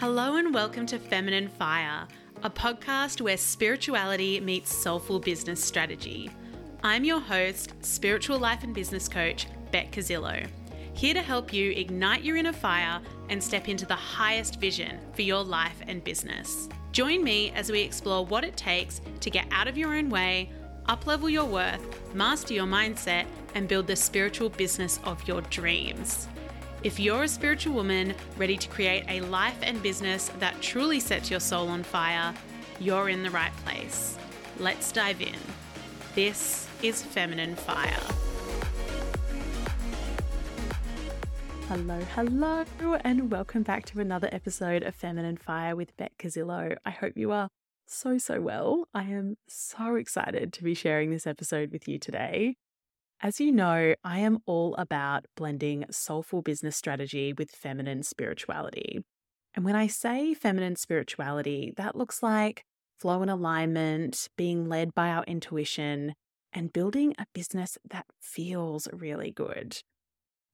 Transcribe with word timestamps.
Hello 0.00 0.36
and 0.36 0.54
welcome 0.54 0.86
to 0.86 0.98
Feminine 0.98 1.48
Fire, 1.48 2.08
a 2.42 2.48
podcast 2.48 3.20
where 3.20 3.36
spirituality 3.36 4.40
meets 4.40 4.74
soulful 4.74 5.20
business 5.20 5.62
strategy. 5.62 6.30
I'm 6.82 7.04
your 7.04 7.20
host, 7.20 7.74
spiritual 7.84 8.38
life 8.38 8.64
and 8.64 8.74
business 8.74 9.10
coach, 9.10 9.46
Beck 9.72 9.92
Casillo, 9.92 10.48
here 10.94 11.12
to 11.12 11.20
help 11.20 11.52
you 11.52 11.72
ignite 11.72 12.24
your 12.24 12.38
inner 12.38 12.54
fire 12.54 13.02
and 13.28 13.44
step 13.44 13.68
into 13.68 13.84
the 13.84 13.94
highest 13.94 14.58
vision 14.58 14.98
for 15.12 15.20
your 15.20 15.44
life 15.44 15.82
and 15.86 16.02
business. 16.02 16.70
Join 16.92 17.22
me 17.22 17.50
as 17.50 17.70
we 17.70 17.82
explore 17.82 18.24
what 18.24 18.42
it 18.42 18.56
takes 18.56 19.02
to 19.20 19.28
get 19.28 19.48
out 19.50 19.68
of 19.68 19.76
your 19.76 19.94
own 19.94 20.08
way, 20.08 20.48
uplevel 20.88 21.30
your 21.30 21.44
worth, 21.44 22.14
master 22.14 22.54
your 22.54 22.64
mindset, 22.64 23.26
and 23.54 23.68
build 23.68 23.86
the 23.86 23.96
spiritual 23.96 24.48
business 24.48 24.98
of 25.04 25.28
your 25.28 25.42
dreams. 25.42 26.26
If 26.82 26.98
you're 26.98 27.24
a 27.24 27.28
spiritual 27.28 27.74
woman 27.74 28.14
ready 28.38 28.56
to 28.56 28.68
create 28.70 29.04
a 29.06 29.20
life 29.20 29.58
and 29.62 29.82
business 29.82 30.30
that 30.38 30.62
truly 30.62 30.98
sets 30.98 31.30
your 31.30 31.38
soul 31.38 31.68
on 31.68 31.82
fire, 31.82 32.32
you're 32.78 33.10
in 33.10 33.22
the 33.22 33.28
right 33.28 33.54
place. 33.66 34.16
Let's 34.58 34.90
dive 34.90 35.20
in. 35.20 35.36
This 36.14 36.66
is 36.82 37.02
Feminine 37.02 37.54
Fire. 37.54 38.00
Hello, 41.68 42.00
hello, 42.14 42.64
and 43.04 43.30
welcome 43.30 43.62
back 43.62 43.84
to 43.84 44.00
another 44.00 44.30
episode 44.32 44.82
of 44.82 44.94
Feminine 44.94 45.36
Fire 45.36 45.76
with 45.76 45.94
Beck 45.98 46.12
Casillo. 46.18 46.76
I 46.86 46.90
hope 46.90 47.12
you 47.14 47.30
are 47.30 47.50
so, 47.86 48.16
so 48.16 48.40
well. 48.40 48.88
I 48.94 49.02
am 49.02 49.36
so 49.46 49.96
excited 49.96 50.54
to 50.54 50.64
be 50.64 50.72
sharing 50.72 51.10
this 51.10 51.26
episode 51.26 51.72
with 51.72 51.86
you 51.86 51.98
today. 51.98 52.56
As 53.22 53.38
you 53.38 53.52
know, 53.52 53.94
I 54.02 54.20
am 54.20 54.38
all 54.46 54.74
about 54.76 55.26
blending 55.36 55.84
soulful 55.90 56.40
business 56.40 56.74
strategy 56.74 57.34
with 57.34 57.50
feminine 57.50 58.02
spirituality. 58.02 59.04
And 59.54 59.62
when 59.62 59.76
I 59.76 59.88
say 59.88 60.32
feminine 60.32 60.76
spirituality, 60.76 61.74
that 61.76 61.94
looks 61.94 62.22
like 62.22 62.64
flow 62.98 63.20
and 63.20 63.30
alignment, 63.30 64.28
being 64.38 64.70
led 64.70 64.94
by 64.94 65.10
our 65.10 65.24
intuition, 65.24 66.14
and 66.54 66.72
building 66.72 67.14
a 67.18 67.26
business 67.34 67.76
that 67.90 68.06
feels 68.22 68.88
really 68.90 69.32
good. 69.32 69.76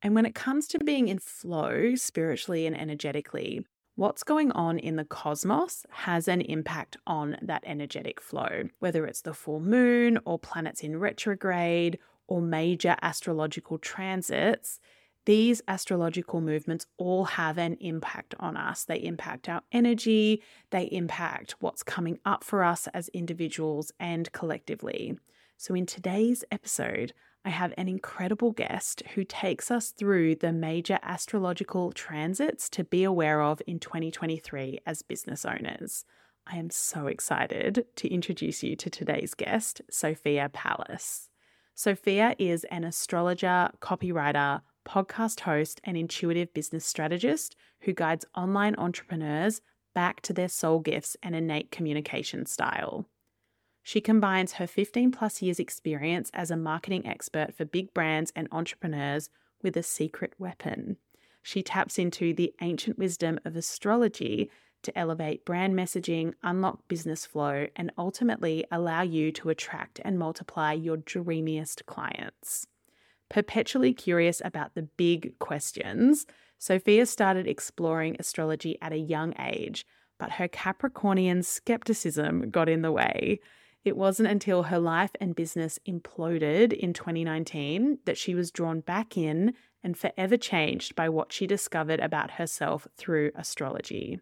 And 0.03 0.17
when 0.17 0.27
it 0.27 0.35
comes 0.35 0.67
to 0.69 0.81
being 0.81 1.07
in 1.07 1.21
flow 1.21 1.95
spiritually 1.95 2.67
and 2.67 2.77
energetically, 2.77 3.65
what's 3.95 4.25
going 4.25 4.51
on 4.53 4.81
in 4.81 4.97
the 4.97 5.05
cosmos 5.05 5.87
has 5.91 6.27
an 6.27 6.41
impact 6.41 6.97
on 7.07 7.37
that 7.43 7.63
energetic 7.65 8.21
flow, 8.21 8.65
whether 8.81 9.07
it's 9.07 9.23
the 9.23 9.35
full 9.35 9.61
moon 9.61 10.19
or 10.25 10.37
planets 10.37 10.81
in 10.81 10.99
retrograde 10.99 11.99
or 12.29 12.41
major 12.41 12.97
astrological 13.03 13.79
transits, 13.79 14.81
these 15.27 15.61
astrological 15.67 16.41
movements 16.41 16.87
all 16.99 17.25
have 17.25 17.59
an 17.59 17.77
impact 17.81 18.35
on 18.39 18.57
us. 18.57 18.85
They 18.85 19.03
impact 19.03 19.49
our 19.49 19.63
energy, 19.73 20.43
they 20.71 20.85
impact 20.85 21.57
what's 21.59 21.83
coming 21.83 22.21
up 22.25 22.45
for 22.45 22.63
us 22.63 22.87
as 22.89 23.09
individuals 23.09 23.91
and 23.99 24.31
collectively. 24.31 25.19
So, 25.57 25.75
in 25.75 25.85
today's 25.87 26.45
episode, 26.53 27.13
I 27.45 27.51
have 27.51 27.73
an 27.77 27.89
incredible 27.89 28.53
guest 28.53 29.03
who 29.15 29.25
takes 29.25 29.71
us 29.71 29.91
through 29.91 30.37
the 30.37 30.53
major 30.53 30.99
astrological 31.03 31.93
transits 31.93 32.69
to 32.71 32.85
be 32.85 33.05
aware 33.05 33.41
of 33.41 33.63
in 33.67 33.79
2023 33.79 34.81
as 34.87 35.03
business 35.03 35.45
owners. 35.45 36.05
I 36.47 36.57
am 36.57 36.71
so 36.71 37.09
excited 37.09 37.87
to 37.97 38.09
introduce 38.09 38.63
you 38.63 38.77
to 38.77 38.91
today's 38.91 39.35
guest, 39.35 39.81
Sophia 39.91 40.51
Pallas. 40.53 41.31
Sophia 41.79 42.35
is 42.39 42.65
an 42.71 42.85
astrologer, 42.85 43.69
copywriter, 43.83 44.63
podcast 44.89 45.41
host, 45.41 45.79
and 45.85 45.95
intuitive 45.95 46.55
business 46.55 46.87
strategist 46.87 47.55
who 47.83 47.93
guides 47.93 48.25
online 48.35 48.75
entrepreneurs 48.77 49.61
back 49.95 50.23
to 50.23 50.33
their 50.33 50.49
soul 50.49 50.81
gifts 50.81 51.19
and 51.23 51.37
innate 51.37 51.71
communication 51.71 52.47
style. 52.47 53.07
She 53.83 54.01
combines 54.01 54.55
her 54.55 54.67
15 54.67 55.13
plus 55.13 55.43
years 55.43 55.61
experience 55.61 56.31
as 56.33 56.51
a 56.51 56.57
marketing 56.57 57.07
expert 57.07 57.55
for 57.55 57.67
big 57.67 57.93
brands 57.93 58.33
and 58.35 58.49
entrepreneurs 58.51 59.29
with 59.63 59.77
a 59.77 59.83
secret 59.83 60.33
weapon. 60.39 60.97
She 61.43 61.63
taps 61.63 61.99
into 61.99 62.33
the 62.33 62.55
ancient 62.63 62.97
wisdom 62.99 63.39
of 63.45 63.55
astrology 63.55 64.51
to 64.87 64.99
elevate 64.99 65.45
brand 65.45 65.75
messaging, 65.75 66.33
unlock 66.43 66.89
business 66.89 67.27
flow, 67.27 67.67
and 67.77 67.93
ultimately 67.99 68.65
allow 68.73 69.03
you 69.03 69.31
to 69.33 69.51
attract 69.51 70.01
and 70.05 70.19
multiply 70.19 70.73
your 70.73 70.97
dreamiest 70.97 71.85
clients. 71.87 72.67
Perpetually 73.29 73.93
curious 73.93 74.41
about 74.45 74.75
the 74.75 74.83
big 74.97 75.39
questions, 75.39 76.27
Sophia 76.59 77.05
started 77.05 77.47
exploring 77.47 78.17
astrology 78.19 78.79
at 78.81 78.93
a 78.93 78.99
young 78.99 79.35
age, 79.39 79.85
but 80.19 80.33
her 80.33 80.49
Capricornian 80.49 81.45
skepticism 81.45 82.51
got 82.51 82.69
in 82.69 82.83
the 82.83 82.93
way. 82.93 83.41
It 83.85 83.97
wasn't 83.97 84.31
until 84.31 84.65
her 84.65 84.79
life 84.79 85.11
and 85.21 85.35
business 85.35 85.79
imploded 85.87 86.73
in 86.73 86.93
2019 86.93 87.99
that 88.05 88.17
she 88.17 88.35
was 88.35 88.51
drawn 88.51 88.81
back 88.81 89.17
in 89.17 89.55
and 89.83 89.99
forever 89.99 90.37
changed 90.37 90.95
by 90.97 91.09
what 91.09 91.33
she 91.33 91.47
discovered 91.47 92.01
about 92.01 92.33
herself 92.33 92.89
through 92.97 93.33
astrology. 93.35 94.21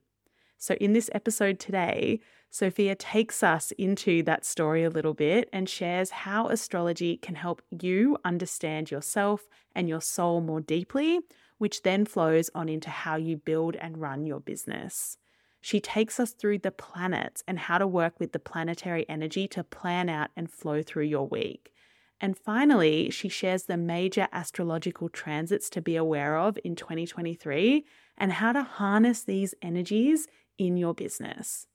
So, 0.64 0.76
in 0.80 0.94
this 0.94 1.10
episode 1.12 1.60
today, 1.60 2.20
Sophia 2.48 2.94
takes 2.94 3.42
us 3.42 3.70
into 3.72 4.22
that 4.22 4.46
story 4.46 4.82
a 4.82 4.88
little 4.88 5.12
bit 5.12 5.46
and 5.52 5.68
shares 5.68 6.08
how 6.08 6.48
astrology 6.48 7.18
can 7.18 7.34
help 7.34 7.60
you 7.68 8.16
understand 8.24 8.90
yourself 8.90 9.46
and 9.74 9.90
your 9.90 10.00
soul 10.00 10.40
more 10.40 10.62
deeply, 10.62 11.20
which 11.58 11.82
then 11.82 12.06
flows 12.06 12.48
on 12.54 12.70
into 12.70 12.88
how 12.88 13.16
you 13.16 13.36
build 13.36 13.76
and 13.76 13.98
run 13.98 14.24
your 14.24 14.40
business. 14.40 15.18
She 15.60 15.80
takes 15.80 16.18
us 16.18 16.30
through 16.30 16.60
the 16.60 16.70
planets 16.70 17.44
and 17.46 17.58
how 17.58 17.76
to 17.76 17.86
work 17.86 18.18
with 18.18 18.32
the 18.32 18.38
planetary 18.38 19.04
energy 19.06 19.46
to 19.48 19.64
plan 19.64 20.08
out 20.08 20.30
and 20.34 20.50
flow 20.50 20.80
through 20.80 21.04
your 21.04 21.28
week. 21.28 21.74
And 22.22 22.38
finally, 22.38 23.10
she 23.10 23.28
shares 23.28 23.64
the 23.64 23.76
major 23.76 24.28
astrological 24.32 25.10
transits 25.10 25.68
to 25.68 25.82
be 25.82 25.96
aware 25.96 26.38
of 26.38 26.58
in 26.64 26.74
2023 26.74 27.84
and 28.16 28.32
how 28.32 28.52
to 28.52 28.62
harness 28.62 29.22
these 29.22 29.54
energies 29.60 30.26
in 30.58 30.76
your 30.76 30.94
business. 30.94 31.66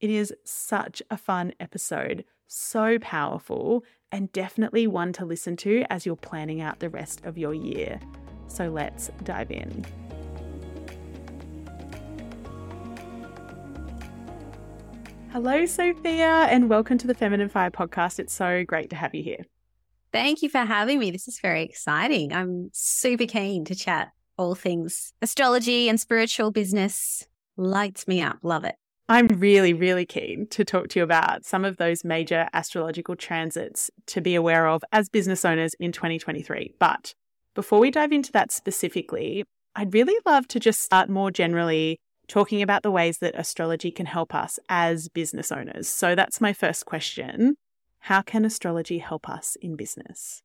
It 0.00 0.10
is 0.10 0.34
such 0.44 1.02
a 1.10 1.16
fun 1.16 1.52
episode, 1.58 2.24
so 2.46 2.98
powerful, 2.98 3.84
and 4.12 4.30
definitely 4.32 4.86
one 4.86 5.12
to 5.14 5.24
listen 5.24 5.56
to 5.58 5.84
as 5.90 6.04
you're 6.04 6.16
planning 6.16 6.60
out 6.60 6.80
the 6.80 6.90
rest 6.90 7.24
of 7.24 7.38
your 7.38 7.54
year. 7.54 8.00
So 8.46 8.68
let's 8.68 9.10
dive 9.24 9.50
in. 9.50 9.84
Hello, 15.32 15.66
Sophia, 15.66 16.46
and 16.48 16.70
welcome 16.70 16.96
to 16.98 17.06
the 17.06 17.14
Feminine 17.14 17.48
Fire 17.48 17.70
podcast. 17.70 18.18
It's 18.18 18.32
so 18.32 18.64
great 18.64 18.90
to 18.90 18.96
have 18.96 19.14
you 19.14 19.22
here. 19.22 19.44
Thank 20.12 20.42
you 20.42 20.48
for 20.48 20.58
having 20.58 20.98
me. 20.98 21.10
This 21.10 21.28
is 21.28 21.40
very 21.40 21.62
exciting. 21.62 22.32
I'm 22.32 22.70
super 22.72 23.26
keen 23.26 23.64
to 23.66 23.74
chat 23.74 24.12
all 24.38 24.54
things 24.54 25.12
astrology 25.22 25.88
and 25.88 25.98
spiritual 25.98 26.50
business 26.50 27.26
lights 27.56 28.06
me 28.06 28.20
up. 28.22 28.38
Love 28.42 28.64
it. 28.64 28.76
I'm 29.08 29.28
really, 29.28 29.72
really 29.72 30.04
keen 30.04 30.48
to 30.48 30.64
talk 30.64 30.88
to 30.88 30.98
you 30.98 31.04
about 31.04 31.44
some 31.44 31.64
of 31.64 31.76
those 31.76 32.04
major 32.04 32.48
astrological 32.52 33.14
transits 33.14 33.90
to 34.06 34.20
be 34.20 34.34
aware 34.34 34.66
of 34.66 34.82
as 34.90 35.08
business 35.08 35.44
owners 35.44 35.74
in 35.74 35.92
2023. 35.92 36.74
But 36.80 37.14
before 37.54 37.78
we 37.78 37.92
dive 37.92 38.10
into 38.10 38.32
that 38.32 38.50
specifically, 38.50 39.44
I'd 39.76 39.94
really 39.94 40.18
love 40.26 40.48
to 40.48 40.58
just 40.60 40.80
start 40.80 41.08
more 41.08 41.30
generally 41.30 42.00
talking 42.26 42.62
about 42.62 42.82
the 42.82 42.90
ways 42.90 43.18
that 43.18 43.38
astrology 43.38 43.92
can 43.92 44.06
help 44.06 44.34
us 44.34 44.58
as 44.68 45.08
business 45.08 45.52
owners. 45.52 45.88
So 45.88 46.16
that's 46.16 46.40
my 46.40 46.52
first 46.52 46.84
question. 46.84 47.56
How 48.00 48.22
can 48.22 48.44
astrology 48.44 48.98
help 48.98 49.28
us 49.28 49.56
in 49.60 49.76
business? 49.76 50.42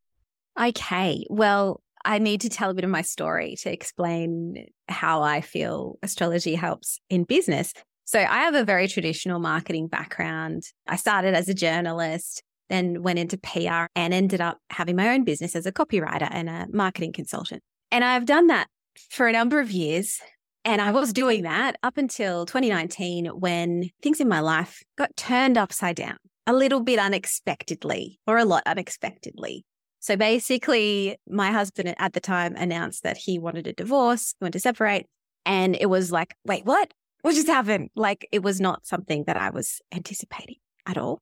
Okay. 0.60 1.26
Well, 1.30 1.82
I 2.06 2.20
need 2.20 2.42
to 2.42 2.50
tell 2.50 2.70
a 2.70 2.74
bit 2.74 2.84
of 2.84 2.90
my 2.90 3.02
story 3.02 3.56
to 3.62 3.72
explain 3.72 4.68
how 4.88 5.22
I 5.22 5.42
feel 5.42 5.98
astrology 6.04 6.56
helps 6.56 7.00
in 7.10 7.24
business. 7.24 7.74
So, 8.06 8.20
I 8.20 8.40
have 8.40 8.56
a 8.56 8.66
very 8.66 8.88
traditional 8.88 9.40
marketing 9.40 9.88
background. 9.88 10.64
I 10.88 10.96
started 10.98 11.34
as 11.34 11.48
a 11.48 11.54
journalist, 11.54 12.44
then 12.70 13.04
went 13.04 13.20
into 13.20 13.38
PR 13.38 13.86
and 13.96 14.14
ended 14.14 14.42
up 14.42 14.58
having 14.70 14.96
my 14.96 15.10
own 15.10 15.24
business 15.24 15.56
as 15.56 15.66
a 15.66 15.72
copywriter 15.72 16.28
and 16.32 16.50
a 16.50 16.68
marketing 16.72 17.14
consultant. 17.14 17.62
And 17.92 18.04
I've 18.04 18.26
done 18.26 18.48
that 18.48 18.68
for 19.10 19.28
a 19.28 19.34
number 19.34 19.60
of 19.60 19.72
years. 19.72 20.20
And 20.64 20.82
I 20.82 20.92
was 20.92 21.12
doing 21.12 21.44
that 21.44 21.76
up 21.84 21.98
until 21.98 22.46
2019 22.46 23.28
when 23.28 23.90
things 24.02 24.20
in 24.20 24.28
my 24.28 24.40
life 24.40 24.82
got 24.98 25.16
turned 25.18 25.58
upside 25.58 25.96
down 25.96 26.18
a 26.48 26.54
little 26.54 26.82
bit 26.82 27.00
unexpectedly 27.00 28.20
or 28.28 28.38
a 28.38 28.46
lot 28.46 28.64
unexpectedly. 28.66 29.66
So 30.02 30.18
basically, 30.18 31.18
my 31.30 31.52
husband 31.52 31.94
at 31.98 32.14
the 32.14 32.20
time 32.20 32.56
announced 32.56 33.04
that 33.04 33.18
he 33.18 33.38
wanted 33.38 33.68
a 33.68 33.74
divorce, 33.74 34.34
he 34.40 34.44
wanted 34.44 34.54
to 34.54 34.60
separate. 34.60 35.06
And 35.46 35.78
it 35.80 35.88
was 35.90 36.12
like, 36.12 36.36
wait, 36.44 36.66
what? 36.66 36.92
What 37.22 37.36
just 37.36 37.48
happened? 37.48 37.90
Like, 37.96 38.28
it 38.32 38.42
was 38.42 38.60
not 38.60 38.88
something 38.88 39.26
that 39.28 39.38
I 39.38 39.52
was 39.52 39.80
anticipating 39.94 40.56
at 40.88 40.98
all. 40.98 41.20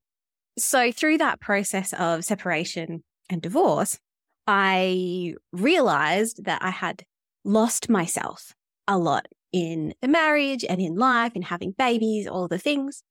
So, 0.58 0.94
through 0.94 1.18
that 1.18 1.42
process 1.42 1.94
of 1.94 2.24
separation 2.24 3.04
and 3.30 3.42
divorce, 3.42 4.00
I 4.48 5.36
realized 5.52 6.46
that 6.46 6.64
I 6.64 6.70
had 6.70 7.04
lost 7.44 7.90
myself 7.90 8.54
a 8.88 8.98
lot 8.98 9.28
in 9.52 9.94
the 10.02 10.08
marriage 10.08 10.64
and 10.68 10.80
in 10.80 10.96
life 10.96 11.34
and 11.36 11.44
having 11.44 11.72
babies, 11.78 12.28
all 12.28 12.48
the 12.48 12.58
things. 12.58 13.04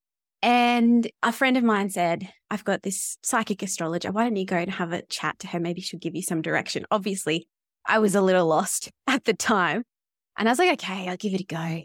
And 0.42 1.10
a 1.22 1.32
friend 1.32 1.56
of 1.56 1.64
mine 1.64 1.90
said, 1.90 2.28
I've 2.50 2.64
got 2.64 2.82
this 2.82 3.18
psychic 3.22 3.62
astrologer. 3.62 4.12
Why 4.12 4.24
don't 4.24 4.36
you 4.36 4.46
go 4.46 4.56
and 4.56 4.70
have 4.70 4.92
a 4.92 5.02
chat 5.02 5.38
to 5.40 5.48
her? 5.48 5.60
Maybe 5.60 5.80
she'll 5.80 5.98
give 5.98 6.14
you 6.14 6.22
some 6.22 6.42
direction. 6.42 6.86
Obviously, 6.90 7.48
I 7.86 7.98
was 7.98 8.14
a 8.14 8.20
little 8.20 8.46
lost 8.46 8.90
at 9.06 9.24
the 9.24 9.34
time. 9.34 9.82
And 10.36 10.48
I 10.48 10.52
was 10.52 10.58
like, 10.58 10.72
okay, 10.74 11.08
I'll 11.08 11.16
give 11.16 11.34
it 11.34 11.40
a 11.40 11.44
go. 11.44 11.82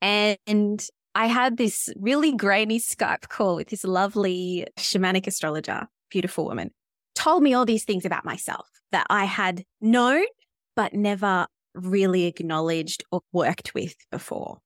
And 0.00 0.88
I 1.14 1.26
had 1.26 1.58
this 1.58 1.90
really 1.96 2.32
grainy 2.32 2.80
Skype 2.80 3.28
call 3.28 3.56
with 3.56 3.68
this 3.68 3.84
lovely 3.84 4.66
shamanic 4.78 5.26
astrologer, 5.26 5.86
beautiful 6.10 6.46
woman, 6.46 6.70
told 7.14 7.42
me 7.42 7.52
all 7.52 7.66
these 7.66 7.84
things 7.84 8.06
about 8.06 8.24
myself 8.24 8.66
that 8.92 9.06
I 9.10 9.24
had 9.24 9.64
known, 9.80 10.24
but 10.74 10.94
never 10.94 11.46
really 11.74 12.24
acknowledged 12.24 13.04
or 13.12 13.20
worked 13.32 13.74
with 13.74 13.94
before. 14.10 14.58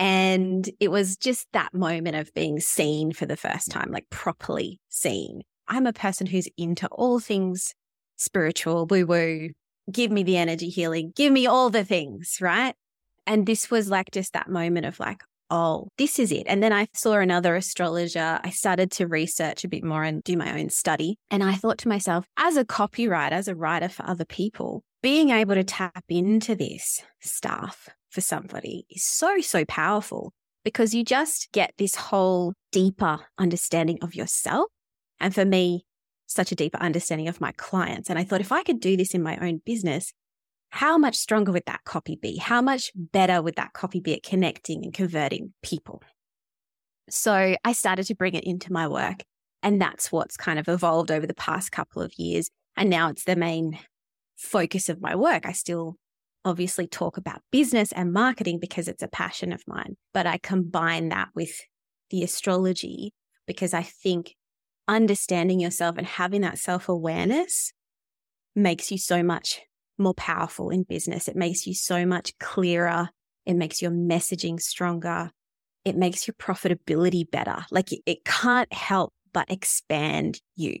And 0.00 0.68
it 0.80 0.90
was 0.90 1.18
just 1.18 1.46
that 1.52 1.74
moment 1.74 2.16
of 2.16 2.32
being 2.32 2.58
seen 2.58 3.12
for 3.12 3.26
the 3.26 3.36
first 3.36 3.70
time, 3.70 3.90
like 3.92 4.08
properly 4.08 4.80
seen. 4.88 5.42
I'm 5.68 5.86
a 5.86 5.92
person 5.92 6.26
who's 6.26 6.48
into 6.56 6.88
all 6.88 7.20
things 7.20 7.74
spiritual, 8.16 8.86
woo 8.86 9.04
woo, 9.04 9.50
give 9.92 10.10
me 10.10 10.22
the 10.22 10.38
energy 10.38 10.70
healing, 10.70 11.12
give 11.14 11.30
me 11.30 11.46
all 11.46 11.68
the 11.68 11.84
things, 11.84 12.38
right? 12.40 12.74
And 13.26 13.44
this 13.44 13.70
was 13.70 13.90
like 13.90 14.10
just 14.10 14.32
that 14.32 14.48
moment 14.48 14.86
of 14.86 14.98
like, 14.98 15.22
oh, 15.50 15.88
this 15.98 16.18
is 16.18 16.32
it. 16.32 16.44
And 16.46 16.62
then 16.62 16.72
I 16.72 16.88
saw 16.94 17.18
another 17.18 17.54
astrologer. 17.54 18.40
I 18.42 18.48
started 18.48 18.90
to 18.92 19.06
research 19.06 19.64
a 19.64 19.68
bit 19.68 19.84
more 19.84 20.02
and 20.02 20.24
do 20.24 20.34
my 20.34 20.58
own 20.58 20.70
study. 20.70 21.18
And 21.30 21.42
I 21.44 21.56
thought 21.56 21.76
to 21.78 21.88
myself, 21.88 22.24
as 22.38 22.56
a 22.56 22.64
copywriter, 22.64 23.32
as 23.32 23.48
a 23.48 23.54
writer 23.54 23.90
for 23.90 24.06
other 24.06 24.24
people, 24.24 24.82
being 25.02 25.28
able 25.28 25.56
to 25.56 25.64
tap 25.64 26.04
into 26.08 26.54
this 26.54 27.02
stuff 27.20 27.90
for 28.10 28.20
somebody 28.20 28.86
is 28.90 29.04
so, 29.04 29.40
so 29.40 29.64
powerful 29.64 30.32
because 30.64 30.94
you 30.94 31.04
just 31.04 31.48
get 31.52 31.72
this 31.78 31.94
whole 31.94 32.52
deeper 32.72 33.20
understanding 33.38 33.98
of 34.02 34.14
yourself. 34.14 34.68
And 35.20 35.34
for 35.34 35.44
me, 35.44 35.84
such 36.26 36.52
a 36.52 36.56
deeper 36.56 36.78
understanding 36.78 37.28
of 37.28 37.40
my 37.40 37.52
clients. 37.52 38.08
And 38.08 38.18
I 38.18 38.24
thought 38.24 38.40
if 38.40 38.52
I 38.52 38.62
could 38.62 38.80
do 38.80 38.96
this 38.96 39.14
in 39.14 39.22
my 39.22 39.36
own 39.38 39.60
business, 39.64 40.12
how 40.70 40.96
much 40.96 41.16
stronger 41.16 41.50
would 41.50 41.66
that 41.66 41.84
copy 41.84 42.16
be? 42.16 42.36
How 42.36 42.62
much 42.62 42.92
better 42.94 43.42
would 43.42 43.56
that 43.56 43.72
copy 43.72 44.00
be 44.00 44.14
at 44.14 44.22
connecting 44.22 44.84
and 44.84 44.94
converting 44.94 45.52
people? 45.62 46.02
So 47.08 47.56
I 47.64 47.72
started 47.72 48.06
to 48.06 48.14
bring 48.14 48.34
it 48.34 48.44
into 48.44 48.72
my 48.72 48.86
work. 48.86 49.22
And 49.62 49.80
that's 49.80 50.10
what's 50.12 50.36
kind 50.36 50.58
of 50.58 50.68
evolved 50.68 51.10
over 51.10 51.26
the 51.26 51.34
past 51.34 51.72
couple 51.72 52.00
of 52.00 52.14
years. 52.16 52.48
And 52.76 52.88
now 52.88 53.10
it's 53.10 53.24
the 53.24 53.36
main 53.36 53.78
focus 54.36 54.88
of 54.88 55.02
my 55.02 55.16
work. 55.16 55.44
I 55.44 55.52
still 55.52 55.96
obviously 56.44 56.86
talk 56.86 57.16
about 57.16 57.42
business 57.50 57.92
and 57.92 58.12
marketing 58.12 58.58
because 58.60 58.88
it's 58.88 59.02
a 59.02 59.08
passion 59.08 59.52
of 59.52 59.62
mine, 59.66 59.96
but 60.14 60.26
I 60.26 60.38
combine 60.38 61.08
that 61.10 61.28
with 61.34 61.52
the 62.10 62.22
astrology 62.22 63.12
because 63.46 63.74
I 63.74 63.82
think 63.82 64.34
understanding 64.88 65.60
yourself 65.60 65.96
and 65.98 66.06
having 66.06 66.40
that 66.42 66.58
self 66.58 66.88
awareness 66.88 67.72
makes 68.56 68.90
you 68.90 68.98
so 68.98 69.22
much 69.22 69.60
more 69.98 70.14
powerful 70.14 70.70
in 70.70 70.82
business. 70.82 71.28
It 71.28 71.36
makes 71.36 71.66
you 71.66 71.74
so 71.74 72.04
much 72.06 72.36
clearer. 72.38 73.10
It 73.46 73.54
makes 73.54 73.80
your 73.80 73.90
messaging 73.90 74.60
stronger. 74.60 75.30
It 75.84 75.96
makes 75.96 76.26
your 76.26 76.34
profitability 76.34 77.30
better. 77.30 77.64
Like 77.70 77.88
it, 78.06 78.24
can't 78.24 78.72
help 78.72 79.12
but 79.32 79.50
expand 79.50 80.40
you 80.56 80.78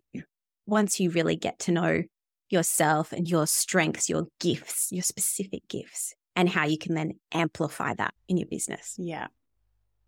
once 0.66 0.98
you 1.00 1.10
really 1.10 1.36
get 1.36 1.58
to 1.60 1.72
know 1.72 2.02
yourself 2.50 3.12
and 3.12 3.28
your 3.28 3.46
strengths, 3.46 4.08
your 4.08 4.26
gifts, 4.40 4.90
your 4.92 5.02
specific 5.02 5.66
gifts, 5.68 6.14
and 6.36 6.48
how 6.48 6.66
you 6.66 6.78
can 6.78 6.94
then 6.94 7.12
amplify 7.32 7.94
that 7.94 8.14
in 8.28 8.36
your 8.36 8.48
business. 8.48 8.96
Yeah. 8.98 9.28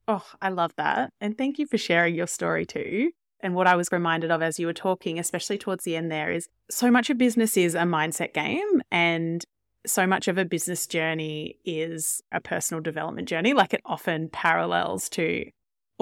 Oh, 0.09 0.25
I 0.41 0.49
love 0.49 0.73
that. 0.77 1.13
And 1.21 1.39
thank 1.39 1.59
you 1.59 1.67
for 1.67 1.79
sharing 1.79 2.15
your 2.15 2.27
story 2.27 2.67
too. 2.67 3.11
And 3.41 3.55
what 3.55 3.67
I 3.67 3.77
was 3.77 3.89
reminded 3.91 4.31
of 4.31 4.43
as 4.43 4.59
you 4.59 4.67
were 4.67 4.73
talking, 4.73 5.19
especially 5.19 5.59
towards 5.59 5.85
the 5.85 5.97
end 5.97 6.11
there, 6.11 6.31
is 6.31 6.49
so 6.71 6.91
much 6.91 7.11
of 7.11 7.19
business 7.19 7.57
is 7.57 7.75
a 7.75 7.81
mindset 7.83 8.35
game 8.35 8.83
and 8.91 9.45
so 9.85 10.07
much 10.07 10.29
of 10.29 10.39
a 10.39 10.45
business 10.45 10.87
journey 10.87 11.59
is 11.65 12.23
a 12.31 12.41
personal 12.41 12.81
development 12.81 13.29
journey. 13.29 13.53
Like 13.53 13.75
it 13.75 13.81
often 13.85 14.29
parallels 14.29 15.09
to 15.11 15.45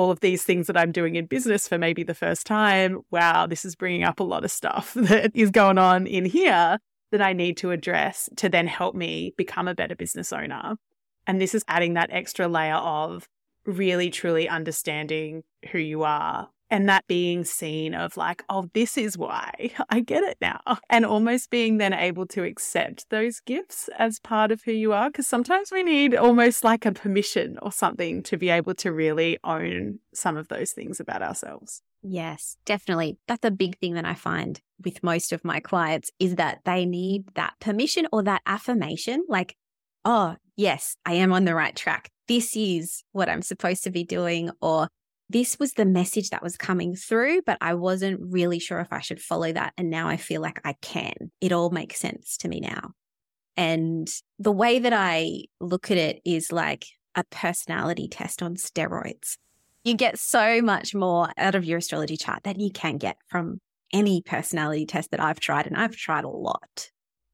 all 0.01 0.11
of 0.11 0.21
these 0.21 0.45
things 0.45 0.67
that 0.67 0.79
I'm 0.79 0.93
doing 0.93 1.17
in 1.17 1.27
business 1.27 1.69
for 1.69 1.77
maybe 1.77 2.03
the 2.03 2.15
first 2.15 2.47
time. 2.47 3.01
Wow, 3.11 3.47
this 3.47 3.67
is 3.67 3.77
bringing 3.77 4.03
up 4.03 4.19
a 4.19 4.25
lot 4.25 4.45
of 4.45 4.51
stuff 4.51 4.95
that 4.97 5.31
is 5.35 5.51
going 5.51 5.77
on 5.77 6.07
in 6.07 6.25
here 6.25 6.79
that 7.13 7.21
I 7.21 7.35
need 7.35 7.59
to 7.59 7.71
address 7.71 8.31
to 8.37 8.49
then 8.49 8.67
help 8.67 8.95
me 8.95 9.35
become 9.37 9.69
a 9.69 9.75
better 9.75 9.95
business 9.95 10.33
owner. 10.33 10.77
And 11.27 11.39
this 11.39 11.55
is 11.55 11.65
adding 11.69 11.95
that 11.95 12.11
extra 12.11 12.49
layer 12.49 12.77
of 12.77 13.29
really 13.67 14.09
truly 14.09 14.49
understanding 14.49 15.43
who 15.71 15.79
you 15.79 16.03
are 16.03 16.49
and 16.71 16.89
that 16.89 17.07
being 17.07 17.45
seen 17.45 17.95
of 17.95 18.17
like, 18.17 18.45
oh, 18.49 18.71
this 18.75 18.97
is 18.97 19.19
why 19.19 19.73
I 19.91 20.01
get 20.01 20.23
it 20.23 20.39
now. 20.41 20.61
And 20.89 21.05
almost 21.05 21.51
being 21.51 21.79
then 21.79 21.93
able 21.93 22.27
to 22.27 22.45
accept 22.45 23.11
those 23.11 23.41
gifts 23.41 23.89
as 23.99 24.21
part 24.21 24.53
of 24.53 24.63
who 24.63 24.73
you 24.73 24.93
are. 24.93 25.11
Cause 25.11 25.27
sometimes 25.27 25.73
we 25.73 25.83
need 25.83 26.15
almost 26.15 26.65
like 26.65 26.87
a 26.87 26.93
permission 26.93 27.59
or 27.61 27.73
something 27.73 28.23
to 28.25 28.37
be 28.37 28.51
able 28.51 28.75
to 28.77 28.93
really 28.93 29.39
own 29.45 29.99
some 30.15 30.37
of 30.37 30.49
those 30.49 30.73
things 30.73 31.01
about 31.01 31.23
ourselves. 31.23 31.83
Yes, 32.03 32.57
definitely. 32.65 33.19
That's 33.29 33.45
a 33.45 33.51
big 33.51 33.79
thing 33.79 33.95
that 33.95 34.07
I 34.07 34.15
find 34.15 34.61
with 34.83 35.03
most 35.03 35.33
of 35.33 35.45
my 35.45 35.61
clients 35.61 36.11
is 36.19 36.37
that 36.37 36.61
they 36.65 36.87
need 36.87 37.25
that 37.35 37.55
permission 37.61 38.07
or 38.11 38.23
that 38.23 38.43
affirmation 38.47 39.25
like, 39.29 39.57
oh, 40.05 40.37
yes, 40.57 40.97
I 41.05 41.15
am 41.15 41.33
on 41.33 41.45
the 41.45 41.55
right 41.55 41.77
track. 41.77 42.11
This 42.27 42.57
is 42.57 43.03
what 43.13 43.29
I'm 43.29 43.43
supposed 43.43 43.85
to 43.85 43.91
be 43.91 44.05
doing. 44.05 44.51
Or 44.63 44.89
this 45.31 45.59
was 45.59 45.75
the 45.75 45.85
message 45.85 46.31
that 46.31 46.43
was 46.43 46.57
coming 46.57 46.97
through, 46.97 47.43
but 47.47 47.57
I 47.61 47.75
wasn't 47.75 48.21
really 48.21 48.59
sure 48.59 48.81
if 48.81 48.93
I 48.93 49.01
should 49.01 49.21
follow 49.21 49.53
that. 49.53 49.73
And 49.79 49.89
now 49.89 50.09
I 50.09 50.17
feel 50.17 50.43
like 50.43 50.61
I 50.65 50.75
can. 50.83 51.31
It 51.41 51.53
all 51.53 51.71
makes 51.71 52.01
sense 52.01 52.37
to 52.39 52.49
me 52.49 52.59
now. 52.61 52.91
And 53.57 54.09
the 54.41 54.51
way 54.51 54.81
that 54.81 54.93
I 54.93 55.45
look 55.61 55.91
at 55.91 55.97
it 55.97 56.21
is 56.25 56.51
like 56.51 56.85
a 57.15 57.23
personality 57.31 58.09
test 58.09 58.43
on 58.43 58.57
steroids. 58.57 59.37
You 59.85 59.95
get 59.95 60.19
so 60.19 60.61
much 60.63 60.95
more 60.95 61.31
out 61.39 61.55
of 61.55 61.65
your 61.65 61.79
astrology 61.79 62.17
chart 62.17 62.43
than 62.43 62.59
you 62.59 62.71
can 62.73 62.99
get 62.99 63.17
from 63.29 63.61
any 63.93 64.23
personality 64.23 64.85
test 64.85 65.13
that 65.13 65.21
I've 65.21 65.41
tried. 65.41 65.67
And 65.67 65.77
I've 65.77 65.97
tried 65.97 66.25
a 66.25 66.29
lot 66.29 66.91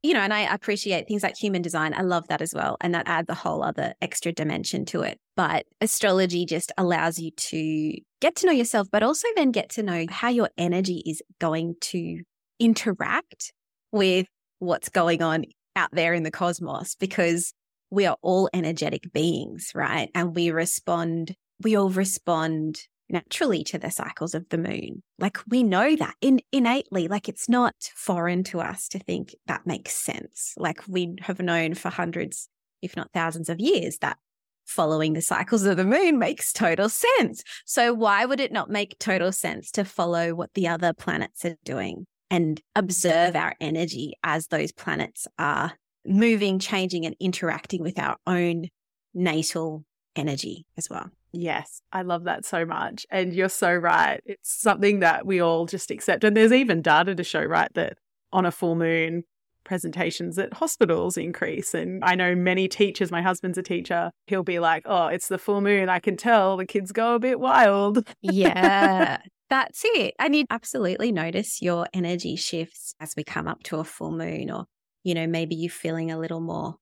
you 0.07 0.13
know, 0.13 0.21
and 0.21 0.33
I 0.33 0.53
appreciate 0.53 1.05
things 1.05 1.21
like 1.21 1.35
human 1.35 1.61
design. 1.61 1.93
I 1.93 2.01
love 2.01 2.29
that 2.29 2.41
as 2.41 2.53
well. 2.55 2.77
And 2.79 2.95
that 2.95 3.09
adds 3.09 3.27
a 3.27 3.33
whole 3.33 3.61
other 3.61 3.93
extra 4.01 4.31
dimension 4.31 4.85
to 4.85 5.01
it. 5.01 5.19
But 5.35 5.65
astrology 5.81 6.45
just 6.45 6.71
allows 6.77 7.19
you 7.19 7.31
to 7.31 7.97
get 8.21 8.37
to 8.37 8.45
know 8.45 8.53
yourself, 8.53 8.87
but 8.89 9.03
also 9.03 9.27
then 9.35 9.51
get 9.51 9.67
to 9.71 9.83
know 9.83 10.05
how 10.09 10.29
your 10.29 10.49
energy 10.57 11.03
is 11.05 11.21
going 11.41 11.75
to 11.81 12.21
interact 12.57 13.51
with 13.91 14.27
what's 14.59 14.87
going 14.87 15.21
on 15.21 15.43
out 15.75 15.89
there 15.91 16.13
in 16.13 16.23
the 16.23 16.31
cosmos 16.31 16.95
because 16.95 17.53
we 17.89 18.05
are 18.05 18.15
all 18.21 18.49
energetic 18.53 19.11
beings, 19.11 19.71
right? 19.75 20.09
And 20.15 20.33
we 20.33 20.51
respond, 20.51 21.35
we 21.61 21.75
all 21.75 21.89
respond 21.89 22.79
naturally 23.09 23.63
to 23.63 23.77
the 23.77 23.89
cycles 23.89 24.33
of 24.33 24.47
the 24.49 24.57
moon. 24.57 25.01
Like 25.19 25.37
we 25.47 25.63
know 25.63 25.95
that 25.95 26.15
in, 26.21 26.41
innately, 26.51 27.07
like 27.07 27.29
it's 27.29 27.47
not 27.49 27.75
foreign 27.95 28.43
to 28.45 28.59
us 28.59 28.87
to 28.89 28.99
think 28.99 29.35
that 29.47 29.65
makes 29.65 29.93
sense. 29.93 30.53
Like 30.57 30.81
we 30.87 31.15
have 31.21 31.39
known 31.39 31.73
for 31.73 31.89
hundreds, 31.89 32.49
if 32.81 32.95
not 32.95 33.11
thousands 33.13 33.49
of 33.49 33.59
years 33.59 33.97
that 33.99 34.17
following 34.65 35.13
the 35.13 35.21
cycles 35.21 35.63
of 35.63 35.77
the 35.77 35.85
moon 35.85 36.19
makes 36.19 36.51
total 36.51 36.89
sense. 36.89 37.43
So 37.65 37.93
why 37.93 38.25
would 38.25 38.39
it 38.39 38.51
not 38.51 38.69
make 38.69 38.99
total 38.99 39.31
sense 39.31 39.71
to 39.71 39.85
follow 39.85 40.35
what 40.35 40.53
the 40.53 40.67
other 40.67 40.93
planets 40.93 41.45
are 41.45 41.55
doing 41.63 42.05
and 42.29 42.61
observe 42.75 43.35
our 43.35 43.55
energy 43.61 44.13
as 44.23 44.47
those 44.47 44.73
planets 44.73 45.25
are 45.39 45.73
moving, 46.05 46.59
changing 46.59 47.05
and 47.05 47.15
interacting 47.19 47.81
with 47.81 47.97
our 47.97 48.17
own 48.27 48.67
natal 49.13 49.85
energy 50.15 50.65
as 50.77 50.89
well? 50.89 51.09
Yes, 51.31 51.81
I 51.91 52.01
love 52.01 52.23
that 52.23 52.45
so 52.45 52.65
much. 52.65 53.05
And 53.11 53.33
you're 53.33 53.49
so 53.49 53.73
right. 53.73 54.21
It's 54.25 54.51
something 54.61 55.01
that 55.01 55.25
we 55.25 55.39
all 55.41 55.65
just 55.65 55.91
accept. 55.91 56.23
And 56.23 56.35
there's 56.35 56.53
even 56.53 56.81
data 56.81 57.15
to 57.15 57.23
show, 57.23 57.43
right, 57.43 57.71
that 57.75 57.97
on 58.31 58.45
a 58.45 58.51
full 58.51 58.75
moon, 58.75 59.23
presentations 59.67 60.39
at 60.39 60.53
hospitals 60.53 61.17
increase. 61.17 61.73
And 61.73 62.03
I 62.03 62.15
know 62.15 62.33
many 62.33 62.67
teachers, 62.67 63.11
my 63.11 63.21
husband's 63.21 63.57
a 63.57 63.63
teacher, 63.63 64.11
he'll 64.25 64.43
be 64.43 64.59
like, 64.59 64.83
oh, 64.85 65.07
it's 65.07 65.27
the 65.27 65.37
full 65.37 65.61
moon. 65.61 65.89
I 65.89 65.99
can 65.99 66.17
tell 66.17 66.57
the 66.57 66.65
kids 66.65 66.91
go 66.91 67.15
a 67.15 67.19
bit 67.19 67.39
wild. 67.39 68.07
yeah, 68.21 69.17
that's 69.49 69.81
it. 69.83 70.15
And 70.17 70.35
you 70.35 70.45
absolutely 70.49 71.11
notice 71.11 71.61
your 71.61 71.87
energy 71.93 72.35
shifts 72.35 72.95
as 72.99 73.13
we 73.15 73.23
come 73.23 73.47
up 73.47 73.63
to 73.63 73.77
a 73.77 73.83
full 73.83 74.11
moon, 74.11 74.49
or, 74.49 74.65
you 75.03 75.13
know, 75.13 75.27
maybe 75.27 75.55
you're 75.55 75.69
feeling 75.69 76.09
a 76.09 76.19
little 76.19 76.41
more 76.41 76.75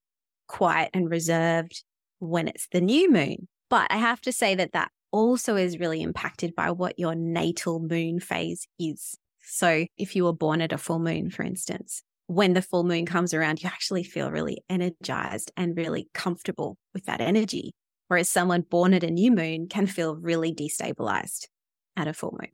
quiet 0.47 0.91
and 0.93 1.09
reserved 1.09 1.83
when 2.19 2.47
it's 2.47 2.67
the 2.71 2.81
new 2.81 3.11
moon. 3.11 3.47
But 3.69 3.91
I 3.91 3.97
have 3.97 4.21
to 4.21 4.31
say 4.31 4.55
that 4.55 4.73
that 4.73 4.91
also 5.11 5.55
is 5.55 5.79
really 5.79 6.01
impacted 6.01 6.55
by 6.55 6.71
what 6.71 6.99
your 6.99 7.15
natal 7.15 7.79
moon 7.79 8.19
phase 8.19 8.67
is. 8.79 9.17
So 9.41 9.85
if 9.97 10.15
you 10.15 10.25
were 10.25 10.33
born 10.33 10.61
at 10.61 10.73
a 10.73 10.77
full 10.77 10.99
moon, 10.99 11.29
for 11.29 11.43
instance, 11.43 12.03
when 12.27 12.53
the 12.53 12.61
full 12.61 12.83
moon 12.83 13.05
comes 13.05 13.33
around, 13.33 13.61
you 13.61 13.67
actually 13.67 14.03
feel 14.03 14.31
really 14.31 14.57
energized 14.69 15.51
and 15.55 15.77
really 15.77 16.09
comfortable 16.13 16.77
with 16.93 17.05
that 17.05 17.21
energy. 17.21 17.71
Whereas 18.07 18.29
someone 18.29 18.61
born 18.61 18.93
at 18.93 19.03
a 19.03 19.11
new 19.11 19.31
moon 19.31 19.67
can 19.67 19.87
feel 19.87 20.15
really 20.15 20.53
destabilized 20.53 21.47
at 21.95 22.07
a 22.07 22.13
full 22.13 22.37
moon. 22.39 22.51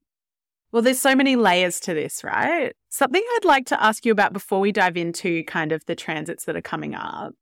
Well, 0.71 0.81
there's 0.81 0.99
so 1.01 1.15
many 1.15 1.35
layers 1.35 1.81
to 1.81 1.93
this, 1.93 2.23
right? 2.23 2.73
Something 2.89 3.23
I'd 3.35 3.45
like 3.45 3.65
to 3.67 3.83
ask 3.83 4.05
you 4.05 4.11
about 4.11 4.31
before 4.31 4.61
we 4.61 4.71
dive 4.71 4.95
into 4.95 5.43
kind 5.43 5.73
of 5.73 5.85
the 5.85 5.95
transits 5.95 6.45
that 6.45 6.55
are 6.55 6.61
coming 6.61 6.95
up 6.95 7.33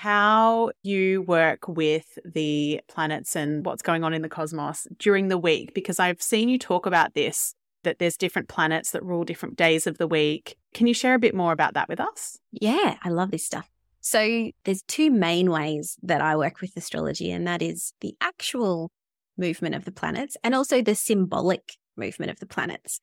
how 0.00 0.70
you 0.82 1.20
work 1.20 1.68
with 1.68 2.18
the 2.24 2.80
planets 2.88 3.36
and 3.36 3.66
what's 3.66 3.82
going 3.82 4.02
on 4.02 4.14
in 4.14 4.22
the 4.22 4.30
cosmos 4.30 4.86
during 4.98 5.28
the 5.28 5.36
week, 5.36 5.74
because 5.74 6.00
I've 6.00 6.22
seen 6.22 6.48
you 6.48 6.58
talk 6.58 6.86
about 6.86 7.12
this 7.12 7.54
that 7.82 7.98
there's 7.98 8.16
different 8.16 8.48
planets 8.48 8.92
that 8.92 9.04
rule 9.04 9.24
different 9.24 9.56
days 9.56 9.86
of 9.86 9.98
the 9.98 10.06
week. 10.06 10.56
Can 10.72 10.86
you 10.86 10.94
share 10.94 11.12
a 11.12 11.18
bit 11.18 11.34
more 11.34 11.52
about 11.52 11.74
that 11.74 11.86
with 11.86 12.00
us? 12.00 12.38
Yeah, 12.50 12.96
I 13.04 13.10
love 13.10 13.30
this 13.30 13.44
stuff. 13.44 13.68
So 14.00 14.50
there's 14.64 14.80
two 14.88 15.10
main 15.10 15.50
ways 15.50 15.98
that 16.02 16.22
I 16.22 16.34
work 16.34 16.62
with 16.62 16.74
astrology, 16.78 17.30
and 17.30 17.46
that 17.46 17.60
is 17.60 17.92
the 18.00 18.14
actual 18.22 18.90
movement 19.36 19.74
of 19.74 19.84
the 19.84 19.92
planets 19.92 20.34
and 20.42 20.54
also 20.54 20.80
the 20.80 20.94
symbolic 20.94 21.76
movement 21.98 22.30
of 22.30 22.40
the 22.40 22.46
planets 22.46 23.00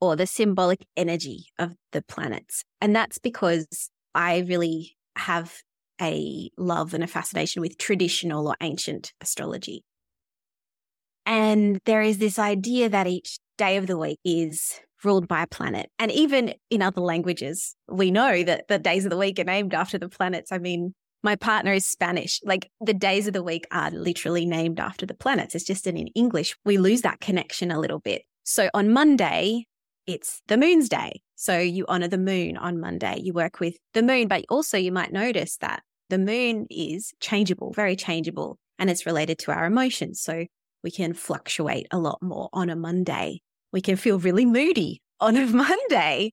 or 0.00 0.16
the 0.16 0.26
symbolic 0.26 0.86
energy 0.96 1.46
of 1.60 1.76
the 1.92 2.02
planets. 2.02 2.64
And 2.80 2.96
that's 2.96 3.18
because 3.18 3.90
I 4.12 4.38
really 4.40 4.96
have 5.14 5.62
a 6.02 6.50
love 6.58 6.92
and 6.92 7.04
a 7.04 7.06
fascination 7.06 7.62
with 7.62 7.78
traditional 7.78 8.48
or 8.48 8.56
ancient 8.60 9.12
astrology. 9.20 9.84
And 11.24 11.78
there 11.84 12.02
is 12.02 12.18
this 12.18 12.38
idea 12.38 12.88
that 12.88 13.06
each 13.06 13.38
day 13.56 13.76
of 13.76 13.86
the 13.86 13.96
week 13.96 14.18
is 14.24 14.80
ruled 15.04 15.28
by 15.28 15.42
a 15.42 15.46
planet. 15.46 15.88
And 15.98 16.10
even 16.10 16.54
in 16.70 16.82
other 16.82 17.00
languages, 17.00 17.76
we 17.88 18.10
know 18.10 18.42
that 18.42 18.66
the 18.68 18.78
days 18.78 19.04
of 19.04 19.10
the 19.10 19.16
week 19.16 19.38
are 19.38 19.44
named 19.44 19.74
after 19.74 19.98
the 19.98 20.08
planets. 20.08 20.50
I 20.52 20.58
mean, 20.58 20.94
my 21.22 21.36
partner 21.36 21.72
is 21.72 21.86
Spanish. 21.86 22.40
Like 22.44 22.68
the 22.80 22.94
days 22.94 23.26
of 23.26 23.32
the 23.32 23.42
week 23.42 23.66
are 23.70 23.90
literally 23.90 24.46
named 24.46 24.80
after 24.80 25.06
the 25.06 25.14
planets. 25.14 25.54
It's 25.54 25.64
just 25.64 25.84
that 25.84 25.96
in 25.96 26.08
English, 26.08 26.56
we 26.64 26.78
lose 26.78 27.02
that 27.02 27.20
connection 27.20 27.70
a 27.70 27.78
little 27.78 28.00
bit. 28.00 28.22
So 28.44 28.68
on 28.74 28.92
Monday, 28.92 29.66
it's 30.06 30.42
the 30.48 30.56
moon's 30.56 30.88
day. 30.88 31.22
So 31.36 31.58
you 31.58 31.84
honor 31.88 32.08
the 32.08 32.18
moon 32.18 32.56
on 32.56 32.80
Monday. 32.80 33.20
You 33.20 33.32
work 33.32 33.60
with 33.60 33.76
the 33.94 34.02
moon, 34.02 34.28
but 34.28 34.44
also 34.48 34.76
you 34.76 34.92
might 34.92 35.12
notice 35.12 35.56
that 35.58 35.82
the 36.12 36.18
moon 36.18 36.66
is 36.68 37.14
changeable, 37.20 37.72
very 37.72 37.96
changeable, 37.96 38.58
and 38.78 38.90
it's 38.90 39.06
related 39.06 39.38
to 39.38 39.50
our 39.50 39.64
emotions. 39.64 40.20
So 40.20 40.44
we 40.84 40.90
can 40.90 41.14
fluctuate 41.14 41.86
a 41.90 41.98
lot 41.98 42.22
more 42.22 42.50
on 42.52 42.68
a 42.68 42.76
Monday. 42.76 43.40
We 43.72 43.80
can 43.80 43.96
feel 43.96 44.18
really 44.18 44.44
moody 44.44 45.00
on 45.20 45.38
a 45.38 45.46
Monday. 45.64 46.32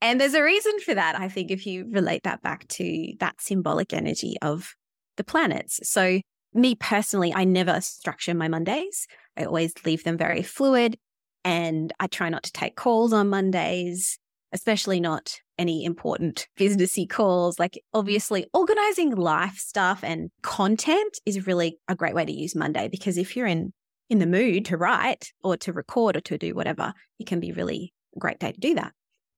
And 0.00 0.18
there's 0.18 0.32
a 0.32 0.42
reason 0.42 0.80
for 0.80 0.94
that. 0.94 1.20
I 1.20 1.28
think 1.28 1.50
if 1.50 1.66
you 1.66 1.86
relate 1.90 2.22
that 2.22 2.40
back 2.40 2.66
to 2.68 3.12
that 3.20 3.42
symbolic 3.42 3.92
energy 3.92 4.36
of 4.40 4.72
the 5.18 5.24
planets. 5.24 5.80
So, 5.82 6.22
me 6.54 6.74
personally, 6.76 7.34
I 7.34 7.44
never 7.44 7.82
structure 7.82 8.32
my 8.32 8.48
Mondays. 8.48 9.06
I 9.36 9.44
always 9.44 9.74
leave 9.84 10.02
them 10.02 10.16
very 10.16 10.42
fluid 10.42 10.96
and 11.44 11.92
I 12.00 12.06
try 12.06 12.30
not 12.30 12.44
to 12.44 12.52
take 12.52 12.74
calls 12.74 13.12
on 13.12 13.28
Mondays 13.28 14.18
especially 14.52 15.00
not 15.00 15.40
any 15.60 15.84
important 15.84 16.48
businessy 16.58 17.08
calls. 17.08 17.58
Like 17.58 17.80
obviously 17.92 18.46
organizing 18.52 19.14
life 19.14 19.58
stuff 19.58 20.00
and 20.02 20.30
content 20.42 21.20
is 21.26 21.46
really 21.46 21.78
a 21.86 21.94
great 21.94 22.14
way 22.14 22.24
to 22.24 22.32
use 22.32 22.56
Monday 22.56 22.88
because 22.88 23.18
if 23.18 23.36
you're 23.36 23.46
in 23.46 23.72
in 24.08 24.18
the 24.18 24.26
mood 24.26 24.64
to 24.64 24.76
write 24.76 25.32
or 25.44 25.56
to 25.58 25.72
record 25.72 26.16
or 26.16 26.20
to 26.22 26.36
do 26.36 26.54
whatever, 26.54 26.92
it 27.20 27.28
can 27.28 27.38
be 27.38 27.52
really 27.52 27.92
a 28.16 28.18
great 28.18 28.40
day 28.40 28.50
to 28.50 28.58
do 28.58 28.74
that. 28.74 28.92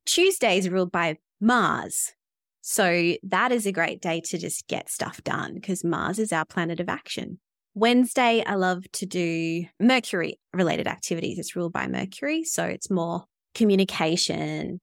Tuesday 0.07 0.57
is 0.57 0.71
ruled 0.71 0.91
by 0.91 1.17
Mars. 1.41 2.13
So 2.63 3.17
that 3.25 3.53
is 3.53 3.67
a 3.67 3.73
great 3.73 4.01
day 4.01 4.23
to 4.27 4.39
just 4.39 4.69
get 4.69 4.89
stuff 4.89 5.23
done 5.25 5.55
because 5.55 5.85
Mars 5.85 6.19
is 6.19 6.33
our 6.33 6.45
planet 6.45 6.81
of 6.81 6.89
action. 6.89 7.39
Wednesday, 7.75 8.43
I 8.47 8.55
love 8.55 8.85
to 8.93 9.07
do 9.07 9.65
Mercury 9.81 10.39
related 10.53 10.87
activities. 10.87 11.39
It's 11.39 11.57
ruled 11.57 11.73
by 11.73 11.87
Mercury. 11.89 12.45
So 12.45 12.65
it's 12.65 12.91
more 12.91 13.25
communication, 13.55 14.81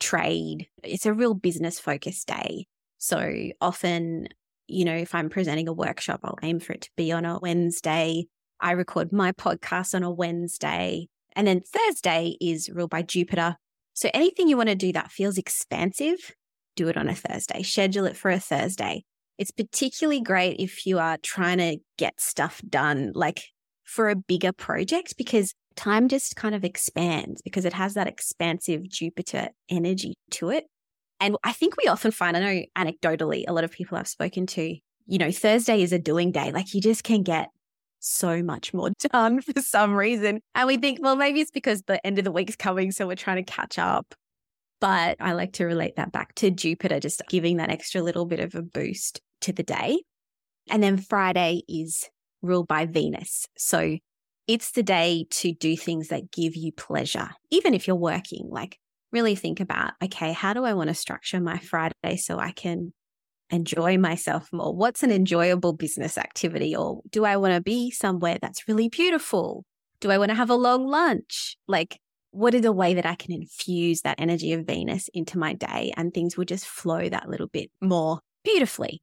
trade. 0.00 0.68
It's 0.82 1.06
a 1.06 1.12
real 1.12 1.34
business 1.34 1.78
focused 1.78 2.26
day. 2.28 2.66
So 2.98 3.50
often, 3.60 4.28
you 4.66 4.84
know, 4.84 4.94
if 4.94 5.14
I'm 5.14 5.30
presenting 5.30 5.68
a 5.68 5.72
workshop, 5.72 6.20
I'll 6.24 6.38
aim 6.42 6.60
for 6.60 6.72
it 6.72 6.82
to 6.82 6.90
be 6.96 7.12
on 7.12 7.24
a 7.24 7.38
Wednesday. 7.38 8.26
I 8.60 8.72
record 8.72 9.12
my 9.12 9.32
podcast 9.32 9.94
on 9.94 10.02
a 10.02 10.10
Wednesday. 10.10 11.08
And 11.36 11.46
then 11.46 11.60
Thursday 11.60 12.36
is 12.40 12.68
ruled 12.68 12.90
by 12.90 13.02
Jupiter. 13.02 13.56
So 13.94 14.10
anything 14.12 14.48
you 14.48 14.56
want 14.56 14.68
to 14.68 14.74
do 14.74 14.92
that 14.92 15.10
feels 15.10 15.38
expansive, 15.38 16.34
do 16.76 16.88
it 16.88 16.96
on 16.96 17.08
a 17.08 17.14
Thursday. 17.14 17.62
Schedule 17.62 18.06
it 18.06 18.16
for 18.16 18.30
a 18.30 18.40
Thursday. 18.40 19.04
It's 19.38 19.52
particularly 19.52 20.20
great 20.20 20.58
if 20.58 20.84
you 20.86 20.98
are 20.98 21.16
trying 21.22 21.58
to 21.58 21.78
get 21.96 22.20
stuff 22.20 22.60
done, 22.68 23.12
like 23.14 23.44
for 23.84 24.08
a 24.10 24.16
bigger 24.16 24.52
project, 24.52 25.16
because 25.16 25.54
time 25.78 26.08
just 26.08 26.36
kind 26.36 26.54
of 26.54 26.64
expands 26.64 27.40
because 27.40 27.64
it 27.64 27.72
has 27.72 27.94
that 27.94 28.06
expansive 28.06 28.88
Jupiter 28.88 29.48
energy 29.70 30.14
to 30.32 30.50
it. 30.50 30.66
And 31.20 31.36
I 31.42 31.52
think 31.52 31.76
we 31.76 31.88
often 31.88 32.10
find, 32.10 32.36
I 32.36 32.40
know 32.40 32.62
anecdotally, 32.76 33.44
a 33.48 33.52
lot 33.52 33.64
of 33.64 33.72
people 33.72 33.96
I've 33.96 34.08
spoken 34.08 34.46
to, 34.48 34.76
you 35.06 35.18
know, 35.18 35.30
Thursday 35.30 35.82
is 35.82 35.92
a 35.92 35.98
doing 35.98 36.32
day. 36.32 36.52
Like 36.52 36.74
you 36.74 36.80
just 36.80 37.04
can 37.04 37.22
get 37.22 37.48
so 38.00 38.42
much 38.42 38.74
more 38.74 38.90
done 39.12 39.40
for 39.40 39.60
some 39.60 39.94
reason. 39.94 40.40
And 40.54 40.66
we 40.66 40.76
think, 40.76 40.98
well, 41.00 41.16
maybe 41.16 41.40
it's 41.40 41.50
because 41.50 41.82
the 41.82 42.04
end 42.06 42.18
of 42.18 42.24
the 42.24 42.32
week's 42.32 42.56
coming. 42.56 42.92
So 42.92 43.06
we're 43.06 43.16
trying 43.16 43.44
to 43.44 43.52
catch 43.52 43.78
up. 43.78 44.14
But 44.80 45.16
I 45.18 45.32
like 45.32 45.54
to 45.54 45.64
relate 45.64 45.96
that 45.96 46.12
back 46.12 46.34
to 46.36 46.50
Jupiter, 46.50 47.00
just 47.00 47.22
giving 47.28 47.56
that 47.56 47.70
extra 47.70 48.00
little 48.00 48.26
bit 48.26 48.38
of 48.38 48.54
a 48.54 48.62
boost 48.62 49.20
to 49.40 49.52
the 49.52 49.64
day. 49.64 50.02
And 50.70 50.82
then 50.82 50.98
Friday 50.98 51.62
is 51.68 52.08
ruled 52.42 52.68
by 52.68 52.86
Venus. 52.86 53.46
So 53.56 53.98
it's 54.48 54.72
the 54.72 54.82
day 54.82 55.26
to 55.30 55.52
do 55.52 55.76
things 55.76 56.08
that 56.08 56.32
give 56.32 56.56
you 56.56 56.72
pleasure, 56.72 57.28
even 57.50 57.74
if 57.74 57.86
you're 57.86 57.96
working. 57.96 58.48
Like, 58.50 58.78
really 59.12 59.34
think 59.36 59.60
about 59.60 59.92
okay, 60.02 60.32
how 60.32 60.54
do 60.54 60.64
I 60.64 60.74
want 60.74 60.88
to 60.88 60.94
structure 60.94 61.40
my 61.40 61.58
Friday 61.58 62.16
so 62.16 62.38
I 62.38 62.52
can 62.52 62.92
enjoy 63.50 63.98
myself 63.98 64.48
more? 64.52 64.74
What's 64.74 65.02
an 65.02 65.12
enjoyable 65.12 65.74
business 65.74 66.18
activity? 66.18 66.74
Or 66.74 67.02
do 67.10 67.24
I 67.24 67.36
want 67.36 67.54
to 67.54 67.60
be 67.60 67.90
somewhere 67.90 68.38
that's 68.40 68.66
really 68.66 68.88
beautiful? 68.88 69.64
Do 70.00 70.10
I 70.10 70.18
want 70.18 70.30
to 70.30 70.34
have 70.34 70.50
a 70.50 70.54
long 70.54 70.86
lunch? 70.86 71.56
Like, 71.66 71.98
what 72.30 72.54
is 72.54 72.64
a 72.64 72.72
way 72.72 72.94
that 72.94 73.06
I 73.06 73.14
can 73.14 73.32
infuse 73.32 74.02
that 74.02 74.20
energy 74.20 74.52
of 74.52 74.66
Venus 74.66 75.08
into 75.14 75.38
my 75.38 75.54
day 75.54 75.92
and 75.96 76.12
things 76.12 76.36
will 76.36 76.44
just 76.44 76.66
flow 76.66 77.08
that 77.08 77.28
little 77.28 77.48
bit 77.48 77.70
more 77.80 78.20
beautifully? 78.44 79.00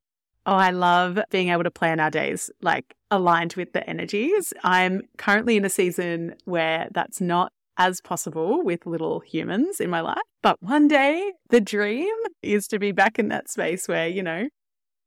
Oh, 0.48 0.56
I 0.56 0.70
love 0.70 1.20
being 1.32 1.50
able 1.50 1.64
to 1.64 1.72
plan 1.72 2.00
our 2.00 2.12
days 2.12 2.52
like 2.62 2.96
aligned 3.10 3.56
with 3.56 3.74
the 3.74 3.88
energies. 3.90 4.54
I'm 4.64 5.02
currently 5.18 5.58
in 5.58 5.66
a 5.66 5.70
season 5.70 6.36
where 6.46 6.88
that's 6.92 7.20
not 7.20 7.52
as 7.78 8.00
possible 8.00 8.64
with 8.64 8.86
little 8.86 9.20
humans 9.20 9.80
in 9.80 9.90
my 9.90 10.02
life. 10.02 10.22
But 10.44 10.62
one 10.62 10.88
day, 10.88 11.34
the 11.50 11.60
dream 11.60 12.14
is 12.42 12.68
to 12.68 12.80
be 12.80 12.92
back 12.92 13.18
in 13.18 13.30
that 13.30 13.50
space 13.50 13.88
where, 13.88 14.08
you 14.08 14.22
know, 14.22 14.48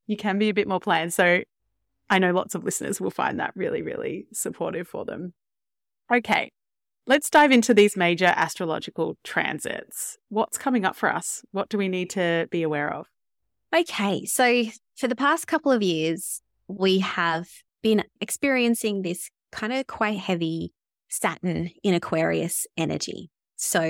you 0.06 0.16
can 0.16 0.38
be 0.38 0.48
a 0.48 0.54
bit 0.54 0.68
more 0.68 0.80
planned. 0.80 1.14
So 1.14 1.42
I 2.10 2.18
know 2.18 2.32
lots 2.32 2.54
of 2.54 2.64
listeners 2.64 3.00
will 3.00 3.10
find 3.10 3.38
that 3.38 3.52
really, 3.54 3.82
really 3.82 4.26
supportive 4.32 4.88
for 4.88 5.04
them. 5.04 5.34
Okay, 6.12 6.50
let's 7.06 7.30
dive 7.30 7.52
into 7.52 7.74
these 7.74 7.96
major 7.96 8.32
astrological 8.36 9.16
transits. 9.22 10.16
What's 10.30 10.58
coming 10.58 10.84
up 10.84 10.96
for 10.96 11.12
us? 11.12 11.42
What 11.52 11.68
do 11.68 11.78
we 11.78 11.88
need 11.88 12.10
to 12.10 12.48
be 12.50 12.62
aware 12.62 12.92
of? 12.92 13.06
Okay, 13.74 14.24
so 14.24 14.64
for 14.96 15.08
the 15.08 15.16
past 15.16 15.46
couple 15.46 15.70
of 15.72 15.82
years, 15.82 16.40
we 16.68 17.00
have 17.00 17.46
been 17.82 18.02
experiencing 18.20 19.02
this 19.02 19.30
kind 19.52 19.72
of 19.72 19.86
quite 19.86 20.18
heavy 20.18 20.72
Saturn 21.08 21.70
in 21.82 21.94
Aquarius 21.94 22.66
energy. 22.76 23.30
So, 23.56 23.82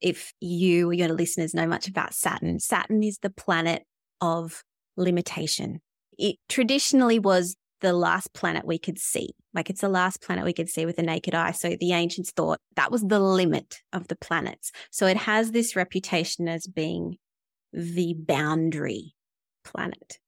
if 0.00 0.32
you 0.40 0.90
or 0.90 0.92
your 0.92 1.08
listeners 1.08 1.54
know 1.54 1.66
much 1.66 1.88
about 1.88 2.14
Saturn, 2.14 2.60
Saturn 2.60 3.02
is 3.02 3.18
the 3.18 3.30
planet 3.30 3.82
of 4.20 4.62
limitation. 4.96 5.80
It 6.16 6.36
traditionally 6.48 7.18
was 7.18 7.56
the 7.80 7.92
last 7.92 8.32
planet 8.32 8.64
we 8.64 8.78
could 8.78 8.98
see. 8.98 9.30
Like 9.52 9.68
it's 9.68 9.80
the 9.82 9.88
last 9.88 10.22
planet 10.22 10.44
we 10.44 10.52
could 10.52 10.70
see 10.70 10.86
with 10.86 10.96
the 10.96 11.02
naked 11.02 11.34
eye. 11.34 11.50
So 11.50 11.76
the 11.78 11.92
ancients 11.92 12.30
thought 12.30 12.58
that 12.76 12.90
was 12.90 13.02
the 13.02 13.20
limit 13.20 13.82
of 13.92 14.08
the 14.08 14.16
planets. 14.16 14.72
So 14.90 15.06
it 15.06 15.16
has 15.16 15.50
this 15.50 15.76
reputation 15.76 16.48
as 16.48 16.66
being 16.66 17.18
the 17.74 18.14
boundary 18.16 19.14
planet. 19.64 20.18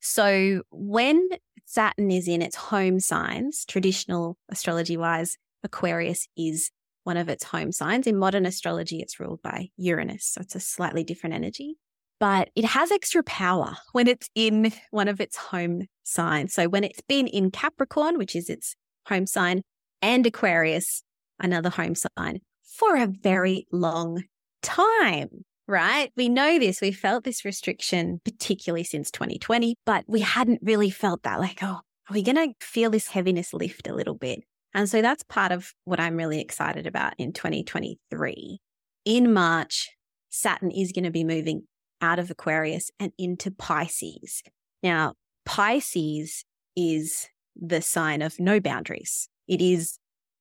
So 0.00 0.62
when 0.70 1.28
Saturn 1.66 2.10
is 2.10 2.28
in 2.28 2.42
its 2.42 2.56
home 2.56 3.00
signs, 3.00 3.64
traditional 3.64 4.36
astrology 4.48 4.96
wise, 4.96 5.36
Aquarius 5.64 6.26
is 6.36 6.70
one 7.04 7.16
of 7.16 7.28
its 7.28 7.44
home 7.44 7.72
signs. 7.72 8.06
In 8.06 8.16
modern 8.16 8.46
astrology, 8.46 9.00
it's 9.00 9.18
ruled 9.18 9.42
by 9.42 9.68
Uranus. 9.76 10.26
So 10.26 10.40
it's 10.40 10.54
a 10.54 10.60
slightly 10.60 11.04
different 11.04 11.34
energy, 11.34 11.76
but 12.20 12.50
it 12.54 12.64
has 12.64 12.92
extra 12.92 13.22
power 13.22 13.76
when 13.92 14.06
it's 14.06 14.28
in 14.34 14.72
one 14.90 15.08
of 15.08 15.20
its 15.20 15.36
home 15.36 15.86
signs. 16.04 16.54
So 16.54 16.68
when 16.68 16.84
it's 16.84 17.02
been 17.02 17.26
in 17.26 17.50
Capricorn, 17.50 18.18
which 18.18 18.36
is 18.36 18.48
its 18.48 18.76
home 19.08 19.26
sign, 19.26 19.62
and 20.00 20.26
Aquarius, 20.26 21.02
another 21.40 21.70
home 21.70 21.94
sign, 21.94 22.40
for 22.62 22.96
a 22.96 23.06
very 23.06 23.66
long 23.72 24.24
time 24.62 25.44
right? 25.72 26.12
We 26.16 26.28
know 26.28 26.58
this. 26.58 26.82
We 26.82 26.92
felt 26.92 27.24
this 27.24 27.44
restriction, 27.44 28.20
particularly 28.24 28.84
since 28.84 29.10
2020, 29.10 29.76
but 29.86 30.04
we 30.06 30.20
hadn't 30.20 30.60
really 30.62 30.90
felt 30.90 31.22
that 31.22 31.40
like, 31.40 31.60
oh, 31.62 31.80
are 32.10 32.14
we 32.14 32.22
going 32.22 32.36
to 32.36 32.54
feel 32.60 32.90
this 32.90 33.08
heaviness 33.08 33.54
lift 33.54 33.88
a 33.88 33.94
little 33.94 34.14
bit? 34.14 34.44
And 34.74 34.88
so 34.88 35.00
that's 35.00 35.22
part 35.22 35.50
of 35.50 35.72
what 35.84 35.98
I'm 35.98 36.16
really 36.16 36.40
excited 36.40 36.86
about 36.86 37.14
in 37.16 37.32
2023. 37.32 38.60
In 39.06 39.32
March, 39.32 39.90
Saturn 40.28 40.70
is 40.70 40.92
going 40.92 41.04
to 41.04 41.10
be 41.10 41.24
moving 41.24 41.62
out 42.02 42.18
of 42.18 42.30
Aquarius 42.30 42.90
and 43.00 43.12
into 43.16 43.50
Pisces. 43.50 44.42
Now, 44.82 45.14
Pisces 45.46 46.44
is 46.76 47.28
the 47.56 47.80
sign 47.80 48.20
of 48.20 48.38
no 48.38 48.60
boundaries. 48.60 49.28
It 49.48 49.62
is 49.62 49.98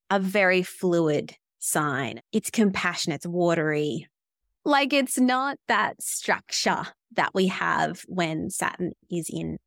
a 0.09 0.19
very 0.19 0.61
fluid 0.61 1.35
sign. 1.59 2.21
It's 2.33 2.49
compassionate, 2.49 3.17
it's 3.17 3.27
watery. 3.27 4.07
Like 4.63 4.93
it's 4.93 5.19
not 5.19 5.57
that 5.67 6.01
structure 6.01 6.87
that 7.15 7.31
we 7.33 7.47
have 7.47 8.03
when 8.07 8.49
Saturn 8.49 8.91
is 9.09 9.29
in 9.31 9.57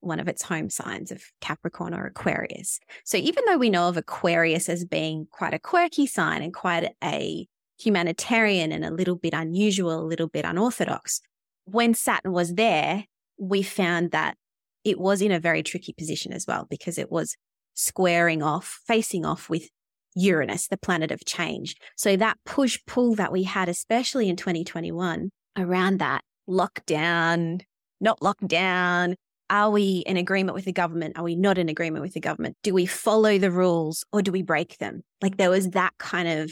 one 0.00 0.20
of 0.20 0.28
its 0.28 0.42
home 0.42 0.70
signs 0.70 1.10
of 1.10 1.22
Capricorn 1.40 1.94
or 1.94 2.06
Aquarius. 2.06 2.78
So 3.04 3.16
even 3.16 3.44
though 3.46 3.56
we 3.56 3.70
know 3.70 3.88
of 3.88 3.96
Aquarius 3.96 4.68
as 4.68 4.84
being 4.84 5.26
quite 5.30 5.54
a 5.54 5.58
quirky 5.58 6.06
sign 6.06 6.42
and 6.42 6.52
quite 6.52 6.92
a 7.02 7.46
humanitarian 7.78 8.70
and 8.70 8.84
a 8.84 8.92
little 8.92 9.16
bit 9.16 9.34
unusual, 9.34 10.00
a 10.00 10.06
little 10.06 10.28
bit 10.28 10.44
unorthodox, 10.44 11.20
when 11.64 11.94
Saturn 11.94 12.32
was 12.32 12.54
there, 12.54 13.04
we 13.38 13.62
found 13.62 14.12
that 14.12 14.36
it 14.84 15.00
was 15.00 15.22
in 15.22 15.32
a 15.32 15.40
very 15.40 15.62
tricky 15.62 15.94
position 15.94 16.32
as 16.32 16.46
well 16.46 16.66
because 16.68 16.98
it 16.98 17.10
was 17.10 17.36
squaring 17.72 18.42
off, 18.42 18.80
facing 18.86 19.24
off 19.24 19.48
with 19.48 19.68
Uranus, 20.14 20.68
the 20.68 20.76
planet 20.76 21.10
of 21.10 21.24
change. 21.24 21.76
So 21.96 22.16
that 22.16 22.38
push 22.44 22.78
pull 22.86 23.14
that 23.16 23.32
we 23.32 23.42
had, 23.42 23.68
especially 23.68 24.28
in 24.28 24.36
2021 24.36 25.30
around 25.56 25.98
that 25.98 26.22
lockdown, 26.48 27.60
not 28.00 28.20
lockdown, 28.20 29.14
are 29.50 29.70
we 29.70 30.02
in 30.06 30.16
agreement 30.16 30.54
with 30.54 30.64
the 30.64 30.72
government? 30.72 31.18
Are 31.18 31.24
we 31.24 31.36
not 31.36 31.58
in 31.58 31.68
agreement 31.68 32.02
with 32.02 32.14
the 32.14 32.20
government? 32.20 32.56
Do 32.62 32.72
we 32.72 32.86
follow 32.86 33.38
the 33.38 33.50
rules 33.50 34.04
or 34.12 34.22
do 34.22 34.32
we 34.32 34.42
break 34.42 34.78
them? 34.78 35.02
Like 35.20 35.36
there 35.36 35.50
was 35.50 35.70
that 35.70 35.92
kind 35.98 36.28
of 36.28 36.50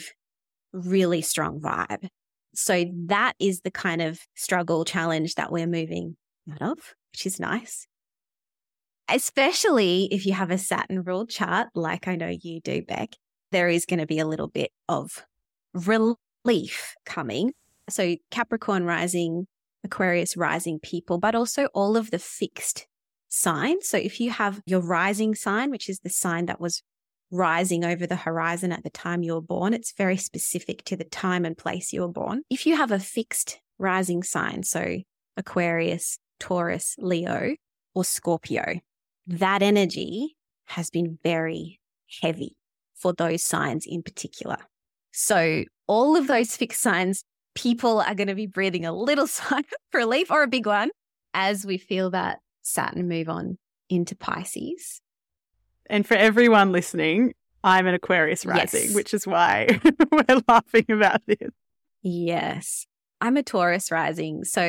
really 0.72 1.22
strong 1.22 1.60
vibe. 1.60 2.08
So 2.54 2.84
that 3.06 3.34
is 3.38 3.60
the 3.60 3.70
kind 3.70 4.02
of 4.02 4.20
struggle 4.34 4.84
challenge 4.84 5.36
that 5.36 5.50
we're 5.50 5.66
moving 5.66 6.16
out 6.50 6.62
of, 6.62 6.78
which 7.12 7.26
is 7.26 7.40
nice. 7.40 7.86
Especially 9.08 10.08
if 10.10 10.26
you 10.26 10.34
have 10.34 10.50
a 10.50 10.58
Saturn 10.58 11.02
ruled 11.02 11.30
chart, 11.30 11.68
like 11.74 12.08
I 12.08 12.16
know 12.16 12.28
you 12.28 12.60
do, 12.60 12.82
Beck, 12.82 13.10
there 13.52 13.68
is 13.68 13.86
going 13.86 14.00
to 14.00 14.06
be 14.06 14.18
a 14.18 14.26
little 14.26 14.48
bit 14.48 14.72
of 14.88 15.24
relief 15.74 16.96
coming. 17.06 17.52
So 17.88 18.16
Capricorn 18.30 18.84
rising 18.84 19.46
Aquarius 19.84 20.36
rising 20.36 20.78
people, 20.78 21.18
but 21.18 21.34
also 21.34 21.66
all 21.74 21.96
of 21.96 22.10
the 22.10 22.18
fixed 22.18 22.86
signs. 23.28 23.88
So 23.88 23.96
if 23.96 24.20
you 24.20 24.30
have 24.30 24.60
your 24.66 24.80
rising 24.80 25.34
sign, 25.34 25.70
which 25.70 25.88
is 25.88 26.00
the 26.00 26.10
sign 26.10 26.46
that 26.46 26.60
was 26.60 26.82
rising 27.30 27.84
over 27.84 28.06
the 28.06 28.16
horizon 28.16 28.72
at 28.72 28.84
the 28.84 28.90
time 28.90 29.22
you 29.22 29.34
were 29.34 29.40
born, 29.40 29.74
it's 29.74 29.92
very 29.96 30.16
specific 30.16 30.84
to 30.84 30.96
the 30.96 31.04
time 31.04 31.44
and 31.44 31.56
place 31.56 31.92
you 31.92 32.02
were 32.02 32.08
born. 32.08 32.42
If 32.50 32.66
you 32.66 32.76
have 32.76 32.92
a 32.92 32.98
fixed 32.98 33.60
rising 33.78 34.22
sign, 34.22 34.62
so 34.62 34.98
Aquarius, 35.36 36.18
Taurus, 36.38 36.94
Leo, 36.98 37.56
or 37.94 38.04
Scorpio, 38.04 38.80
that 39.26 39.62
energy 39.62 40.36
has 40.66 40.90
been 40.90 41.18
very 41.22 41.80
heavy 42.20 42.56
for 43.02 43.12
those 43.12 43.42
signs 43.42 43.84
in 43.86 44.02
particular. 44.02 44.56
So 45.12 45.64
all 45.86 46.16
of 46.16 46.28
those 46.28 46.56
fixed 46.56 46.80
signs 46.80 47.24
people 47.54 48.00
are 48.00 48.14
going 48.14 48.28
to 48.28 48.34
be 48.34 48.46
breathing 48.46 48.86
a 48.86 48.92
little 48.92 49.26
sigh 49.38 49.58
of 49.58 49.64
relief 49.92 50.30
or 50.30 50.42
a 50.42 50.48
big 50.48 50.66
one 50.66 50.90
as 51.34 51.66
we 51.66 51.78
feel 51.78 52.10
that 52.10 52.38
Saturn 52.62 53.08
move 53.08 53.28
on 53.28 53.58
into 53.90 54.14
Pisces. 54.16 55.00
And 55.90 56.06
for 56.06 56.14
everyone 56.14 56.72
listening, 56.72 57.34
I'm 57.64 57.86
an 57.86 57.94
Aquarius 57.94 58.46
rising, 58.46 58.84
yes. 58.84 58.94
which 58.94 59.12
is 59.12 59.26
why 59.26 59.80
we're 60.12 60.42
laughing 60.48 60.86
about 60.88 61.20
this. 61.26 61.50
Yes. 62.02 62.86
I'm 63.20 63.36
a 63.36 63.42
Taurus 63.42 63.90
rising. 63.90 64.44
So 64.44 64.62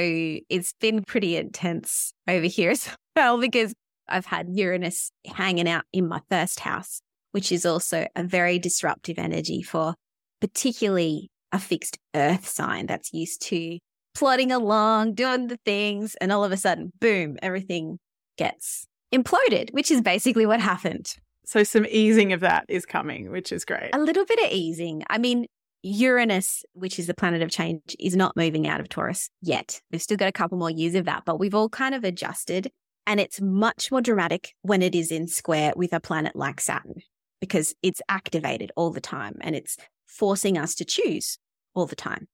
it's 0.49 0.73
been 0.79 1.03
pretty 1.03 1.37
intense 1.37 2.13
over 2.27 2.45
here 2.45 2.71
as 2.71 2.89
well 3.15 3.39
because 3.39 3.73
I've 4.07 4.25
had 4.25 4.47
Uranus 4.51 5.11
hanging 5.25 5.67
out 5.67 5.85
in 5.91 6.07
my 6.07 6.21
first 6.29 6.59
house, 6.59 7.01
which 7.33 7.51
is 7.51 7.65
also 7.65 8.07
a 8.15 8.23
very 8.23 8.59
disruptive 8.59 9.19
energy 9.19 9.61
for 9.61 9.95
particularly 10.39 11.29
a 11.51 11.59
fixed 11.59 11.97
earth 12.15 12.47
sign 12.47 12.85
that's 12.85 13.11
used 13.11 13.41
to 13.41 13.79
plodding 14.13 14.51
along, 14.51 15.15
doing 15.15 15.47
the 15.47 15.57
things, 15.65 16.15
and 16.21 16.31
all 16.31 16.43
of 16.43 16.51
a 16.51 16.57
sudden, 16.57 16.91
boom, 16.99 17.37
everything 17.41 17.97
gets 18.37 18.85
imploded, 19.13 19.71
which 19.71 19.89
is 19.89 20.01
basically 20.01 20.45
what 20.45 20.59
happened. 20.59 21.15
So, 21.45 21.63
some 21.63 21.85
easing 21.89 22.33
of 22.33 22.39
that 22.41 22.65
is 22.69 22.85
coming, 22.85 23.31
which 23.31 23.51
is 23.51 23.65
great. 23.65 23.89
A 23.93 23.99
little 23.99 24.25
bit 24.25 24.39
of 24.39 24.51
easing. 24.51 25.03
I 25.09 25.17
mean, 25.17 25.47
Uranus, 25.81 26.63
which 26.73 26.99
is 26.99 27.07
the 27.07 27.13
planet 27.13 27.41
of 27.41 27.49
change, 27.49 27.95
is 27.99 28.15
not 28.15 28.37
moving 28.37 28.67
out 28.67 28.79
of 28.79 28.89
Taurus 28.89 29.29
yet. 29.41 29.81
We've 29.91 30.01
still 30.01 30.17
got 30.17 30.29
a 30.29 30.33
couple 30.33 30.57
more 30.57 30.71
years 30.71 30.95
of 30.95 31.05
that, 31.05 31.23
but 31.25 31.39
we've 31.39 31.55
all 31.55 31.69
kind 31.69 31.95
of 31.95 32.03
adjusted. 32.03 32.69
And 33.05 33.19
it's 33.19 33.41
much 33.41 33.91
more 33.91 34.01
dramatic 34.01 34.53
when 34.61 34.81
it 34.81 34.95
is 34.95 35.11
in 35.11 35.27
square 35.27 35.73
with 35.75 35.91
a 35.91 35.99
planet 35.99 36.37
like 36.37 36.61
Saturn 36.61 37.01
because 37.43 37.75
it's 37.83 38.01
activated 38.07 38.71
all 38.77 38.89
the 38.89 39.01
time 39.01 39.35
and 39.41 39.53
it's 39.53 39.75
forcing 40.07 40.57
us 40.57 40.73
to 40.75 40.85
choose 40.85 41.37
all 41.75 41.85
the 41.85 41.93
time. 41.93 42.25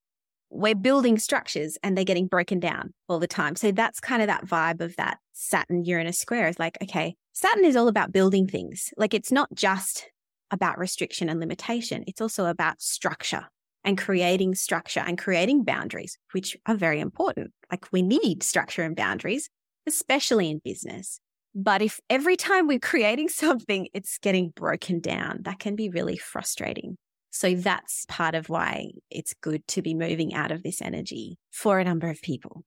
We're 0.52 0.76
building 0.76 1.18
structures 1.18 1.80
and 1.82 1.98
they're 1.98 2.06
getting 2.06 2.28
broken 2.28 2.60
down 2.60 2.94
all 3.08 3.18
the 3.18 3.26
time. 3.26 3.56
So 3.56 3.72
that's 3.72 4.00
kind 4.00 4.22
of 4.22 4.28
that 4.28 4.46
vibe 4.46 4.82
of 4.82 4.96
that 4.98 5.18
Saturn 5.34 5.84
Uranus 5.84 6.20
square 6.20 6.48
is 6.48 6.60
like, 6.60 6.78
okay, 6.84 7.16
Saturn 7.34 7.66
is 7.66 7.76
all 7.76 7.88
about 7.88 8.12
building 8.12 8.48
things. 8.48 8.94
Like 8.98 9.16
it's 9.16 9.32
not 9.32 9.50
just 9.52 10.06
about 10.52 10.78
restriction 10.78 11.28
and 11.28 11.40
limitation, 11.40 12.04
it's 12.06 12.22
also 12.22 12.46
about 12.46 12.80
structure 12.80 13.48
and 13.84 13.98
creating 13.98 14.54
structure 14.54 15.04
and 15.04 15.18
creating 15.18 15.64
boundaries, 15.64 16.20
which 16.34 16.56
are 16.68 16.76
very 16.76 17.00
important. 17.00 17.52
Like 17.72 17.92
we 17.92 18.04
need 18.04 18.44
structure 18.44 18.84
and 18.84 18.96
boundaries, 18.96 19.50
especially 19.88 20.52
in 20.52 20.62
business. 20.64 21.20
But 21.62 21.82
if 21.82 22.00
every 22.10 22.38
time 22.38 22.68
we're 22.68 22.80
creating 22.80 23.28
something, 23.44 23.90
it's 23.94 24.18
getting 24.18 24.52
broken 24.56 25.02
down, 25.02 25.42
that 25.42 25.60
can 25.60 25.76
be 25.76 25.90
really 25.90 26.16
frustrating. 26.16 26.98
So 27.32 27.54
that's 27.54 28.06
part 28.08 28.34
of 28.34 28.48
why 28.50 28.92
it's 29.12 29.34
good 29.42 29.68
to 29.68 29.82
be 29.82 29.94
moving 29.94 30.34
out 30.34 30.52
of 30.52 30.64
this 30.64 30.82
energy 30.82 31.38
for 31.52 31.78
a 31.78 31.84
number 31.84 32.10
of 32.10 32.22
people. 32.22 32.64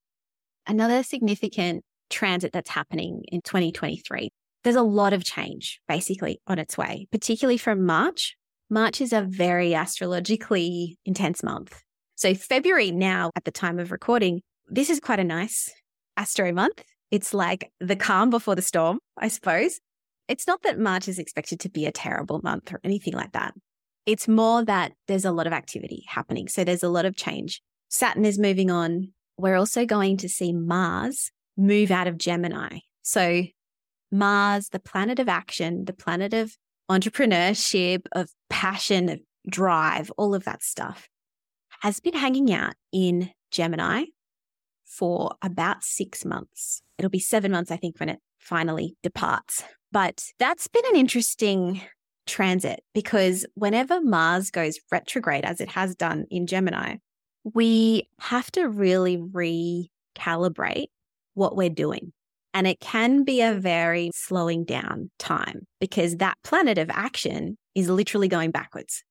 Another 0.66 1.02
significant 1.02 1.84
transit 2.10 2.52
that's 2.52 2.68
happening 2.68 3.22
in 3.28 3.40
2023, 3.40 4.28
there's 4.62 4.76
a 4.76 4.82
lot 4.82 5.14
of 5.14 5.24
change 5.24 5.80
basically 5.88 6.38
on 6.46 6.58
its 6.58 6.76
way, 6.76 7.06
particularly 7.10 7.56
from 7.56 7.86
March. 7.86 8.36
March 8.68 9.00
is 9.00 9.12
a 9.12 9.22
very 9.22 9.74
astrologically 9.74 10.98
intense 11.06 11.42
month. 11.42 11.80
So 12.14 12.34
February 12.34 12.90
now 12.90 13.30
at 13.34 13.44
the 13.44 13.50
time 13.50 13.78
of 13.78 13.90
recording, 13.90 14.42
this 14.68 14.90
is 14.90 15.00
quite 15.00 15.18
a 15.18 15.24
nice 15.24 15.72
astro 16.16 16.52
month. 16.52 16.84
It's 17.12 17.34
like 17.34 17.70
the 17.78 17.94
calm 17.94 18.30
before 18.30 18.54
the 18.54 18.62
storm, 18.62 18.98
I 19.18 19.28
suppose. 19.28 19.78
It's 20.28 20.46
not 20.46 20.62
that 20.62 20.78
March 20.78 21.08
is 21.08 21.18
expected 21.18 21.60
to 21.60 21.68
be 21.68 21.84
a 21.84 21.92
terrible 21.92 22.40
month 22.42 22.72
or 22.72 22.80
anything 22.82 23.12
like 23.12 23.32
that. 23.32 23.52
It's 24.06 24.26
more 24.26 24.64
that 24.64 24.92
there's 25.08 25.26
a 25.26 25.30
lot 25.30 25.46
of 25.46 25.52
activity 25.52 26.04
happening. 26.08 26.48
So 26.48 26.64
there's 26.64 26.82
a 26.82 26.88
lot 26.88 27.04
of 27.04 27.14
change. 27.14 27.60
Saturn 27.90 28.24
is 28.24 28.38
moving 28.38 28.70
on. 28.70 29.12
We're 29.36 29.56
also 29.56 29.84
going 29.84 30.16
to 30.18 30.28
see 30.28 30.54
Mars 30.54 31.30
move 31.54 31.90
out 31.90 32.06
of 32.06 32.16
Gemini. 32.16 32.78
So 33.02 33.44
Mars, 34.10 34.70
the 34.70 34.80
planet 34.80 35.18
of 35.18 35.28
action, 35.28 35.84
the 35.84 35.92
planet 35.92 36.32
of 36.32 36.56
entrepreneurship, 36.90 38.06
of 38.12 38.30
passion, 38.48 39.10
of 39.10 39.20
drive, 39.46 40.10
all 40.16 40.34
of 40.34 40.44
that 40.44 40.62
stuff, 40.62 41.08
has 41.80 42.00
been 42.00 42.14
hanging 42.14 42.54
out 42.54 42.74
in 42.90 43.30
Gemini 43.50 44.04
for 44.92 45.34
about 45.42 45.82
six 45.82 46.24
months. 46.24 46.82
It'll 46.98 47.10
be 47.10 47.18
seven 47.18 47.52
months, 47.52 47.70
I 47.70 47.76
think, 47.76 47.98
when 47.98 48.08
it 48.08 48.18
finally 48.38 48.96
departs. 49.02 49.64
But 49.90 50.24
that's 50.38 50.68
been 50.68 50.84
an 50.90 50.96
interesting 50.96 51.80
transit 52.26 52.80
because 52.94 53.46
whenever 53.54 54.00
Mars 54.00 54.50
goes 54.50 54.78
retrograde, 54.90 55.44
as 55.44 55.60
it 55.60 55.70
has 55.70 55.94
done 55.94 56.26
in 56.30 56.46
Gemini, 56.46 56.96
we 57.44 58.08
have 58.20 58.50
to 58.52 58.68
really 58.68 59.16
recalibrate 59.18 60.86
what 61.34 61.56
we're 61.56 61.70
doing. 61.70 62.12
And 62.54 62.66
it 62.66 62.80
can 62.80 63.24
be 63.24 63.40
a 63.40 63.54
very 63.54 64.10
slowing 64.14 64.64
down 64.64 65.10
time 65.18 65.66
because 65.80 66.16
that 66.16 66.36
planet 66.44 66.76
of 66.76 66.90
action 66.90 67.56
is 67.74 67.88
literally 67.88 68.28
going 68.28 68.50
backwards, 68.50 69.02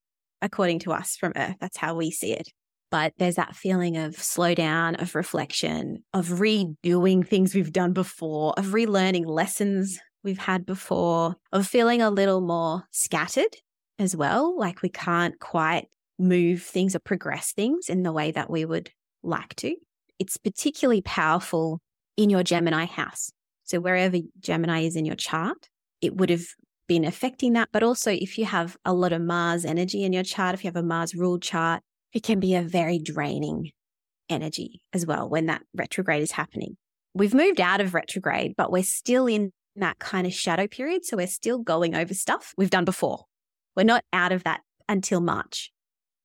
according 0.42 0.80
to 0.80 0.92
us 0.92 1.16
from 1.16 1.34
Earth. 1.36 1.56
That's 1.60 1.78
how 1.78 1.96
we 1.96 2.12
see 2.12 2.34
it. 2.34 2.50
But 2.92 3.14
there's 3.18 3.36
that 3.36 3.56
feeling 3.56 3.96
of 3.96 4.18
slowdown, 4.18 5.02
of 5.02 5.16
reflection, 5.16 6.04
of 6.14 6.28
redoing 6.28 7.26
things 7.26 7.56
we've 7.56 7.72
done 7.72 7.94
before, 7.94 8.54
of 8.58 8.66
relearning 8.68 9.26
lessons 9.26 9.98
we've 10.24 10.38
had 10.38 10.66
before, 10.66 11.38
of 11.54 11.66
feeling 11.66 12.02
a 12.02 12.10
little 12.10 12.42
more 12.42 12.84
scattered 12.92 13.56
as 13.98 14.16
well. 14.16 14.58
Like 14.58 14.82
we 14.82 14.90
can't 14.90 15.40
quite 15.40 15.88
move 16.20 16.62
things 16.62 16.96
or 16.96 17.00
progress 17.00 17.54
things 17.54 17.90
in 17.90 18.04
the 18.04 18.12
way 18.12 18.32
that 18.32 18.50
we 18.50 18.66
would 18.66 18.92
like 19.24 19.56
to. 19.56 19.76
It's 20.20 20.38
particularly 20.38 21.02
powerful 21.02 21.80
in 22.18 22.30
your 22.30 22.44
Gemini 22.44 22.86
house. 22.86 23.32
So 23.64 23.80
wherever 23.80 24.18
Gemini 24.40 24.82
is 24.82 24.96
in 24.98 25.06
your 25.06 25.16
chart, 25.16 25.70
it 26.02 26.18
would 26.18 26.30
have 26.30 26.46
been 26.88 27.06
affecting 27.06 27.54
that. 27.54 27.70
But 27.72 27.84
also 27.84 28.12
if 28.12 28.38
you 28.38 28.46
have 28.46 28.76
a 28.84 28.94
lot 28.94 29.14
of 29.14 29.22
Mars 29.22 29.64
energy 29.64 30.04
in 30.04 30.12
your 30.12 30.24
chart, 30.24 30.54
if 30.54 30.64
you 30.64 30.68
have 30.68 30.76
a 30.76 30.84
Mars 30.84 31.16
ruled 31.16 31.42
chart, 31.42 31.82
it 32.14 32.24
can 32.24 32.40
be 32.40 32.56
a 32.56 32.62
very 32.62 33.00
draining 33.00 33.72
energy 34.30 34.82
as 34.94 35.06
well 35.06 35.30
when 35.30 35.48
that 35.48 35.62
retrograde 35.74 36.24
is 36.24 36.32
happening. 36.32 36.78
We've 37.14 37.34
moved 37.34 37.60
out 37.60 37.82
of 37.82 37.94
retrograde, 37.94 38.54
but 38.56 38.72
we're 38.72 38.84
still 38.84 39.28
in 39.28 39.52
that 39.76 40.00
kind 40.00 40.26
of 40.26 40.34
shadow 40.34 40.68
period. 40.68 41.06
So 41.06 41.18
we're 41.18 41.28
still 41.28 41.60
going 41.60 41.96
over 41.96 42.14
stuff 42.14 42.54
we've 42.58 42.70
done 42.70 42.86
before. 42.86 43.26
We're 43.76 43.84
not 43.84 44.04
out 44.12 44.32
of 44.32 44.44
that 44.44 44.62
until 44.88 45.22
March. 45.22 45.72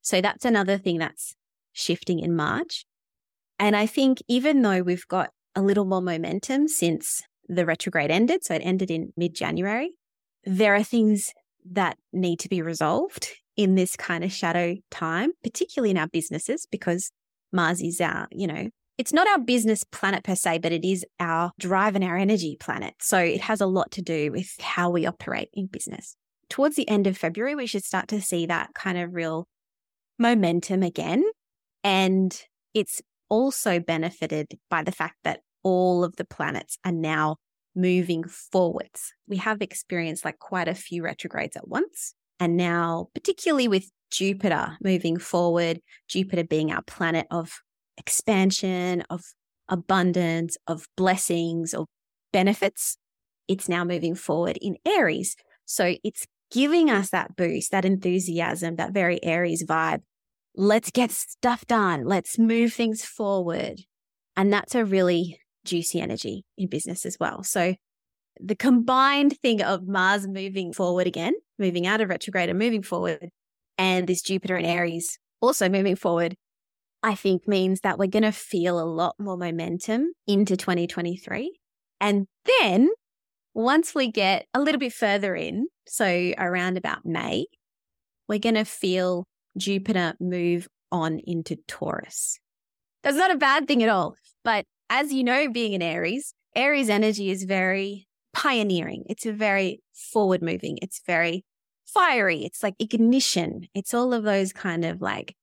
So 0.03 0.20
that's 0.20 0.44
another 0.44 0.79
thing 0.79 0.99
that's 0.99 1.35
shifting 1.72 2.20
in 2.20 2.35
March. 2.35 2.85
And 3.59 3.77
I 3.77 3.87
think 3.87 4.18
even 4.29 4.62
though 4.62 4.83
we've 4.83 5.07
got 5.09 5.31
a 5.55 5.62
little 5.62 5.85
more 5.85 6.03
momentum 6.03 6.68
since 6.68 7.22
the 7.49 7.64
retrograde 7.64 8.11
ended, 8.11 8.44
so 8.44 8.55
it 8.55 8.62
ended 8.62 8.90
in 8.90 9.12
mid 9.16 9.35
January, 9.35 9.92
there 10.44 10.75
are 10.75 10.83
things 10.83 11.33
that 11.72 11.96
need 12.12 12.38
to 12.40 12.49
be 12.49 12.62
resolved 12.62 13.31
in 13.57 13.75
this 13.75 13.97
kind 13.97 14.25
of 14.25 14.33
shadow 14.33 14.77
time, 14.90 15.33
particularly 15.42 15.90
in 15.90 15.99
our 15.99 16.09
businesses, 16.09 16.66
because 16.71 17.11
Mars 17.53 17.81
is 17.81 18.01
our, 18.01 18.29
you 18.31 18.47
know, 18.47 18.69
it's 18.99 19.12
not 19.12 19.29
our 19.29 19.38
business 19.38 19.85
planet 19.85 20.25
per 20.25 20.35
se, 20.35 20.59
but 20.59 20.73
it 20.73 20.85
is 20.85 21.05
our 21.21 21.53
drive 21.59 21.95
and 21.95 22.05
our 22.05 22.16
energy 22.16 22.57
planet. 22.59 22.95
So 23.01 23.19
it 23.19 23.42
has 23.42 23.61
a 23.61 23.66
lot 23.66 23.90
to 23.92 24.03
do 24.03 24.33
with 24.33 24.51
how 24.61 24.90
we 24.90 25.07
operate 25.07 25.49
in 25.53 25.66
business. 25.66 26.16
Towards 26.49 26.77
the 26.77 26.88
end 26.88 27.07
of 27.07 27.19
February, 27.19 27.55
we 27.55 27.66
should 27.66 27.85
start 27.85 28.09
to 28.09 28.21
see 28.21 28.47
that 28.47 28.73
kind 28.75 28.97
of 28.97 29.14
real 29.14 29.47
momentum 30.19 30.83
again. 30.83 31.25
And 31.85 32.40
it's 32.73 33.03
also 33.29 33.81
benefited 33.81 34.59
by 34.71 34.83
the 34.83 34.92
fact 34.92 35.16
that 35.25 35.40
all 35.62 36.05
of 36.05 36.16
the 36.16 36.25
planets 36.25 36.79
are 36.85 36.92
now 36.92 37.37
moving 37.75 38.25
forwards. 38.25 39.12
We 39.29 39.37
have 39.38 39.61
experienced 39.61 40.25
like 40.25 40.38
quite 40.38 40.69
a 40.69 40.75
few 40.75 41.03
retrogrades 41.03 41.57
at 41.57 41.69
once. 41.69 42.14
And 42.38 42.57
now, 42.57 43.09
particularly 43.14 43.68
with 43.68 43.90
Jupiter 44.11 44.77
moving 44.83 45.18
forward, 45.18 45.81
Jupiter 46.09 46.44
being 46.44 46.70
our 46.70 46.83
planet 46.83 47.27
of 47.31 47.61
expansion, 47.96 49.03
of 49.11 49.22
abundance, 49.68 50.57
of 50.66 50.87
blessings, 50.96 51.75
of 51.75 51.87
benefits, 52.33 52.99
it's 53.49 53.68
now 53.68 53.85
moving 53.85 54.14
forward 54.14 54.59
in 54.61 54.77
Aries. 54.87 55.37
So 55.64 55.94
it's 56.05 56.27
giving 56.51 56.90
us 56.90 57.11
that 57.11 57.37
boost, 57.37 57.70
that 57.72 57.85
enthusiasm, 57.85 58.77
that 58.77 58.92
very 58.92 59.22
Aries 59.25 59.64
vibe. 59.64 60.01
Let's 60.55 60.90
get 60.90 61.11
stuff 61.11 61.66
done. 61.66 62.05
Let's 62.05 62.38
move 62.38 62.72
things 62.72 63.05
forward. 63.05 63.81
And 64.37 64.53
that's 64.53 64.75
a 64.75 64.85
really 64.85 65.40
juicy 65.64 66.01
energy 66.01 66.44
in 66.57 66.68
business 66.68 67.05
as 67.05 67.16
well. 67.18 67.42
So 67.42 67.75
the 68.40 68.55
combined 68.55 69.38
thing 69.38 69.62
of 69.62 69.87
Mars 69.87 70.27
moving 70.27 70.72
forward 70.72 71.07
again, 71.07 71.35
moving 71.59 71.87
out 71.87 72.01
of 72.01 72.09
retrograde 72.09 72.49
and 72.49 72.59
moving 72.59 72.83
forward, 72.83 73.31
and 73.79 74.07
this 74.07 74.22
Jupiter 74.22 74.57
and 74.57 74.66
Aries 74.66 75.18
also 75.40 75.68
moving 75.68 75.96
forward, 75.96 76.37
I 77.03 77.14
think 77.14 77.46
means 77.46 77.81
that 77.81 77.99
we're 77.99 78.09
going 78.09 78.22
to 78.22 78.33
feel 78.33 78.81
a 78.81 78.85
lot 78.85 79.14
more 79.18 79.37
momentum 79.37 80.12
into 80.27 80.57
2023. 80.57 81.59
And 82.01 82.27
then 82.44 82.88
once 83.55 83.94
we 83.94 84.11
get 84.11 84.46
a 84.55 84.61
little 84.61 84.79
bit 84.79 84.92
further 84.92 85.35
in, 85.35 85.68
so 85.87 86.33
around 86.38 86.77
about 86.77 87.05
May, 87.05 87.46
we're 88.29 88.38
going 88.38 88.55
to 88.57 88.64
feel 88.64 89.25
Jupiter 89.57 90.14
move 90.20 90.68
on 90.90 91.20
into 91.27 91.57
Taurus. 91.68 92.38
That's 93.03 93.16
not 93.16 93.31
a 93.31 93.37
bad 93.37 93.68
thing 93.68 93.83
at 93.83 93.88
all. 93.88 94.16
But 94.44 94.64
as 94.90 95.12
you 95.12 95.25
know, 95.25 95.51
being 95.51 95.75
an 95.75 95.83
Aries, 95.83 96.35
Aries 96.55 96.90
energy 96.90 97.31
is 97.31 97.44
very 97.44 98.07
pioneering. 98.47 99.03
It's 99.09 99.27
a 99.27 99.33
very 99.33 99.81
forward 99.93 100.41
moving. 100.41 100.79
It's 100.81 101.03
very 101.05 101.45
fiery. 101.87 102.45
It's 102.45 102.63
like 102.63 102.75
ignition. 102.79 103.67
It's 103.75 103.93
all 103.93 104.15
of 104.15 104.23
those 104.23 104.53
kind 104.53 104.85
of 104.85 105.01
like 105.01 105.35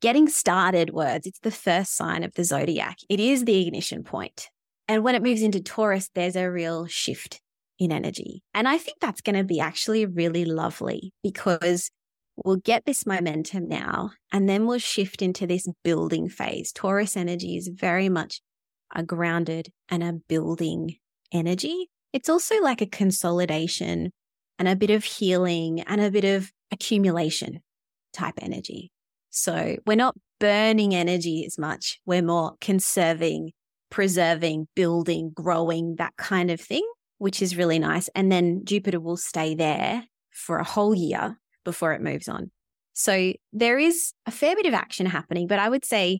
getting 0.00 0.28
started 0.28 0.90
words. 0.90 1.26
It's 1.26 1.40
the 1.40 1.50
first 1.50 1.96
sign 1.96 2.22
of 2.22 2.32
the 2.34 2.44
zodiac. 2.44 2.98
It 3.08 3.18
is 3.18 3.44
the 3.44 3.66
ignition 3.66 4.04
point. 4.04 4.48
And 4.86 5.02
when 5.02 5.16
it 5.16 5.22
moves 5.22 5.42
into 5.42 5.60
Taurus, 5.60 6.10
there's 6.14 6.36
a 6.36 6.48
real 6.48 6.86
shift 6.86 7.40
in 7.78 7.90
energy. 7.90 8.44
And 8.54 8.68
I 8.68 8.78
think 8.78 8.98
that's 9.00 9.20
going 9.20 9.36
to 9.36 9.44
be 9.44 9.58
actually 9.58 10.06
really 10.06 10.44
lovely 10.44 11.12
because 11.24 11.90
we'll 12.36 12.56
get 12.56 12.84
this 12.84 13.04
momentum 13.04 13.68
now 13.68 14.12
and 14.32 14.48
then 14.48 14.66
we'll 14.66 14.78
shift 14.78 15.22
into 15.22 15.48
this 15.48 15.66
building 15.82 16.28
phase. 16.28 16.70
Taurus 16.72 17.16
energy 17.16 17.56
is 17.56 17.68
very 17.68 18.08
much 18.08 18.40
a 18.94 19.02
grounded 19.02 19.72
and 19.88 20.04
a 20.04 20.12
building 20.28 20.96
energy. 21.32 21.88
It's 22.12 22.28
also 22.28 22.60
like 22.60 22.80
a 22.80 22.86
consolidation 22.86 24.12
and 24.58 24.68
a 24.68 24.76
bit 24.76 24.90
of 24.90 25.04
healing 25.04 25.80
and 25.80 26.00
a 26.00 26.10
bit 26.10 26.24
of 26.24 26.52
accumulation 26.70 27.60
type 28.12 28.34
energy. 28.40 28.92
So 29.30 29.76
we're 29.86 29.96
not 29.96 30.14
burning 30.38 30.94
energy 30.94 31.44
as 31.46 31.58
much. 31.58 32.00
We're 32.04 32.22
more 32.22 32.54
conserving, 32.60 33.52
preserving, 33.90 34.68
building, 34.74 35.32
growing, 35.34 35.96
that 35.96 36.14
kind 36.16 36.50
of 36.50 36.60
thing, 36.60 36.86
which 37.18 37.40
is 37.40 37.56
really 37.56 37.78
nice. 37.78 38.08
And 38.14 38.30
then 38.30 38.62
Jupiter 38.64 39.00
will 39.00 39.16
stay 39.16 39.54
there 39.54 40.04
for 40.30 40.58
a 40.58 40.64
whole 40.64 40.94
year 40.94 41.38
before 41.64 41.92
it 41.92 42.02
moves 42.02 42.28
on. 42.28 42.50
So 42.92 43.32
there 43.52 43.78
is 43.78 44.12
a 44.26 44.30
fair 44.30 44.54
bit 44.54 44.66
of 44.66 44.74
action 44.74 45.06
happening, 45.06 45.46
but 45.46 45.58
I 45.58 45.68
would 45.68 45.84
say 45.84 46.18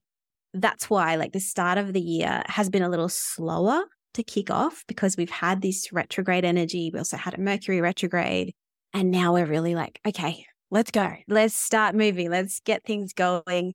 that's 0.55 0.89
why 0.89 1.17
like 1.17 1.33
the 1.33 1.41
start 1.41 1.79
of 1.79 1.93
the 1.93 2.01
year 2.01 2.43
has 2.47 2.71
been 2.71 2.83
a 2.83 2.89
little 2.89 3.09
slower 3.09 3.85
to 4.15 4.23
kick 4.23 4.51
off 4.51 4.85
because 4.87 5.17
we've 5.17 5.31
had 5.31 5.63
this 5.63 5.93
retrograde 5.93 6.45
energy. 6.45 6.91
We 6.93 6.99
also 6.99 7.17
had 7.17 7.35
a 7.35 7.41
Mercury 7.41 7.81
retrograde. 7.81 8.55
And 8.93 9.11
now 9.11 9.33
we're 9.33 9.47
really 9.47 9.75
like, 9.75 10.01
okay, 10.07 10.45
let's 10.71 10.91
go. 10.91 11.15
Let's 11.29 11.57
start 11.57 11.95
moving. 11.95 12.31
Let's 12.31 12.61
get 12.61 12.85
things 12.85 13.13
going. 13.13 13.75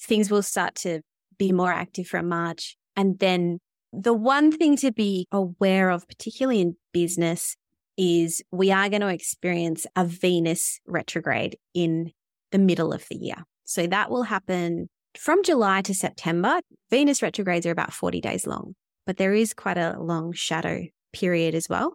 Things 0.00 0.30
will 0.30 0.42
start 0.42 0.74
to 0.76 1.00
be 1.38 1.52
more 1.52 1.72
active 1.72 2.06
from 2.06 2.28
March. 2.28 2.76
And 2.96 3.18
then 3.18 3.58
the 3.92 4.14
one 4.14 4.52
thing 4.52 4.76
to 4.76 4.92
be 4.92 5.26
aware 5.32 5.90
of, 5.90 6.06
particularly 6.06 6.60
in 6.60 6.76
business, 6.92 7.56
is 7.96 8.42
we 8.50 8.70
are 8.70 8.88
going 8.88 9.02
to 9.02 9.08
experience 9.08 9.86
a 9.96 10.04
Venus 10.04 10.80
retrograde 10.86 11.56
in 11.74 12.12
the 12.50 12.58
middle 12.58 12.92
of 12.92 13.04
the 13.10 13.16
year. 13.16 13.44
So 13.64 13.86
that 13.86 14.10
will 14.10 14.24
happen 14.24 14.88
from 15.18 15.42
July 15.42 15.82
to 15.82 15.94
September. 15.94 16.60
Venus 16.90 17.22
retrogrades 17.22 17.66
are 17.66 17.70
about 17.70 17.92
40 17.92 18.20
days 18.20 18.46
long 18.46 18.74
but 19.06 19.16
there 19.16 19.34
is 19.34 19.54
quite 19.54 19.78
a 19.78 19.96
long 20.00 20.32
shadow 20.32 20.86
period 21.12 21.54
as 21.54 21.68
well. 21.68 21.94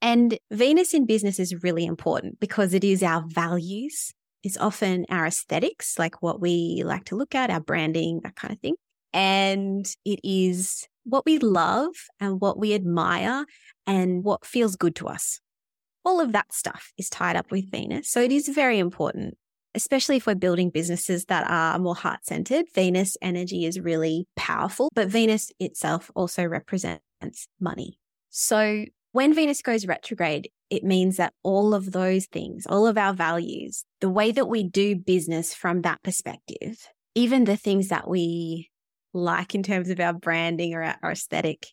And 0.00 0.38
Venus 0.50 0.94
in 0.94 1.06
business 1.06 1.38
is 1.38 1.62
really 1.62 1.84
important 1.84 2.38
because 2.40 2.72
it 2.74 2.84
is 2.84 3.02
our 3.02 3.24
values. 3.26 4.12
It's 4.44 4.56
often 4.56 5.06
our 5.10 5.26
aesthetics, 5.26 5.98
like 5.98 6.22
what 6.22 6.40
we 6.40 6.82
like 6.84 7.04
to 7.06 7.16
look 7.16 7.34
at, 7.34 7.50
our 7.50 7.60
branding, 7.60 8.20
that 8.22 8.36
kind 8.36 8.54
of 8.54 8.60
thing. 8.60 8.76
And 9.12 9.86
it 10.04 10.20
is 10.22 10.86
what 11.04 11.26
we 11.26 11.38
love 11.38 11.94
and 12.20 12.40
what 12.40 12.58
we 12.58 12.74
admire 12.74 13.44
and 13.86 14.22
what 14.22 14.46
feels 14.46 14.76
good 14.76 14.94
to 14.96 15.08
us. 15.08 15.40
All 16.04 16.20
of 16.20 16.32
that 16.32 16.52
stuff 16.52 16.92
is 16.96 17.10
tied 17.10 17.34
up 17.34 17.50
with 17.50 17.70
Venus. 17.70 18.10
So 18.10 18.20
it 18.20 18.30
is 18.30 18.48
very 18.48 18.78
important 18.78 19.36
especially 19.74 20.16
if 20.16 20.26
we're 20.26 20.34
building 20.34 20.70
businesses 20.70 21.26
that 21.26 21.48
are 21.48 21.78
more 21.78 21.94
heart 21.94 22.24
centered. 22.24 22.66
Venus 22.74 23.16
energy 23.22 23.64
is 23.64 23.80
really 23.80 24.26
powerful, 24.36 24.88
but 24.94 25.08
Venus 25.08 25.50
itself 25.58 26.10
also 26.14 26.44
represents 26.44 27.00
money. 27.60 27.98
So 28.30 28.84
when 29.12 29.34
Venus 29.34 29.62
goes 29.62 29.86
retrograde, 29.86 30.50
it 30.70 30.84
means 30.84 31.16
that 31.16 31.32
all 31.42 31.74
of 31.74 31.92
those 31.92 32.26
things, 32.26 32.66
all 32.66 32.86
of 32.86 32.98
our 32.98 33.14
values, 33.14 33.84
the 34.00 34.10
way 34.10 34.32
that 34.32 34.46
we 34.46 34.64
do 34.64 34.96
business 34.96 35.54
from 35.54 35.82
that 35.82 36.02
perspective, 36.02 36.88
even 37.14 37.44
the 37.44 37.56
things 37.56 37.88
that 37.88 38.08
we 38.08 38.70
like 39.14 39.54
in 39.54 39.62
terms 39.62 39.88
of 39.88 39.98
our 39.98 40.12
branding 40.12 40.74
or 40.74 40.82
our 41.02 41.12
aesthetic 41.12 41.66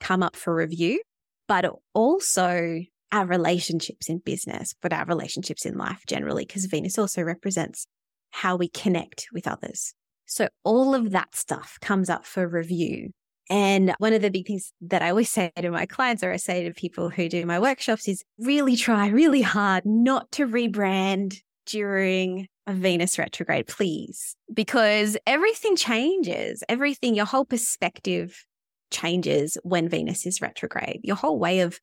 come 0.00 0.22
up 0.22 0.36
for 0.36 0.54
review, 0.54 1.00
but 1.48 1.70
also 1.92 2.80
our 3.12 3.26
relationships 3.26 4.08
in 4.08 4.18
business, 4.18 4.74
but 4.82 4.92
our 4.92 5.04
relationships 5.04 5.64
in 5.64 5.76
life 5.76 6.02
generally, 6.06 6.44
because 6.44 6.66
Venus 6.66 6.98
also 6.98 7.22
represents 7.22 7.86
how 8.30 8.56
we 8.56 8.68
connect 8.68 9.26
with 9.32 9.46
others. 9.46 9.94
So 10.26 10.48
all 10.64 10.94
of 10.94 11.12
that 11.12 11.34
stuff 11.34 11.78
comes 11.80 12.10
up 12.10 12.26
for 12.26 12.46
review. 12.46 13.10
And 13.48 13.94
one 13.98 14.12
of 14.12 14.22
the 14.22 14.30
big 14.30 14.46
things 14.46 14.72
that 14.80 15.02
I 15.02 15.10
always 15.10 15.30
say 15.36 15.52
to 15.56 15.70
my 15.70 15.86
clients 15.86 16.22
or 16.22 16.32
I 16.32 16.36
say 16.36 16.64
to 16.64 16.74
people 16.74 17.10
who 17.10 17.28
do 17.28 17.46
my 17.46 17.58
workshops 17.58 18.08
is 18.08 18.24
really 18.38 18.76
try 18.76 19.08
really 19.08 19.42
hard 19.42 19.84
not 19.86 20.30
to 20.32 20.46
rebrand 20.46 21.36
during 21.66 22.48
a 22.66 22.72
Venus 22.72 23.18
retrograde, 23.18 23.68
please, 23.68 24.36
because 24.52 25.16
everything 25.26 25.76
changes. 25.76 26.64
Everything, 26.68 27.14
your 27.14 27.26
whole 27.26 27.44
perspective 27.44 28.44
changes 28.90 29.56
when 29.62 29.88
Venus 29.88 30.26
is 30.26 30.40
retrograde. 30.40 31.00
Your 31.02 31.16
whole 31.16 31.38
way 31.38 31.60
of 31.60 31.78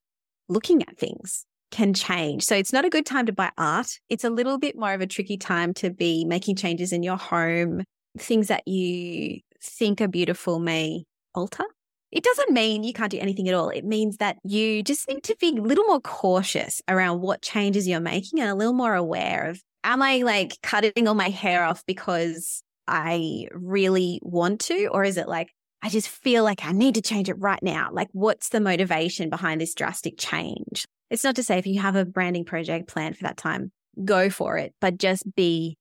looking 0.48 0.82
at 0.82 0.98
things 0.98 1.44
can 1.70 1.92
change. 1.92 2.44
So 2.44 2.54
it's 2.54 2.72
not 2.72 2.84
a 2.84 2.90
good 2.90 3.06
time 3.06 3.26
to 3.26 3.32
buy 3.32 3.50
art. 3.58 3.98
It's 4.08 4.24
a 4.24 4.30
little 4.30 4.58
bit 4.58 4.78
more 4.78 4.92
of 4.92 5.00
a 5.00 5.06
tricky 5.06 5.36
time 5.36 5.74
to 5.74 5.90
be 5.90 6.24
making 6.24 6.56
changes 6.56 6.92
in 6.92 7.02
your 7.02 7.16
home, 7.16 7.82
things 8.18 8.48
that 8.48 8.66
you 8.68 9.40
think 9.62 10.00
are 10.00 10.08
beautiful 10.08 10.58
may 10.58 11.04
alter. 11.34 11.64
It 12.12 12.22
doesn't 12.22 12.52
mean 12.52 12.84
you 12.84 12.92
can't 12.92 13.10
do 13.10 13.18
anything 13.18 13.48
at 13.48 13.56
all. 13.56 13.70
It 13.70 13.84
means 13.84 14.18
that 14.18 14.36
you 14.44 14.84
just 14.84 15.08
need 15.08 15.24
to 15.24 15.36
be 15.40 15.56
a 15.56 15.60
little 15.60 15.84
more 15.84 16.00
cautious 16.00 16.80
around 16.86 17.22
what 17.22 17.42
changes 17.42 17.88
you're 17.88 17.98
making 17.98 18.38
and 18.38 18.48
a 18.48 18.54
little 18.54 18.72
more 18.72 18.94
aware 18.94 19.50
of 19.50 19.60
am 19.82 20.00
I 20.00 20.18
like 20.18 20.56
cutting 20.62 21.08
all 21.08 21.14
my 21.14 21.28
hair 21.28 21.64
off 21.64 21.84
because 21.86 22.62
I 22.86 23.48
really 23.52 24.20
want 24.22 24.60
to? 24.62 24.86
Or 24.92 25.02
is 25.02 25.16
it 25.16 25.28
like, 25.28 25.50
I 25.84 25.90
just 25.90 26.08
feel 26.08 26.44
like 26.44 26.64
I 26.64 26.72
need 26.72 26.94
to 26.94 27.02
change 27.02 27.28
it 27.28 27.38
right 27.38 27.62
now? 27.62 27.90
Like, 27.92 28.08
what's 28.12 28.48
the 28.48 28.58
motivation 28.58 29.28
behind 29.28 29.60
this 29.60 29.74
drastic 29.74 30.14
change? 30.16 30.86
It's 31.10 31.22
not 31.22 31.36
to 31.36 31.42
say 31.42 31.58
if 31.58 31.66
you 31.66 31.78
have 31.78 31.94
a 31.94 32.06
branding 32.06 32.46
project 32.46 32.88
planned 32.88 33.18
for 33.18 33.24
that 33.24 33.36
time, 33.36 33.70
go 34.02 34.30
for 34.30 34.56
it, 34.56 34.72
but 34.80 34.96
just 34.96 35.34
be 35.36 35.76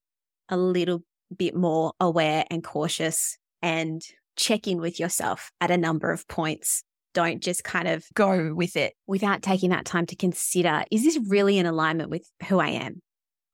a 0.50 0.58
little 0.58 1.04
bit 1.34 1.56
more 1.56 1.94
aware 2.02 2.44
and 2.52 2.62
cautious 2.62 3.38
and 3.62 4.02
check 4.36 4.68
in 4.68 4.82
with 4.82 5.00
yourself 5.00 5.54
at 5.62 5.72
a 5.72 5.78
number 5.78 6.12
of 6.12 6.28
points. 6.28 6.84
Don't 7.13 7.42
just 7.42 7.63
kind 7.63 7.88
of 7.88 8.04
go 8.13 8.54
with 8.54 8.76
it 8.76 8.96
without 9.08 9.42
taking 9.42 9.70
that 9.70 9.86
time 9.86 10.06
to 10.08 10.18
consider 10.18 10.84
is 10.92 11.06
this 11.06 11.18
really 11.30 11.58
in 11.58 11.66
alignment 11.66 12.10
with 12.10 12.30
who 12.50 12.60
I 12.60 12.72
am? 12.72 13.02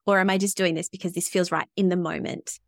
Or 0.08 0.18
am 0.18 0.32
I 0.32 0.40
just 0.40 0.58
doing 0.58 0.74
this 0.74 0.90
because 0.90 1.14
this 1.14 1.30
feels 1.30 1.52
right 1.52 1.68
in 1.76 1.90
the 1.90 1.96
moment? 1.96 2.60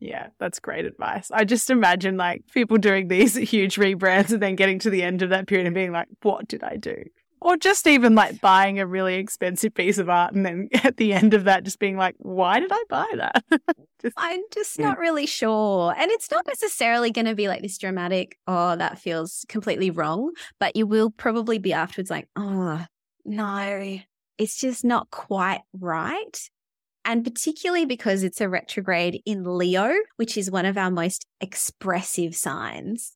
Yeah, 0.00 0.28
that's 0.38 0.58
great 0.58 0.84
advice. 0.84 1.30
I 1.32 1.44
just 1.44 1.70
imagine 1.70 2.16
like 2.16 2.44
people 2.52 2.78
doing 2.78 3.08
these 3.08 3.34
huge 3.50 3.76
rebrands 3.76 4.32
and 4.32 4.42
then 4.42 4.56
getting 4.56 4.78
to 4.80 4.90
the 4.90 5.02
end 5.02 5.22
of 5.22 5.30
that 5.30 5.46
period 5.46 5.66
and 5.66 5.74
being 5.74 5.92
like, 5.92 6.08
what 6.22 6.48
did 6.48 6.62
I 6.62 6.76
do? 6.76 7.04
Or 7.40 7.58
just 7.58 7.86
even 7.86 8.14
like 8.14 8.40
buying 8.40 8.80
a 8.80 8.86
really 8.86 9.16
expensive 9.16 9.74
piece 9.74 9.98
of 9.98 10.08
art 10.08 10.32
and 10.34 10.46
then 10.46 10.68
at 10.84 10.96
the 10.96 11.12
end 11.12 11.34
of 11.34 11.44
that 11.44 11.64
just 11.64 11.78
being 11.78 11.96
like, 11.96 12.14
why 12.18 12.58
did 12.58 12.70
I 12.72 12.82
buy 12.88 13.06
that? 13.16 13.44
just, 14.02 14.14
I'm 14.16 14.40
just 14.52 14.78
yeah. 14.78 14.88
not 14.88 14.98
really 14.98 15.26
sure. 15.26 15.94
And 15.96 16.10
it's 16.10 16.30
not 16.30 16.46
necessarily 16.46 17.10
going 17.10 17.26
to 17.26 17.34
be 17.34 17.48
like 17.48 17.62
this 17.62 17.78
dramatic, 17.78 18.38
oh, 18.46 18.76
that 18.76 18.98
feels 18.98 19.44
completely 19.48 19.90
wrong. 19.90 20.32
But 20.58 20.74
you 20.74 20.86
will 20.86 21.10
probably 21.10 21.58
be 21.58 21.72
afterwards 21.72 22.10
like, 22.10 22.28
oh, 22.34 22.84
no, 23.26 23.98
it's 24.38 24.58
just 24.58 24.84
not 24.84 25.10
quite 25.10 25.60
right. 25.78 26.50
And 27.04 27.24
particularly 27.24 27.84
because 27.84 28.22
it's 28.22 28.40
a 28.40 28.48
retrograde 28.48 29.20
in 29.26 29.44
Leo, 29.44 29.92
which 30.16 30.36
is 30.36 30.50
one 30.50 30.64
of 30.64 30.78
our 30.78 30.90
most 30.90 31.26
expressive 31.40 32.34
signs, 32.34 33.12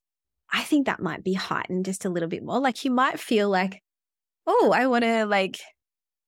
I 0.51 0.61
think 0.61 0.85
that 0.85 1.01
might 1.01 1.23
be 1.23 1.33
heightened 1.33 1.85
just 1.85 2.05
a 2.05 2.09
little 2.09 2.29
bit 2.29 2.43
more. 2.43 2.59
Like 2.59 2.85
you 2.85 2.91
might 2.91 3.19
feel 3.19 3.49
like, 3.49 3.81
oh, 4.45 4.71
I 4.75 4.87
want 4.87 5.03
to 5.03 5.25
like 5.25 5.59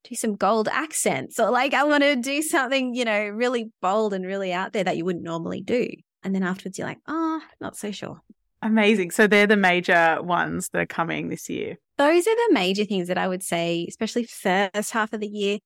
do 0.04 0.16
some 0.16 0.36
gold 0.36 0.68
accents 0.72 1.40
or 1.40 1.52
like 1.52 1.74
I 1.74 1.84
want 1.84 2.04
to 2.04 2.16
do 2.16 2.42
something, 2.42 2.96
you 2.96 3.06
know, 3.06 3.28
really 3.28 3.72
bold 3.82 4.14
and 4.14 4.26
really 4.26 4.54
out 4.54 4.74
there 4.74 4.84
that 4.84 4.98
you 4.98 5.06
wouldn't 5.06 5.24
normally 5.24 5.62
do. 5.62 5.88
And 6.24 6.34
then 6.34 6.44
afterwards 6.44 6.78
you're 6.78 6.88
like, 6.88 7.00
oh, 7.08 7.42
not 7.60 7.76
so 7.76 7.92
sure. 7.92 8.22
Amazing. 8.64 9.12
So 9.12 9.26
they're 9.26 9.48
the 9.48 9.58
major 9.58 10.20
ones 10.22 10.70
that 10.70 10.82
are 10.82 10.86
coming 10.86 11.30
this 11.30 11.50
year. 11.50 11.78
Those 11.98 12.28
are 12.28 12.36
the 12.36 12.54
major 12.54 12.86
things 12.86 13.08
that 13.08 13.18
I 13.18 13.28
would 13.28 13.44
say, 13.44 13.86
especially 13.90 14.26
first 14.26 14.92
half 14.92 15.14
of 15.14 15.20
the 15.20 15.28
year. 15.28 15.58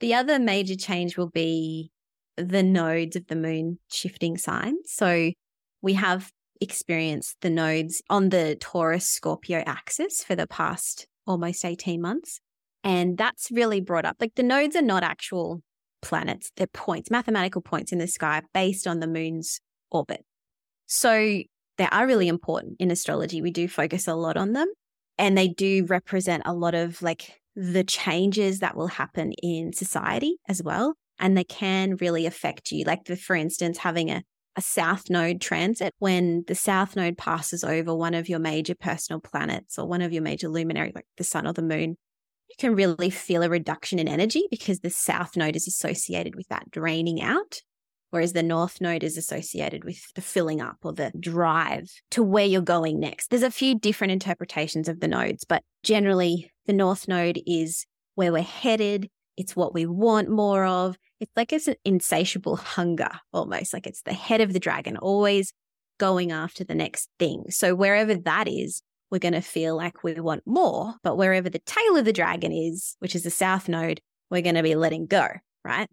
The 0.00 0.14
other 0.14 0.38
major 0.38 0.76
change 0.76 1.16
will 1.16 1.30
be 1.30 1.90
the 2.36 2.62
nodes 2.62 3.16
of 3.16 3.26
the 3.26 3.36
moon 3.36 3.78
shifting 3.90 4.36
signs. 4.38 4.92
So 4.92 5.32
we 5.82 5.94
have 5.94 6.30
experienced 6.60 7.36
the 7.40 7.50
nodes 7.50 8.02
on 8.08 8.28
the 8.30 8.56
Taurus 8.60 9.06
Scorpio 9.06 9.62
axis 9.66 10.22
for 10.22 10.34
the 10.36 10.46
past 10.46 11.06
almost 11.26 11.64
18 11.64 12.00
months. 12.00 12.40
And 12.84 13.18
that's 13.18 13.50
really 13.50 13.80
brought 13.80 14.04
up 14.04 14.16
like 14.20 14.34
the 14.34 14.42
nodes 14.42 14.76
are 14.76 14.82
not 14.82 15.02
actual 15.02 15.62
planets, 16.00 16.50
they're 16.56 16.68
points, 16.68 17.10
mathematical 17.10 17.60
points 17.60 17.92
in 17.92 17.98
the 17.98 18.06
sky 18.06 18.42
based 18.54 18.86
on 18.86 19.00
the 19.00 19.06
moon's 19.06 19.60
orbit. 19.90 20.24
So 20.86 21.42
they 21.76 21.88
are 21.90 22.06
really 22.06 22.28
important 22.28 22.76
in 22.78 22.90
astrology. 22.90 23.42
We 23.42 23.50
do 23.50 23.68
focus 23.68 24.06
a 24.08 24.14
lot 24.14 24.36
on 24.36 24.52
them 24.52 24.72
and 25.18 25.36
they 25.36 25.48
do 25.48 25.84
represent 25.86 26.44
a 26.46 26.54
lot 26.54 26.74
of 26.74 27.02
like 27.02 27.40
the 27.60 27.82
changes 27.82 28.60
that 28.60 28.76
will 28.76 28.86
happen 28.86 29.32
in 29.42 29.72
society 29.72 30.36
as 30.48 30.62
well. 30.62 30.94
And 31.18 31.36
they 31.36 31.42
can 31.42 31.96
really 31.96 32.24
affect 32.24 32.70
you. 32.70 32.84
Like, 32.84 33.06
the, 33.06 33.16
for 33.16 33.34
instance, 33.34 33.78
having 33.78 34.10
a, 34.10 34.22
a 34.54 34.62
south 34.62 35.10
node 35.10 35.40
transit, 35.40 35.92
when 35.98 36.44
the 36.46 36.54
south 36.54 36.94
node 36.94 37.18
passes 37.18 37.64
over 37.64 37.92
one 37.92 38.14
of 38.14 38.28
your 38.28 38.38
major 38.38 38.76
personal 38.76 39.20
planets 39.20 39.76
or 39.76 39.88
one 39.88 40.02
of 40.02 40.12
your 40.12 40.22
major 40.22 40.48
luminaries, 40.48 40.94
like 40.94 41.06
the 41.16 41.24
sun 41.24 41.48
or 41.48 41.52
the 41.52 41.62
moon, 41.62 41.96
you 42.48 42.54
can 42.58 42.76
really 42.76 43.10
feel 43.10 43.42
a 43.42 43.48
reduction 43.48 43.98
in 43.98 44.06
energy 44.06 44.44
because 44.52 44.78
the 44.78 44.90
south 44.90 45.36
node 45.36 45.56
is 45.56 45.66
associated 45.66 46.36
with 46.36 46.46
that 46.46 46.70
draining 46.70 47.20
out, 47.20 47.60
whereas 48.10 48.34
the 48.34 48.42
north 48.44 48.80
node 48.80 49.02
is 49.02 49.18
associated 49.18 49.82
with 49.82 50.00
the 50.14 50.22
filling 50.22 50.60
up 50.60 50.76
or 50.84 50.92
the 50.92 51.10
drive 51.18 51.90
to 52.12 52.22
where 52.22 52.46
you're 52.46 52.62
going 52.62 53.00
next. 53.00 53.30
There's 53.30 53.42
a 53.42 53.50
few 53.50 53.76
different 53.76 54.12
interpretations 54.12 54.88
of 54.88 55.00
the 55.00 55.08
nodes, 55.08 55.44
but 55.44 55.64
generally, 55.82 56.52
the 56.68 56.72
north 56.72 57.08
node 57.08 57.40
is 57.46 57.86
where 58.14 58.30
we're 58.30 58.42
headed. 58.42 59.08
It's 59.36 59.56
what 59.56 59.74
we 59.74 59.86
want 59.86 60.28
more 60.28 60.64
of. 60.64 60.96
It's 61.18 61.32
like 61.34 61.52
it's 61.52 61.66
an 61.66 61.76
insatiable 61.84 62.56
hunger 62.56 63.10
almost, 63.32 63.72
like 63.72 63.86
it's 63.88 64.02
the 64.02 64.12
head 64.12 64.40
of 64.40 64.52
the 64.52 64.60
dragon, 64.60 64.96
always 64.96 65.52
going 65.98 66.30
after 66.30 66.62
the 66.62 66.74
next 66.74 67.08
thing. 67.18 67.46
So 67.50 67.74
wherever 67.74 68.14
that 68.14 68.46
is, 68.46 68.82
we're 69.10 69.18
going 69.18 69.34
to 69.34 69.40
feel 69.40 69.76
like 69.76 70.04
we 70.04 70.14
want 70.20 70.42
more. 70.46 70.94
But 71.02 71.16
wherever 71.16 71.48
the 71.48 71.60
tail 71.60 71.96
of 71.96 72.04
the 72.04 72.12
dragon 72.12 72.52
is, 72.52 72.96
which 73.00 73.16
is 73.16 73.22
the 73.22 73.30
south 73.30 73.68
node, 73.68 74.00
we're 74.30 74.42
going 74.42 74.54
to 74.54 74.62
be 74.62 74.74
letting 74.74 75.06
go, 75.06 75.26
right? 75.64 75.88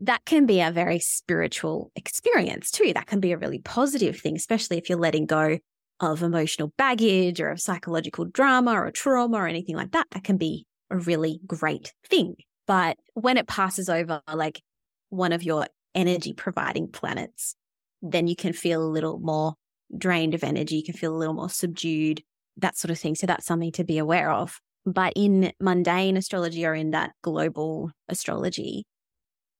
That 0.00 0.24
can 0.24 0.46
be 0.46 0.60
a 0.60 0.70
very 0.70 1.00
spiritual 1.00 1.90
experience 1.96 2.70
too. 2.70 2.92
That 2.94 3.06
can 3.06 3.20
be 3.20 3.32
a 3.32 3.38
really 3.38 3.58
positive 3.58 4.18
thing, 4.18 4.36
especially 4.36 4.78
if 4.78 4.88
you're 4.88 4.98
letting 4.98 5.26
go 5.26 5.58
of 6.00 6.22
emotional 6.22 6.72
baggage 6.76 7.40
or 7.40 7.50
of 7.50 7.60
psychological 7.60 8.24
drama 8.24 8.72
or 8.72 8.90
trauma 8.90 9.38
or 9.38 9.46
anything 9.46 9.76
like 9.76 9.92
that. 9.92 10.06
That 10.10 10.24
can 10.24 10.36
be 10.36 10.66
a 10.90 10.96
really 10.96 11.40
great 11.46 11.92
thing. 12.04 12.36
But 12.66 12.98
when 13.14 13.36
it 13.36 13.46
passes 13.46 13.88
over 13.88 14.20
like 14.32 14.60
one 15.08 15.32
of 15.32 15.42
your 15.42 15.66
energy 15.94 16.32
providing 16.32 16.88
planets, 16.88 17.54
then 18.02 18.26
you 18.26 18.36
can 18.36 18.52
feel 18.52 18.82
a 18.82 18.88
little 18.88 19.18
more 19.18 19.54
drained 19.96 20.34
of 20.34 20.44
energy. 20.44 20.76
You 20.76 20.84
can 20.84 20.94
feel 20.94 21.14
a 21.14 21.18
little 21.18 21.34
more 21.34 21.48
subdued, 21.48 22.22
that 22.58 22.76
sort 22.76 22.90
of 22.90 22.98
thing. 22.98 23.14
So 23.14 23.26
that's 23.26 23.46
something 23.46 23.72
to 23.72 23.84
be 23.84 23.98
aware 23.98 24.30
of. 24.30 24.60
But 24.84 25.12
in 25.16 25.52
mundane 25.60 26.16
astrology 26.16 26.64
or 26.64 26.74
in 26.74 26.90
that 26.90 27.12
global 27.22 27.90
astrology, 28.08 28.84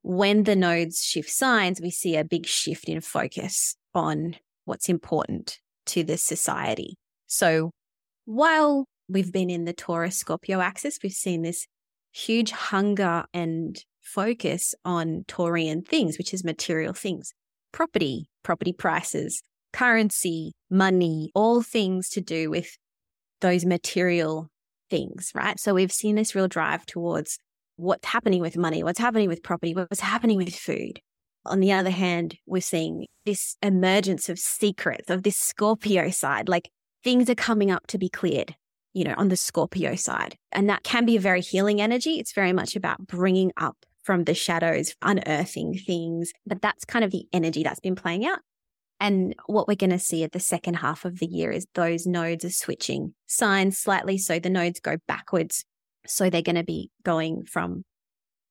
when 0.02 0.44
the 0.44 0.54
nodes 0.54 1.02
shift 1.02 1.30
signs, 1.30 1.80
we 1.80 1.90
see 1.90 2.16
a 2.16 2.24
big 2.24 2.46
shift 2.46 2.88
in 2.88 3.00
focus 3.00 3.76
on 3.94 4.36
what's 4.64 4.88
important 4.88 5.58
to 5.86 6.04
the 6.04 6.16
society. 6.16 6.96
So 7.26 7.70
while 8.24 8.86
we've 9.08 9.32
been 9.32 9.50
in 9.50 9.64
the 9.64 9.72
Taurus 9.72 10.16
Scorpio 10.16 10.60
axis, 10.60 10.98
we've 11.02 11.12
seen 11.12 11.42
this 11.42 11.66
huge 12.12 12.50
hunger 12.50 13.24
and 13.32 13.78
focus 14.02 14.74
on 14.84 15.24
Taurian 15.28 15.86
things, 15.86 16.18
which 16.18 16.32
is 16.32 16.44
material 16.44 16.92
things, 16.92 17.32
property, 17.72 18.28
property 18.42 18.72
prices, 18.72 19.42
currency, 19.72 20.52
money, 20.70 21.30
all 21.34 21.62
things 21.62 22.08
to 22.10 22.20
do 22.20 22.50
with 22.50 22.76
those 23.40 23.64
material 23.64 24.48
things, 24.88 25.30
right? 25.34 25.58
So 25.60 25.74
we've 25.74 25.92
seen 25.92 26.14
this 26.14 26.34
real 26.34 26.48
drive 26.48 26.86
towards 26.86 27.38
what's 27.76 28.06
happening 28.06 28.40
with 28.40 28.56
money, 28.56 28.82
what's 28.82 28.98
happening 28.98 29.28
with 29.28 29.42
property, 29.42 29.74
what's 29.74 30.00
happening 30.00 30.38
with 30.38 30.54
food. 30.54 31.00
On 31.46 31.60
the 31.60 31.72
other 31.72 31.90
hand, 31.90 32.36
we're 32.46 32.60
seeing 32.60 33.06
this 33.24 33.56
emergence 33.62 34.28
of 34.28 34.38
secrets 34.38 35.10
of 35.10 35.22
this 35.22 35.36
Scorpio 35.36 36.10
side, 36.10 36.48
like 36.48 36.70
things 37.02 37.28
are 37.30 37.34
coming 37.34 37.70
up 37.70 37.86
to 37.88 37.98
be 37.98 38.08
cleared, 38.08 38.54
you 38.92 39.04
know, 39.04 39.14
on 39.16 39.28
the 39.28 39.36
Scorpio 39.36 39.94
side. 39.94 40.36
And 40.52 40.68
that 40.68 40.82
can 40.82 41.04
be 41.04 41.16
a 41.16 41.20
very 41.20 41.40
healing 41.40 41.80
energy. 41.80 42.18
It's 42.18 42.32
very 42.32 42.52
much 42.52 42.76
about 42.76 43.06
bringing 43.06 43.52
up 43.56 43.76
from 44.02 44.24
the 44.24 44.34
shadows, 44.34 44.94
unearthing 45.02 45.74
things. 45.74 46.32
But 46.46 46.62
that's 46.62 46.84
kind 46.84 47.04
of 47.04 47.10
the 47.10 47.26
energy 47.32 47.62
that's 47.62 47.80
been 47.80 47.96
playing 47.96 48.24
out. 48.24 48.38
And 48.98 49.34
what 49.46 49.68
we're 49.68 49.74
going 49.74 49.90
to 49.90 49.98
see 49.98 50.24
at 50.24 50.32
the 50.32 50.40
second 50.40 50.74
half 50.74 51.04
of 51.04 51.18
the 51.18 51.26
year 51.26 51.50
is 51.50 51.66
those 51.74 52.06
nodes 52.06 52.44
are 52.44 52.50
switching 52.50 53.14
signs 53.26 53.78
slightly. 53.78 54.16
So 54.16 54.38
the 54.38 54.48
nodes 54.48 54.80
go 54.80 54.96
backwards. 55.06 55.64
So 56.06 56.30
they're 56.30 56.40
going 56.40 56.56
to 56.56 56.64
be 56.64 56.90
going 57.04 57.44
from 57.44 57.84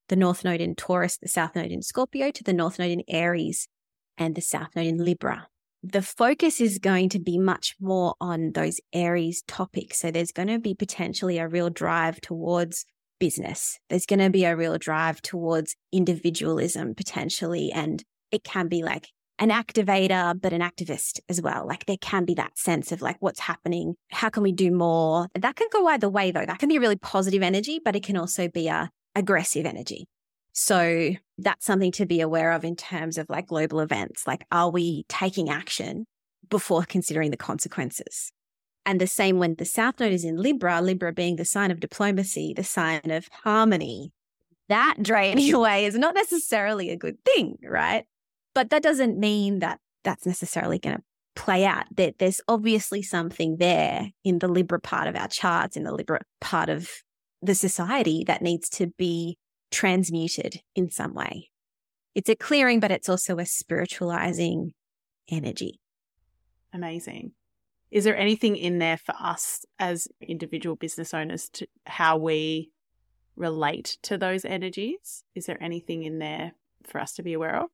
the 0.10 0.16
North 0.16 0.44
Node 0.44 0.62
in 0.62 0.76
Taurus, 0.76 1.18
the 1.18 1.28
South 1.28 1.56
Node 1.56 1.72
in 1.72 1.82
Scorpio, 1.82 2.32
to 2.32 2.44
the 2.44 2.54
North 2.54 2.80
Node 2.80 2.92
in 2.92 3.04
Aries 3.08 3.68
and 4.18 4.36
the 4.36 4.42
South 4.42 4.70
Node 4.76 4.88
in 4.88 5.04
Libra. 5.04 5.48
The 5.84 6.02
focus 6.02 6.60
is 6.60 6.80
going 6.80 7.10
to 7.10 7.20
be 7.20 7.38
much 7.38 7.76
more 7.80 8.16
on 8.20 8.54
those 8.54 8.80
Aries 8.92 9.44
topics. 9.48 10.00
So 10.00 10.10
there's 10.10 10.32
going 10.32 10.48
to 10.48 10.60
be 10.60 10.74
potentially 10.74 11.38
a 11.38 11.48
real 11.48 11.70
drive 11.70 12.22
towards 12.22 12.86
business. 13.20 13.78
There's 13.90 14.06
going 14.06 14.20
to 14.20 14.30
be 14.30 14.46
a 14.46 14.56
real 14.56 14.78
drive 14.78 15.22
towards 15.22 15.76
individualism 15.92 16.96
potentially. 16.96 17.72
And 17.72 18.04
it 18.32 18.44
can 18.44 18.68
be 18.68 18.84
like 18.84 19.10
an 19.38 19.50
activator, 19.50 20.40
but 20.40 20.54
an 20.54 20.62
activist 20.62 21.20
as 21.30 21.42
well. 21.42 21.68
Like 21.68 21.86
there 21.86 21.98
can 22.02 22.26
be 22.26 22.34
that 22.36 22.58
sense 22.58 22.92
of 22.92 23.02
like 23.02 23.18
what's 23.20 23.42
happening. 23.42 23.96
How 24.10 24.30
can 24.30 24.44
we 24.44 24.52
do 24.52 24.72
more? 24.72 25.28
That 25.36 25.56
can 25.56 25.68
go 25.72 25.88
either 25.88 26.10
way 26.10 26.32
though. 26.32 26.46
That 26.46 26.60
can 26.60 26.70
be 26.70 26.78
a 26.78 26.80
really 26.80 26.96
positive 26.96 27.44
energy, 27.44 27.80
but 27.84 27.96
it 27.96 28.04
can 28.04 28.18
also 28.18 28.48
be 28.48 28.68
a 28.68 28.90
aggressive 29.16 29.66
energy. 29.66 30.08
So 30.54 31.12
that's 31.38 31.66
something 31.66 31.92
to 31.94 32.06
be 32.06 32.22
aware 32.22 32.52
of 32.52 32.64
in 32.64 32.76
terms 32.76 33.18
of 33.18 33.28
like 33.30 33.48
global 33.48 33.82
events. 33.82 34.26
Like, 34.26 34.46
are 34.52 34.70
we 34.70 35.06
taking 35.10 35.50
action 35.50 36.06
before 36.50 36.84
considering 36.84 37.32
the 37.32 37.38
consequences. 37.38 38.32
And 38.86 39.02
the 39.02 39.08
same 39.08 39.40
when 39.40 39.56
the 39.56 39.66
South 39.66 40.00
Node 40.00 40.14
is 40.14 40.24
in 40.24 40.38
Libra, 40.38 40.82
Libra 40.82 41.12
being 41.12 41.38
the 41.38 41.46
sign 41.46 41.72
of 41.72 41.80
diplomacy, 41.80 42.54
the 42.56 42.64
sign 42.64 43.10
of 43.10 43.28
harmony. 43.44 44.12
That 44.70 44.98
draining 45.02 45.54
away 45.54 45.86
is 45.86 45.96
not 45.96 46.16
necessarily 46.16 46.90
a 46.92 46.98
good 46.98 47.18
thing, 47.26 47.58
right? 47.64 48.06
But 48.54 48.70
that 48.70 48.84
doesn't 48.84 49.18
mean 49.18 49.60
that 49.60 49.80
that's 50.04 50.26
necessarily 50.26 50.80
going 50.80 50.98
to 50.98 51.04
play 51.36 51.66
out. 51.66 51.86
That 51.96 52.20
there's 52.20 52.42
obviously 52.48 53.02
something 53.02 53.58
there 53.58 54.12
in 54.24 54.40
the 54.40 54.48
Libra 54.48 54.80
part 54.80 55.08
of 55.08 55.16
our 55.16 55.28
charts, 55.28 55.76
in 55.76 55.84
the 55.84 55.94
Libra 55.94 56.22
part 56.40 56.70
of 56.70 56.90
the 57.42 57.56
society 57.56 58.24
that 58.26 58.42
needs 58.42 58.70
to 58.70 58.88
be 58.98 59.38
transmuted 59.72 60.62
in 60.76 60.90
some 60.90 61.14
way. 61.14 61.50
It's 62.14 62.30
a 62.30 62.36
clearing, 62.36 62.80
but 62.80 62.92
it's 62.92 63.10
also 63.10 63.38
a 63.38 63.46
spiritualizing 63.46 64.74
energy. 65.30 65.80
Amazing. 66.74 67.32
Is 67.92 68.04
there 68.04 68.18
anything 68.18 68.56
in 68.56 68.80
there 68.80 68.98
for 68.98 69.16
us 69.20 69.66
as 69.80 70.08
individual 70.22 70.76
business 70.76 71.14
owners 71.14 71.50
to 71.54 71.68
how 71.86 72.18
we 72.18 72.72
relate 73.36 73.98
to 74.04 74.18
those 74.18 74.46
energies? 74.46 75.24
Is 75.36 75.46
there 75.46 75.62
anything 75.62 76.04
in 76.04 76.20
there 76.20 76.54
for 76.86 77.00
us 77.00 77.14
to 77.14 77.24
be 77.24 77.34
aware 77.34 77.56
of? 77.56 77.70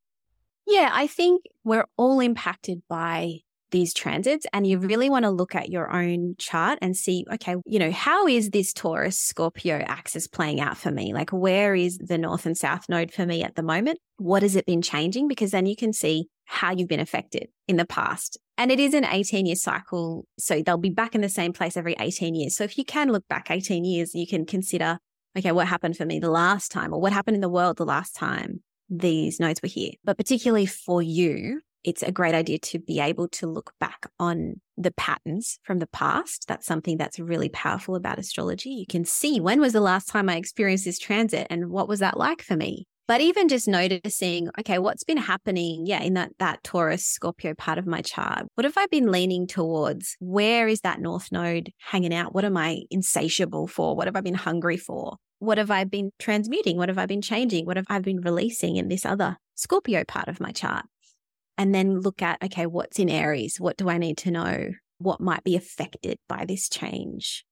Yeah, 0.68 0.90
I 0.94 1.08
think 1.08 1.44
we're 1.64 1.88
all 1.98 2.20
impacted 2.20 2.82
by 2.88 3.40
these 3.72 3.94
transits 3.94 4.46
and 4.54 4.68
you 4.68 4.78
really 4.78 5.10
want 5.10 5.26
to 5.26 5.32
look 5.32 5.56
at 5.56 5.70
your 5.70 5.92
own 5.92 6.36
chart 6.38 6.80
and 6.82 6.96
see, 6.96 7.26
okay, 7.34 7.56
you 7.66 7.80
know, 7.80 7.92
how 7.92 8.28
is 8.28 8.52
this 8.52 8.74
Taurus 8.74 9.18
Scorpio 9.18 9.78
axis 9.88 10.28
playing 10.28 10.60
out 10.60 10.78
for 10.78 10.92
me? 10.92 11.14
Like, 11.14 11.32
where 11.32 11.74
is 11.74 11.98
the 11.98 12.18
North 12.18 12.46
and 12.46 12.58
South 12.58 12.88
node 12.90 13.12
for 13.12 13.26
me 13.26 13.44
at 13.44 13.56
the 13.56 13.64
moment? 13.64 14.00
What 14.18 14.44
has 14.44 14.56
it 14.56 14.66
been 14.66 14.82
changing? 14.82 15.28
Because 15.28 15.52
then 15.52 15.66
you 15.66 15.76
can 15.76 15.94
see 15.94 16.28
how 16.46 16.72
you've 16.72 16.90
been 16.90 17.00
affected 17.00 17.48
in 17.68 17.78
the 17.78 17.86
past. 17.86 18.38
And 18.58 18.72
it 18.72 18.80
is 18.80 18.94
an 18.94 19.06
18 19.06 19.46
year 19.46 19.56
cycle. 19.56 20.28
So 20.38 20.62
they'll 20.62 20.78
be 20.78 20.90
back 20.90 21.16
in 21.16 21.22
the 21.22 21.30
same 21.30 21.54
place 21.54 21.78
every 21.78 21.96
18 22.00 22.36
years. 22.36 22.56
So 22.56 22.64
if 22.64 22.78
you 22.78 22.86
can 22.86 23.12
look 23.12 23.28
back 23.28 23.50
18 23.50 23.86
years, 23.86 24.14
you 24.14 24.28
can 24.28 24.46
consider, 24.46 25.00
okay, 25.38 25.52
what 25.52 25.68
happened 25.68 25.98
for 25.98 26.06
me 26.06 26.20
the 26.20 26.30
last 26.30 26.72
time 26.72 26.94
or 26.94 27.00
what 27.00 27.14
happened 27.14 27.36
in 27.36 27.42
the 27.42 27.50
world 27.50 27.78
the 27.78 27.86
last 27.86 28.16
time 28.16 28.62
these 28.90 29.40
nodes 29.40 29.62
were 29.64 29.70
here. 29.70 29.92
But 30.04 30.18
particularly 30.18 30.66
for 30.66 31.02
you, 31.02 31.62
it's 31.84 32.04
a 32.04 32.12
great 32.12 32.36
idea 32.36 32.60
to 32.60 32.80
be 32.80 33.00
able 33.00 33.28
to 33.30 33.48
look 33.48 33.74
back 33.80 34.08
on 34.20 34.62
the 34.78 34.92
patterns 34.92 35.60
from 35.64 35.80
the 35.80 35.88
past. 35.88 36.46
That's 36.48 36.66
something 36.66 36.98
that's 36.98 37.20
really 37.20 37.50
powerful 37.50 37.96
about 37.96 38.20
astrology. 38.20 38.70
You 38.70 38.86
can 38.88 39.06
see 39.06 39.40
when 39.40 39.60
was 39.60 39.74
the 39.74 39.82
last 39.82 40.08
time 40.08 40.30
I 40.30 40.36
experienced 40.36 40.86
this 40.86 41.00
transit 41.00 41.48
and 41.50 41.70
what 41.70 41.88
was 41.88 42.00
that 42.00 42.18
like 42.18 42.42
for 42.42 42.56
me? 42.56 42.88
But 43.08 43.20
even 43.20 43.50
just 43.50 43.68
noticing, 43.68 44.50
okay, 44.60 44.80
what's 44.80 45.04
been 45.04 45.18
happening? 45.18 45.86
Yeah, 45.86 46.02
in 46.02 46.14
that 46.14 46.32
that 46.40 46.64
Taurus 46.64 47.06
Scorpio 47.06 47.54
part 47.54 47.78
of 47.78 47.86
my 47.86 48.02
chart. 48.02 48.46
What 48.56 48.64
have 48.64 48.78
I 48.78 48.86
been 48.86 49.12
leaning 49.12 49.48
towards? 49.48 50.16
Where 50.20 50.68
is 50.68 50.82
that 50.82 51.02
North 51.02 51.30
Node 51.30 51.74
hanging 51.80 52.14
out? 52.14 52.34
What 52.34 52.46
am 52.46 52.56
I 52.56 52.84
insatiable 52.90 53.68
for? 53.68 53.98
What 53.98 54.08
have 54.08 54.16
I 54.16 54.22
been 54.22 54.34
hungry 54.34 54.78
for? 54.78 55.18
What 55.40 55.58
have 55.58 55.72
I 55.72 55.84
been 55.84 56.12
transmuting? 56.20 56.78
What 56.78 56.88
have 56.88 57.00
I 57.00 57.06
been 57.06 57.22
changing? 57.22 57.66
What 57.66 57.76
have 57.76 57.88
I 57.90 58.00
been 58.00 58.22
releasing 58.22 58.78
in 58.78 58.88
this 58.88 59.06
other 59.06 59.38
Scorpio 59.56 60.06
part 60.06 60.30
of 60.30 60.40
my 60.40 60.52
chart? 60.52 60.86
And 61.62 61.76
then 61.76 62.00
look 62.00 62.24
at, 62.24 62.42
okay, 62.44 62.66
what's 62.66 62.98
in 62.98 63.08
Aries? 63.08 63.60
What 63.60 63.78
do 63.78 63.88
I 63.88 64.00
need 64.00 64.18
to 64.18 64.32
know? 64.32 64.72
What 64.98 65.22
might 65.22 65.44
be 65.44 65.56
affected 65.56 66.18
by 66.28 66.46
this 66.48 66.68
change? 66.68 67.46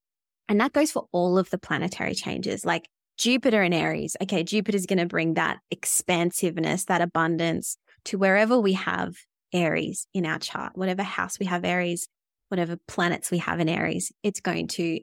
And 0.47 0.59
that 0.59 0.73
goes 0.73 0.91
for 0.91 1.05
all 1.11 1.37
of 1.37 1.51
the 1.51 1.59
planetary 1.59 2.15
changes, 2.15 2.65
like 2.65 2.89
Jupiter 3.19 3.61
in 3.61 3.71
Aries. 3.71 4.17
Okay, 4.19 4.41
Jupiter's 4.43 4.87
going 4.87 4.97
to 4.97 5.05
bring 5.05 5.35
that 5.35 5.59
expansiveness, 5.69 6.85
that 6.85 7.01
abundance 7.01 7.77
to 8.05 8.17
wherever 8.17 8.59
we 8.59 8.73
have 8.73 9.13
Aries 9.53 10.07
in 10.11 10.25
our 10.25 10.39
chart, 10.39 10.71
whatever 10.73 11.03
house 11.03 11.37
we 11.37 11.45
have 11.45 11.63
Aries, 11.63 12.07
whatever 12.47 12.77
planets 12.87 13.29
we 13.29 13.37
have 13.37 13.59
in 13.59 13.69
Aries, 13.69 14.11
it's 14.23 14.39
going 14.39 14.69
to 14.69 15.01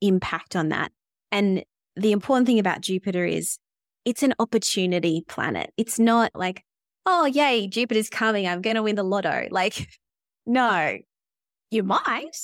impact 0.00 0.56
on 0.56 0.70
that. 0.70 0.90
And 1.30 1.62
the 1.94 2.10
important 2.10 2.48
thing 2.48 2.58
about 2.58 2.80
Jupiter 2.80 3.24
is 3.24 3.58
it's 4.04 4.24
an 4.24 4.34
opportunity 4.40 5.22
planet. 5.28 5.70
It's 5.76 6.00
not 6.00 6.32
like, 6.34 6.64
oh, 7.06 7.26
yay, 7.26 7.66
Jupiter's 7.66 8.10
coming. 8.10 8.46
I'm 8.46 8.62
going 8.62 8.76
to 8.76 8.82
win 8.82 8.96
the 8.96 9.02
lotto. 9.02 9.48
Like, 9.50 9.88
no, 10.46 10.98
you 11.70 11.82
might. 11.82 12.36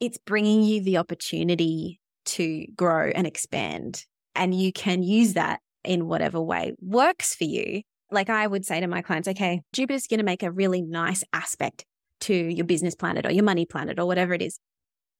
It's 0.00 0.18
bringing 0.18 0.62
you 0.62 0.82
the 0.82 0.96
opportunity 0.96 2.00
to 2.26 2.66
grow 2.74 3.10
and 3.14 3.26
expand. 3.26 4.04
And 4.34 4.54
you 4.54 4.72
can 4.72 5.02
use 5.02 5.34
that 5.34 5.60
in 5.84 6.06
whatever 6.06 6.40
way 6.40 6.74
works 6.80 7.34
for 7.34 7.44
you. 7.44 7.82
Like 8.10 8.30
I 8.30 8.46
would 8.46 8.64
say 8.64 8.80
to 8.80 8.86
my 8.86 9.02
clients, 9.02 9.28
okay, 9.28 9.62
Jupiter's 9.72 10.06
going 10.06 10.18
to 10.18 10.24
make 10.24 10.42
a 10.42 10.50
really 10.50 10.82
nice 10.82 11.22
aspect 11.32 11.84
to 12.22 12.34
your 12.34 12.66
business 12.66 12.94
planet 12.94 13.26
or 13.26 13.32
your 13.32 13.44
money 13.44 13.64
planet 13.64 13.98
or 13.98 14.06
whatever 14.06 14.34
it 14.34 14.42
is. 14.42 14.58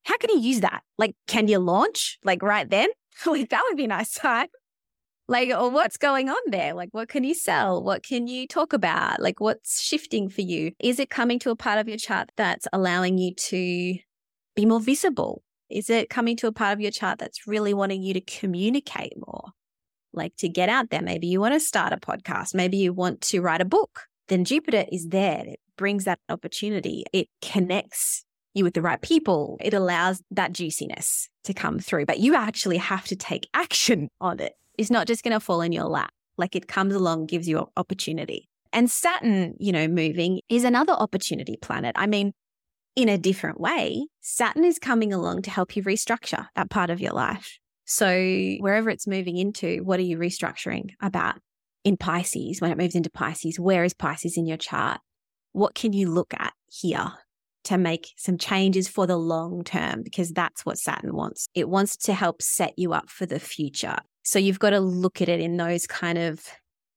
How 0.05 0.16
can 0.16 0.31
you 0.31 0.40
use 0.40 0.61
that? 0.61 0.83
Like, 0.98 1.14
can 1.26 1.48
you 1.48 1.59
launch 1.59 2.18
like 2.24 2.42
right 2.42 2.68
then? 2.68 2.88
like 3.26 3.50
that 3.50 3.62
would 3.68 3.76
be 3.76 3.85
a 3.85 3.88
nice 3.88 4.14
time. 4.14 4.48
Like, 5.30 5.50
or 5.50 5.70
what's 5.70 5.96
going 5.96 6.28
on 6.28 6.40
there? 6.48 6.74
Like, 6.74 6.88
what 6.90 7.08
can 7.08 7.22
you 7.22 7.34
sell? 7.34 7.84
What 7.84 8.02
can 8.02 8.26
you 8.26 8.48
talk 8.48 8.72
about? 8.72 9.22
Like, 9.22 9.38
what's 9.38 9.80
shifting 9.80 10.28
for 10.28 10.40
you? 10.40 10.72
Is 10.80 10.98
it 10.98 11.08
coming 11.08 11.38
to 11.38 11.50
a 11.50 11.56
part 11.56 11.78
of 11.78 11.86
your 11.86 11.98
chart 11.98 12.32
that's 12.36 12.66
allowing 12.72 13.16
you 13.16 13.36
to 13.36 13.94
be 14.56 14.66
more 14.66 14.80
visible? 14.80 15.44
Is 15.70 15.88
it 15.88 16.10
coming 16.10 16.36
to 16.38 16.48
a 16.48 16.52
part 16.52 16.72
of 16.72 16.80
your 16.80 16.90
chart 16.90 17.20
that's 17.20 17.46
really 17.46 17.72
wanting 17.72 18.02
you 18.02 18.12
to 18.14 18.20
communicate 18.20 19.12
more? 19.24 19.50
Like 20.12 20.34
to 20.38 20.48
get 20.48 20.68
out 20.68 20.90
there. 20.90 21.00
Maybe 21.00 21.28
you 21.28 21.38
want 21.38 21.54
to 21.54 21.60
start 21.60 21.92
a 21.92 21.96
podcast. 21.96 22.52
Maybe 22.52 22.78
you 22.78 22.92
want 22.92 23.20
to 23.20 23.40
write 23.40 23.60
a 23.60 23.64
book. 23.64 24.06
Then 24.26 24.44
Jupiter 24.44 24.84
is 24.90 25.06
there. 25.10 25.44
It 25.46 25.60
brings 25.76 26.06
that 26.06 26.18
opportunity. 26.28 27.04
It 27.12 27.28
connects 27.40 28.24
you 28.52 28.64
with 28.64 28.74
the 28.74 28.82
right 28.82 29.00
people. 29.00 29.58
It 29.60 29.74
allows 29.74 30.24
that 30.32 30.52
juiciness 30.52 31.28
to 31.44 31.54
come 31.54 31.78
through, 31.78 32.06
but 32.06 32.18
you 32.18 32.34
actually 32.34 32.78
have 32.78 33.04
to 33.04 33.14
take 33.14 33.48
action 33.54 34.08
on 34.20 34.40
it. 34.40 34.54
It's 34.78 34.90
not 34.90 35.06
just 35.06 35.22
going 35.22 35.33
to 35.33 35.40
fall 35.40 35.61
in 35.61 35.72
your 35.72 35.85
lap. 35.85 36.12
Like 36.37 36.56
it 36.56 36.68
comes 36.68 36.94
along, 36.94 37.26
gives 37.26 37.48
you 37.48 37.68
opportunity. 37.76 38.48
And 38.72 38.90
Saturn, 38.90 39.54
you 39.59 39.72
know, 39.72 39.88
moving 39.88 40.40
is 40.48 40.64
another 40.64 40.92
opportunity 40.92 41.56
planet. 41.61 41.92
I 41.96 42.06
mean, 42.06 42.33
in 42.96 43.09
a 43.09 43.18
different 43.18 43.61
way, 43.61 44.06
Saturn 44.20 44.64
is 44.64 44.78
coming 44.78 45.12
along 45.12 45.42
to 45.42 45.50
help 45.50 45.76
you 45.76 45.83
restructure 45.83 46.46
that 46.54 46.70
part 46.70 46.90
of 46.90 47.00
your 47.00 47.12
life. 47.12 47.59
So 47.85 48.06
wherever 48.61 48.88
it's 48.90 49.06
moving 49.06 49.37
into, 49.37 49.78
what 49.83 49.98
are 49.98 50.04
you 50.04 50.16
restructuring 50.16 50.90
about? 51.00 51.37
In 51.83 51.96
Pisces, 51.96 52.61
when 52.61 52.70
it 52.70 52.78
moves 52.78 52.94
into 52.94 53.11
Pisces, 53.11 53.59
where 53.59 53.85
is 53.85 53.94
Pisces 53.94 54.37
in 54.37 54.46
your 54.46 54.59
chart? 54.59 55.00
What 55.52 55.74
can 55.74 55.92
you 55.92 56.11
look 56.11 56.35
at 56.38 56.52
here 56.70 57.12
to 57.64 57.78
make 57.78 58.11
some 58.16 58.38
changes 58.38 58.87
for 58.87 59.06
the 59.06 59.16
long 59.16 59.64
term? 59.64 60.02
Because 60.02 60.30
that's 60.30 60.64
what 60.64 60.78
Saturn 60.78 61.14
wants. 61.14 61.48
It 61.54 61.68
wants 61.68 61.96
to 61.98 62.12
help 62.12 62.42
set 62.42 62.74
you 62.76 62.92
up 62.92 63.09
for 63.09 63.26
the 63.26 63.40
future. 63.40 63.96
So 64.30 64.38
you've 64.38 64.60
got 64.60 64.70
to 64.70 64.78
look 64.78 65.20
at 65.20 65.28
it 65.28 65.40
in 65.40 65.56
those 65.56 65.88
kind 65.88 66.16
of 66.16 66.46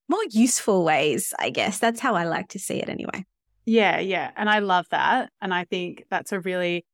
more 0.07 0.21
useful 0.29 0.83
ways, 0.83 1.33
I 1.39 1.49
guess. 1.49 1.79
That's 1.79 1.99
how 1.99 2.13
I 2.13 2.25
like 2.25 2.49
to 2.49 2.59
see 2.59 2.75
it 2.75 2.89
anyway. 2.89 3.25
Yeah, 3.65 3.99
yeah. 3.99 4.29
And 4.37 4.51
I 4.51 4.59
love 4.59 4.85
that. 4.91 5.31
And 5.41 5.51
I 5.51 5.63
think 5.63 6.03
that's 6.11 6.31
a 6.31 6.39
really, 6.39 6.85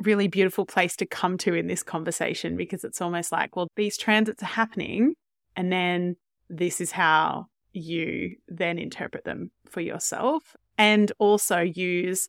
really 0.00 0.26
beautiful 0.26 0.66
place 0.66 0.96
to 0.96 1.06
come 1.06 1.38
to 1.38 1.54
in 1.54 1.68
this 1.68 1.84
conversation 1.84 2.56
because 2.56 2.82
it's 2.82 3.00
almost 3.00 3.30
like, 3.30 3.54
well, 3.54 3.68
these 3.76 3.96
transits 3.96 4.42
are 4.42 4.46
happening. 4.46 5.14
And 5.54 5.70
then 5.70 6.16
this 6.50 6.80
is 6.80 6.90
how 6.90 7.46
you 7.72 8.34
then 8.48 8.80
interpret 8.80 9.22
them 9.22 9.52
for 9.70 9.80
yourself 9.80 10.56
and 10.76 11.12
also 11.20 11.60
use 11.60 12.28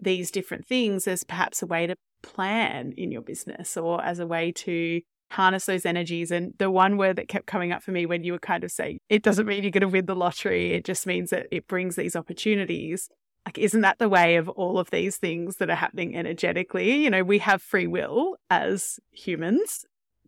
these 0.00 0.32
different 0.32 0.66
things 0.66 1.06
as 1.06 1.22
perhaps 1.22 1.62
a 1.62 1.66
way 1.66 1.86
to 1.86 1.94
plan 2.24 2.94
in 2.96 3.12
your 3.12 3.22
business 3.22 3.76
or 3.76 4.04
as 4.04 4.18
a 4.18 4.26
way 4.26 4.50
to 4.50 5.02
harness 5.30 5.66
those 5.66 5.86
energies. 5.86 6.30
And 6.30 6.54
the 6.58 6.70
one 6.70 6.96
word 6.96 7.16
that 7.16 7.28
kept 7.28 7.46
coming 7.46 7.72
up 7.72 7.82
for 7.82 7.90
me 7.90 8.06
when 8.06 8.24
you 8.24 8.32
were 8.32 8.38
kind 8.38 8.64
of 8.64 8.70
saying, 8.70 8.98
it 9.08 9.22
doesn't 9.22 9.46
mean 9.46 9.62
you're 9.62 9.70
going 9.70 9.80
to 9.82 9.88
win 9.88 10.06
the 10.06 10.14
lottery, 10.14 10.72
it 10.72 10.84
just 10.84 11.06
means 11.06 11.30
that 11.30 11.46
it 11.50 11.66
brings 11.66 11.96
these 11.96 12.16
opportunities. 12.16 13.08
Like, 13.44 13.58
isn't 13.58 13.82
that 13.82 13.98
the 13.98 14.08
way 14.08 14.36
of 14.36 14.48
all 14.48 14.78
of 14.78 14.90
these 14.90 15.18
things 15.18 15.56
that 15.56 15.70
are 15.70 15.76
happening 15.76 16.16
energetically? 16.16 17.04
You 17.04 17.10
know, 17.10 17.22
we 17.22 17.38
have 17.38 17.62
free 17.62 17.86
will 17.86 18.36
as 18.50 18.98
humans 19.12 19.84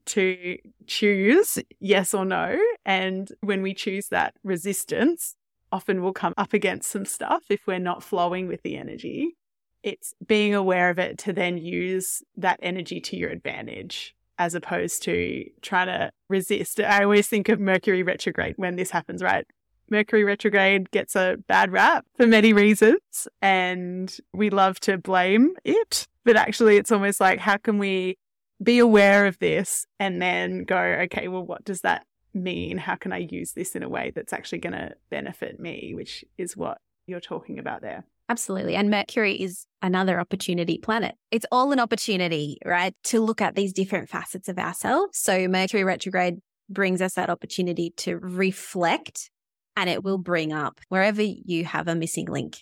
to 0.07 0.57
choose 0.87 1.59
yes 1.81 2.15
or 2.15 2.25
no. 2.25 2.59
And 2.87 3.31
when 3.41 3.61
we 3.61 3.75
choose 3.75 4.09
that 4.09 4.35
resistance, 4.45 5.35
often 5.73 6.03
we'll 6.03 6.13
come 6.13 6.33
up 6.37 6.53
against 6.53 6.91
some 6.91 7.05
stuff 7.05 7.43
if 7.51 7.67
we're 7.67 7.81
not 7.81 8.05
flowing 8.05 8.47
with 8.47 8.63
the 8.63 8.77
energy. 8.77 9.37
It's 9.83 10.15
being 10.25 10.55
aware 10.55 10.89
of 10.91 10.99
it 10.99 11.19
to 11.19 11.33
then 11.33 11.59
use 11.59 12.23
that 12.37 12.61
energy 12.63 13.01
to 13.01 13.17
your 13.17 13.31
advantage 13.31 14.15
as 14.39 14.55
opposed 14.55 15.03
to 15.05 15.45
trying 15.63 15.87
to 15.87 16.11
resist. 16.29 16.81
I 16.81 17.03
always 17.03 17.29
think 17.29 17.49
of 17.49 17.61
Mercury 17.61 18.03
retrograde 18.03 18.55
when 18.57 18.77
this 18.77 18.91
happens, 18.91 19.23
right? 19.23 19.47
Mercury 19.91 20.25
retrograde 20.25 20.91
gets 20.91 21.17
a 21.17 21.37
bad 21.47 21.73
rap 21.73 22.05
for 22.17 22.27
many 22.27 22.53
reasons, 22.53 23.27
and 23.41 24.17
we 24.33 24.51
love 24.51 24.79
to 24.81 24.99
blame 24.99 25.55
it. 25.65 26.07
But 26.25 26.37
actually, 26.37 26.77
it's 26.77 26.93
almost 26.93 27.21
like, 27.21 27.39
how 27.39 27.57
can 27.57 27.79
we 27.79 28.19
be 28.63 28.79
aware 28.79 29.27
of 29.27 29.39
this 29.39 29.87
and 29.99 30.21
then 30.21 30.65
go, 30.65 30.79
okay, 30.79 31.29
well, 31.29 31.45
what 31.45 31.65
does 31.65 31.81
that 31.81 32.05
mean? 32.35 32.77
How 32.77 32.97
can 32.97 33.13
I 33.13 33.19
use 33.19 33.53
this 33.53 33.75
in 33.75 33.83
a 33.83 33.89
way 33.89 34.13
that's 34.15 34.33
actually 34.33 34.59
going 34.59 34.75
to 34.75 34.95
benefit 35.11 35.59
me, 35.59 35.95
which 35.95 36.25
is 36.37 36.57
what 36.57 36.79
you're 37.07 37.21
talking 37.21 37.59
about 37.59 37.81
there. 37.81 38.05
Absolutely. 38.29 38.77
And 38.77 38.91
Mercury 38.91 39.41
is 39.41 39.65
another 39.81 40.21
opportunity 40.21 40.79
planet. 40.79 41.15
It's 41.31 41.47
all 41.51 41.73
an 41.73 41.81
opportunity, 41.81 42.59
right? 42.65 42.95
To 43.05 43.21
look 43.21 43.41
at 43.41 43.55
these 43.55 43.73
different 43.73 44.09
facets 44.09 44.49
of 44.49 44.59
ourselves. 44.59 45.19
So 45.19 45.49
Mercury 45.49 45.85
retrograde 45.85 46.37
brings 46.69 47.01
us 47.01 47.15
that 47.15 47.31
opportunity 47.31 47.95
to 47.97 48.17
reflect 48.19 49.31
and 49.77 49.89
it 49.89 50.05
will 50.05 50.19
bring 50.19 50.53
up 50.53 50.81
wherever 50.89 51.23
you 51.23 51.65
have 51.65 51.89
a 51.89 51.95
missing 51.95 52.27
link, 52.27 52.59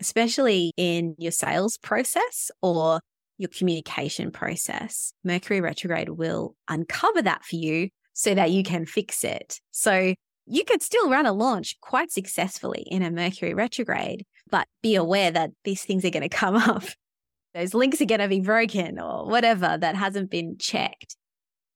especially 0.00 0.72
in 0.76 1.14
your 1.18 1.32
sales 1.32 1.76
process 1.76 2.50
or 2.62 3.00
your 3.36 3.50
communication 3.50 4.30
process. 4.30 5.12
Mercury 5.24 5.60
retrograde 5.60 6.08
will 6.08 6.54
uncover 6.68 7.20
that 7.20 7.44
for 7.44 7.56
you 7.56 7.90
so 8.14 8.34
that 8.34 8.50
you 8.50 8.62
can 8.62 8.86
fix 8.86 9.24
it. 9.24 9.60
So 9.72 10.14
you 10.46 10.64
could 10.64 10.82
still 10.82 11.10
run 11.10 11.26
a 11.26 11.32
launch 11.32 11.80
quite 11.80 12.10
successfully 12.10 12.84
in 12.86 13.02
a 13.02 13.10
Mercury 13.10 13.54
retrograde, 13.54 14.24
but 14.50 14.68
be 14.82 14.94
aware 14.94 15.30
that 15.30 15.50
these 15.64 15.84
things 15.84 16.04
are 16.04 16.10
going 16.10 16.22
to 16.28 16.28
come 16.28 16.56
up. 16.56 16.84
Those 17.54 17.74
links 17.74 18.00
are 18.00 18.06
going 18.06 18.20
to 18.20 18.28
be 18.28 18.40
broken 18.40 18.98
or 18.98 19.26
whatever 19.26 19.78
that 19.80 19.96
hasn't 19.96 20.30
been 20.30 20.58
checked. 20.58 21.16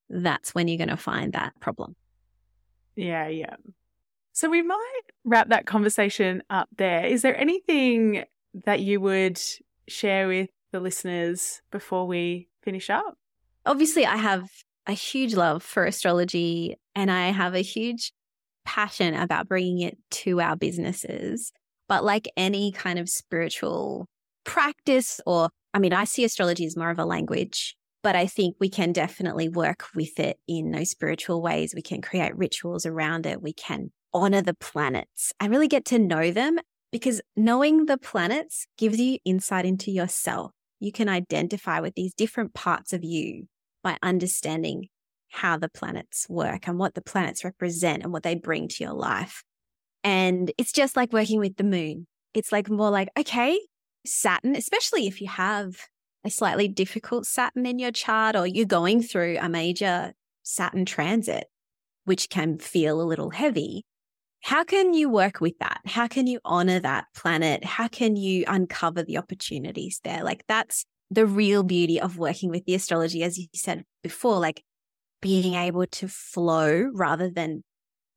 That's 0.09 0.55
when 0.55 0.69
you're 0.69 0.79
going 0.79 0.89
to 0.89 0.97
find 0.97 1.33
that 1.33 1.59
problem. 1.61 1.97
Yeah, 2.97 3.29
yeah. 3.29 3.57
So 4.33 4.51
we 4.51 4.63
might 4.63 5.01
wrap 5.25 5.49
that 5.49 5.67
conversation 5.67 6.43
up 6.51 6.69
there. 6.77 7.05
Is 7.05 7.23
there 7.23 7.37
anything 7.37 8.25
that 8.65 8.81
you 8.81 9.01
would 9.01 9.41
share 9.89 10.29
with 10.29 10.51
the 10.73 10.81
listeners 10.81 11.63
before 11.71 12.07
we 12.07 12.49
finish 12.63 12.91
up? 12.91 13.17
Obviously, 13.65 14.05
I 14.07 14.17
have 14.17 14.49
a 14.87 14.93
huge 14.93 15.35
love 15.35 15.63
for 15.63 15.85
astrology 15.85 16.77
and 16.95 17.11
I 17.11 17.31
have 17.31 17.55
a 17.55 17.61
huge 17.61 18.13
passion 18.65 19.15
about 19.15 19.49
bringing 19.49 19.81
it 19.81 19.99
to 20.11 20.41
our 20.41 20.57
businesses. 20.57 21.53
But 21.89 22.05
like 22.05 22.29
any 22.37 22.73
kind 22.73 22.99
of 22.99 23.09
spiritual 23.09 24.07
practice, 24.45 25.21
or 25.27 25.51
I 25.75 25.79
mean, 25.79 25.93
I 25.93 26.05
see 26.05 26.25
astrology 26.25 26.65
as 26.65 26.77
more 26.77 26.91
of 26.91 26.99
a 26.99 27.05
language, 27.05 27.77
but 28.03 28.17
I 28.17 28.27
think 28.27 28.57
we 28.59 28.69
can 28.69 28.93
definitely 28.93 29.49
work 29.49 29.87
with 29.95 30.19
it 30.19 30.39
in 30.49 30.71
those 30.71 30.91
spiritual 30.91 31.43
ways. 31.43 31.75
We 31.75 31.83
can 31.83 32.01
create 32.01 32.37
rituals 32.37 32.87
around 32.87 33.27
it. 33.27 33.43
We 33.43 33.53
can 33.53 33.91
honor 34.13 34.43
the 34.43 34.55
planets 34.55 35.33
and 35.39 35.51
really 35.51 35.69
get 35.69 35.85
to 35.87 35.99
know 35.99 36.31
them 36.31 36.59
because 36.91 37.21
knowing 37.37 37.87
the 37.87 37.99
planets 37.99 38.67
gives 38.77 38.99
you 38.99 39.19
insight 39.25 39.65
into 39.65 39.91
yourself. 39.91 40.53
You 40.81 40.93
can 40.93 41.09
identify 41.09 41.81
with 41.81 41.95
these 41.95 42.15
different 42.15 42.55
parts 42.55 42.93
of 42.93 43.05
you 43.05 43.47
by 43.83 43.99
understanding 44.03 44.89
how 45.31 45.57
the 45.57 45.69
planets 45.69 46.27
work 46.29 46.67
and 46.67 46.79
what 46.79 46.95
the 46.95 47.01
planets 47.01 47.45
represent 47.45 48.03
and 48.03 48.13
what 48.13 48.23
they 48.23 48.35
bring 48.35 48.69
to 48.69 48.85
your 48.85 48.93
life. 48.93 49.43
And 50.03 50.53
it's 50.59 50.73
just 50.73 50.97
like 50.97 51.13
working 51.13 51.39
with 51.39 51.57
the 51.57 51.65
moon. 51.65 52.07
It's 52.35 52.53
like 52.53 52.69
more 52.71 52.91
like, 52.91 53.09
okay, 53.19 53.59
Saturn, 54.07 54.57
especially 54.57 55.07
if 55.07 55.21
you 55.21 55.29
have 55.29 55.77
a 56.25 56.31
slightly 56.31 56.69
difficult 56.69 57.27
Saturn 57.27 57.67
in 57.67 57.79
your 57.79 57.93
chart 57.93 58.37
or 58.37 58.47
you're 58.47 58.67
going 58.67 59.03
through 59.03 59.39
a 59.41 59.49
major 59.49 60.13
Saturn 60.43 60.85
transit, 60.85 61.45
which 62.05 62.29
can 62.29 62.59
feel 62.59 63.01
a 63.01 63.05
little 63.05 63.31
heavy. 63.31 63.85
How 64.43 64.65
can 64.65 64.95
you 64.95 65.11
work 65.11 65.41
with 65.41 65.59
that? 65.61 65.81
How 65.85 66.09
can 66.09 66.27
you 66.27 66.41
honor 66.45 66.81
that 66.81 67.07
planet? 67.15 67.65
How 67.65 67.89
can 67.89 68.17
you 68.17 68.45
uncover 68.47 69.03
the 69.03 69.19
opportunities 69.19 70.01
there? 70.03 70.25
Like 70.25 70.45
that's 70.49 70.87
the 71.11 71.27
real 71.27 71.63
beauty 71.63 72.01
of 72.01 72.17
working 72.17 72.51
with 72.51 72.65
the 72.65 72.75
astrology, 72.75 73.23
as 73.23 73.37
you 73.37 73.47
said 73.55 73.85
before, 74.03 74.39
like 74.39 74.63
being 75.21 75.55
able 75.55 75.87
to 75.87 76.09
flow 76.09 76.91
rather 76.95 77.31
than 77.31 77.63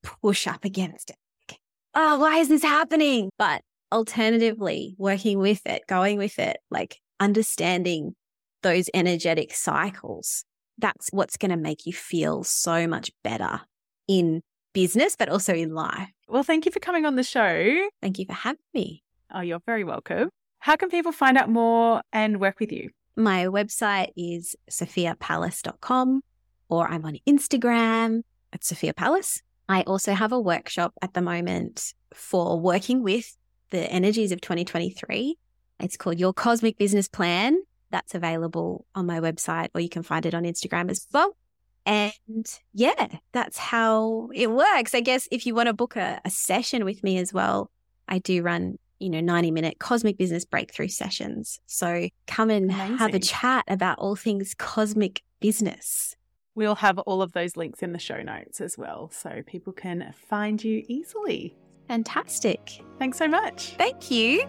push 0.02 0.48
up 0.48 0.66
against 0.66 1.10
it. 1.10 1.58
oh, 1.96 2.20
why 2.20 2.38
is 2.38 2.50
this 2.50 2.64
happening? 2.64 3.30
But 3.38 3.62
alternatively, 3.92 4.96
working 4.98 5.40
with 5.40 5.66
it, 5.66 5.84
going 5.88 6.18
with 6.18 6.40
it, 6.40 6.58
like 6.72 7.00
understanding 7.20 8.16
those 8.64 8.90
energetic 8.94 9.54
cycles, 9.54 10.44
that's 10.78 11.10
what's 11.12 11.38
going 11.38 11.52
to 11.52 11.58
make 11.58 11.86
you 11.86 11.94
feel 11.94 12.44
so 12.44 12.88
much 12.88 13.12
better 13.24 13.62
in 14.08 14.42
business, 14.74 15.16
but 15.16 15.30
also 15.30 15.54
in 15.54 15.74
life. 15.74 16.10
Well, 16.28 16.44
thank 16.44 16.66
you 16.66 16.72
for 16.72 16.80
coming 16.80 17.06
on 17.06 17.16
the 17.16 17.24
show. 17.24 17.88
Thank 18.02 18.18
you 18.20 18.26
for 18.26 18.34
having 18.34 18.60
me. 18.74 19.04
Oh, 19.34 19.42
you're 19.42 19.62
very 19.66 19.84
welcome. 19.84 20.30
How 20.60 20.76
can 20.76 20.90
people 20.90 21.12
find 21.12 21.38
out 21.38 21.50
more 21.50 22.02
and 22.12 22.40
work 22.40 22.60
with 22.60 22.72
you? 22.72 22.90
My 23.16 23.46
website 23.46 24.10
is 24.18 24.56
sophiapalace.com 24.72 26.22
or 26.74 26.88
I'm 26.88 27.06
on 27.06 27.18
Instagram 27.28 28.24
at 28.52 28.64
Sophia 28.64 28.94
Palace. 28.94 29.42
I 29.70 29.82
also 29.84 30.14
have 30.14 30.32
a 30.32 30.40
workshop 30.40 30.94
at 31.02 31.14
the 31.14 31.22
moment 31.22 31.94
for 32.14 32.60
working 32.60 33.04
with 33.04 33.38
the 33.70 33.90
energies 33.92 34.32
of 34.32 34.42
2023. 34.42 35.38
It's 35.80 35.98
called 35.98 36.20
Your 36.20 36.34
Cosmic 36.34 36.78
Business 36.78 37.08
Plan. 37.08 37.58
That's 37.92 38.16
available 38.16 38.86
on 38.96 39.06
my 39.06 39.20
website, 39.20 39.70
or 39.76 39.82
you 39.82 39.90
can 39.90 40.04
find 40.04 40.26
it 40.26 40.34
on 40.34 40.44
Instagram 40.44 40.90
as 40.90 41.08
well. 41.14 41.36
And 41.86 42.14
yeah, 42.74 43.08
that's 43.34 43.58
how 43.58 44.30
it 44.34 44.50
works. 44.50 44.96
I 44.96 45.02
guess 45.02 45.28
if 45.32 45.46
you 45.46 45.54
want 45.54 45.68
to 45.68 45.74
book 45.74 45.96
a, 45.96 46.20
a 46.26 46.30
session 46.30 46.86
with 46.86 47.04
me 47.04 47.18
as 47.18 47.34
well, 47.34 47.70
I 48.08 48.20
do 48.20 48.42
run, 48.42 48.80
you 49.00 49.10
know, 49.10 49.20
90 49.20 49.52
minute 49.52 49.80
cosmic 49.80 50.18
business 50.18 50.46
breakthrough 50.46 50.88
sessions. 50.88 51.60
So 51.68 52.10
come 52.26 52.50
and 52.50 52.72
Amazing. 52.72 52.98
have 52.98 53.14
a 53.14 53.20
chat 53.20 53.66
about 53.68 54.00
all 54.00 54.16
things 54.16 54.56
cosmic 54.58 55.22
business. 55.40 56.16
We'll 56.56 56.76
have 56.76 57.00
all 57.00 57.22
of 57.22 57.32
those 57.32 57.58
links 57.58 57.82
in 57.82 57.94
the 57.94 58.00
show 58.00 58.22
notes 58.22 58.62
as 58.62 58.78
well, 58.78 59.10
so 59.12 59.42
people 59.46 59.74
can 59.74 60.14
find 60.30 60.64
you 60.64 60.84
easily. 60.88 61.56
Fantastic. 61.88 62.82
Thanks 63.00 63.18
so 63.18 63.28
much. 63.28 63.76
Thank 63.78 64.12
you. 64.12 64.48